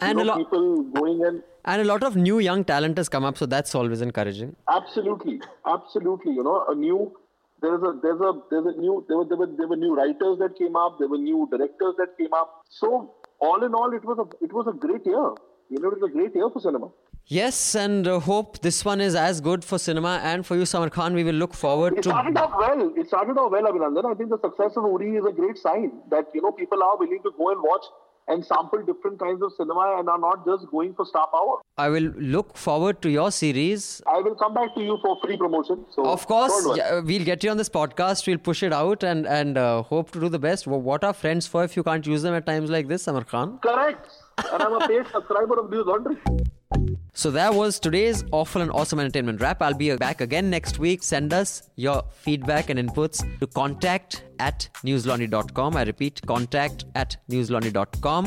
you 0.00 0.06
And 0.08 0.20
a 0.20 0.24
know, 0.24 0.28
lot- 0.32 0.38
people 0.38 0.82
going 0.98 1.24
and 1.24 1.42
And 1.64 1.82
a 1.82 1.84
lot 1.84 2.04
of 2.08 2.14
new 2.16 2.38
young 2.38 2.62
talent 2.64 2.96
has 2.98 3.08
come 3.14 3.24
up, 3.24 3.36
so 3.36 3.46
that's 3.54 3.74
always 3.74 4.00
encouraging. 4.00 4.54
Absolutely, 4.68 5.40
absolutely. 5.66 6.32
You 6.32 6.44
know, 6.44 6.64
a 6.68 6.74
new 6.74 7.00
there's 7.62 7.82
a 7.82 7.92
there's 8.04 8.20
a 8.20 8.32
there's 8.50 8.66
a 8.66 8.74
new 8.84 9.04
there 9.08 9.18
were 9.18 9.24
there 9.32 9.36
were 9.42 9.50
there 9.62 9.66
were 9.72 9.80
new 9.84 9.94
writers 9.96 10.38
that 10.44 10.56
came 10.62 10.76
up. 10.76 10.98
There 11.00 11.08
were 11.08 11.18
new 11.18 11.48
directors 11.50 11.96
that 12.02 12.16
came 12.20 12.32
up. 12.42 12.54
So 12.68 12.92
all 13.40 13.64
in 13.64 13.74
all, 13.74 13.92
it 14.00 14.04
was 14.12 14.18
a 14.26 14.44
it 14.44 14.52
was 14.60 14.68
a 14.74 14.76
great 14.86 15.04
year. 15.14 15.26
You 15.70 15.80
know, 15.80 15.88
it 15.90 16.00
was 16.00 16.10
a 16.10 16.14
great 16.18 16.34
year 16.40 16.48
for 16.52 16.60
cinema. 16.60 16.90
Yes, 17.30 17.74
and 17.74 18.08
uh, 18.08 18.20
hope 18.20 18.60
this 18.60 18.86
one 18.86 19.02
is 19.02 19.14
as 19.14 19.42
good 19.42 19.62
for 19.62 19.78
cinema 19.78 20.18
and 20.24 20.46
for 20.46 20.56
you, 20.56 20.64
Samar 20.64 20.88
Khan. 20.88 21.12
We 21.12 21.24
will 21.24 21.34
look 21.34 21.52
forward 21.52 21.98
It 21.98 22.02
to. 22.04 22.08
It 22.08 22.12
started 22.12 22.36
off 22.38 22.54
well. 22.58 22.92
It 22.96 23.06
started 23.06 23.36
off 23.36 23.52
well, 23.52 23.64
Abhinandan. 23.64 24.10
I 24.10 24.14
think 24.14 24.30
the 24.30 24.38
success 24.38 24.78
of 24.78 24.84
Uri 24.84 25.16
is 25.16 25.26
a 25.26 25.32
great 25.32 25.58
sign 25.58 25.92
that 26.10 26.28
you 26.32 26.40
know 26.40 26.52
people 26.52 26.82
are 26.82 26.96
willing 26.96 27.20
to 27.24 27.30
go 27.36 27.50
and 27.50 27.62
watch 27.62 27.84
and 28.28 28.44
sample 28.46 28.82
different 28.82 29.18
kinds 29.18 29.42
of 29.42 29.52
cinema 29.58 29.96
and 29.98 30.08
are 30.08 30.18
not 30.18 30.46
just 30.46 30.70
going 30.70 30.94
for 30.94 31.04
star 31.04 31.26
power. 31.30 31.58
I 31.76 31.90
will 31.90 32.10
look 32.16 32.56
forward 32.56 33.02
to 33.02 33.10
your 33.10 33.30
series. 33.30 34.00
I 34.06 34.20
will 34.20 34.34
come 34.34 34.54
back 34.54 34.74
to 34.74 34.82
you 34.82 34.98
for 35.02 35.18
free 35.22 35.36
promotion. 35.36 35.84
So 35.94 36.06
Of 36.06 36.26
course, 36.26 36.66
yeah, 36.76 37.00
we'll 37.00 37.24
get 37.24 37.44
you 37.44 37.50
on 37.50 37.58
this 37.58 37.68
podcast. 37.68 38.26
We'll 38.26 38.38
push 38.38 38.62
it 38.62 38.72
out 38.72 39.02
and 39.02 39.26
and 39.26 39.58
uh, 39.58 39.82
hope 39.82 40.12
to 40.12 40.20
do 40.20 40.30
the 40.30 40.38
best. 40.38 40.66
What 40.66 41.04
are 41.04 41.12
friends 41.12 41.46
for 41.46 41.62
if 41.64 41.76
you 41.76 41.82
can't 41.82 42.06
use 42.06 42.22
them 42.22 42.32
at 42.32 42.46
times 42.46 42.70
like 42.70 42.88
this, 42.88 43.02
Samar 43.02 43.24
Khan? 43.24 43.58
correct. 43.58 44.06
And 44.52 44.62
I'm 44.62 44.72
a 44.80 44.86
paid 44.88 45.04
subscriber 45.12 45.58
of 45.60 45.70
Newslaundry. 45.70 46.47
So 47.18 47.32
that 47.32 47.52
was 47.52 47.80
today's 47.80 48.24
awful 48.30 48.62
and 48.62 48.70
awesome 48.70 49.00
entertainment 49.00 49.40
wrap. 49.40 49.60
I'll 49.60 49.74
be 49.74 49.92
back 49.96 50.20
again 50.20 50.50
next 50.50 50.78
week. 50.78 51.02
Send 51.02 51.32
us 51.32 51.68
your 51.74 52.04
feedback 52.12 52.70
and 52.70 52.78
inputs 52.78 53.18
to 53.40 53.46
contact 53.48 54.22
at 54.38 54.68
newslaundry.com. 54.84 55.76
I 55.76 55.82
repeat, 55.82 56.22
contact 56.28 56.84
at 56.94 57.16
newslaundry.com 57.28 58.26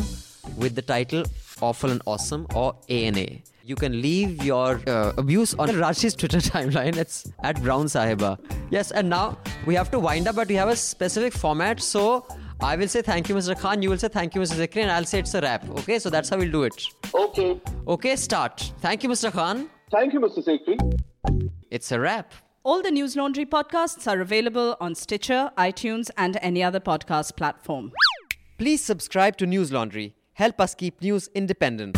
with 0.58 0.75
the 0.75 0.82
title 0.82 1.23
Awful 1.62 1.91
and 1.91 2.01
Awesome 2.06 2.45
or 2.54 2.75
ANA. 2.89 3.27
You 3.63 3.75
can 3.75 4.01
leave 4.01 4.43
your 4.43 4.82
uh, 4.86 5.13
abuse 5.17 5.54
on 5.54 5.69
Rashi's 5.69 6.13
Twitter 6.13 6.39
timeline. 6.54 6.97
It's 6.97 7.32
at 7.43 7.63
Brown 7.63 7.86
Sahiba. 7.86 8.39
Yes, 8.71 8.91
and 8.91 9.10
now 9.10 9.38
we 9.65 9.73
have 9.75 9.89
to 9.91 9.99
wind 9.99 10.27
up, 10.27 10.36
but 10.36 10.49
we 10.49 10.56
have 10.56 10.67
a 10.67 10.75
specific 10.75 11.32
format. 11.32 11.80
So 11.80 12.27
I 12.63 12.76
will 12.76 12.88
say 12.88 13.02
thank 13.02 13.28
you, 13.28 13.34
Mr. 13.34 13.58
Khan. 13.60 13.82
You 13.82 13.89
will 13.89 13.97
say 13.97 14.08
thank 14.08 14.36
you, 14.36 14.41
Mr. 14.41 14.56
Sekhri, 14.56 14.84
and 14.84 14.91
I'll 14.91 15.04
say 15.04 15.19
it's 15.19 15.34
a 15.34 15.41
wrap. 15.41 15.67
Okay, 15.80 15.97
so 15.97 16.12
that's 16.12 16.30
how 16.30 16.38
we'll 16.38 16.52
do 16.52 16.63
it. 16.63 16.86
Okay. 17.13 17.60
Okay, 17.88 18.15
start. 18.15 18.71
Thank 18.80 19.02
you, 19.02 19.10
Mr. 19.10 19.32
Khan. 19.32 19.67
Thank 19.91 20.13
you, 20.13 20.19
Mr. 20.19 20.45
Sekhri. 20.47 20.78
It's 21.71 21.91
a 21.91 22.00
wrap. 22.00 22.34
All 22.63 22.84
the 22.84 22.91
Newslaundry 22.91 23.47
podcasts 23.50 24.06
are 24.06 24.21
available 24.21 24.78
on 24.80 24.93
Stitcher, 24.93 25.50
iTunes, 25.58 26.12
and 26.17 26.38
any 26.43 26.62
other 26.62 26.80
podcast 26.80 27.36
platform. 27.36 27.91
Please 28.60 28.84
subscribe 28.84 29.38
to 29.38 29.47
Newslaundry. 29.47 30.13
Help 30.34 30.62
us 30.62 30.76
keep 30.76 31.02
news 31.02 31.30
independent. 31.34 31.97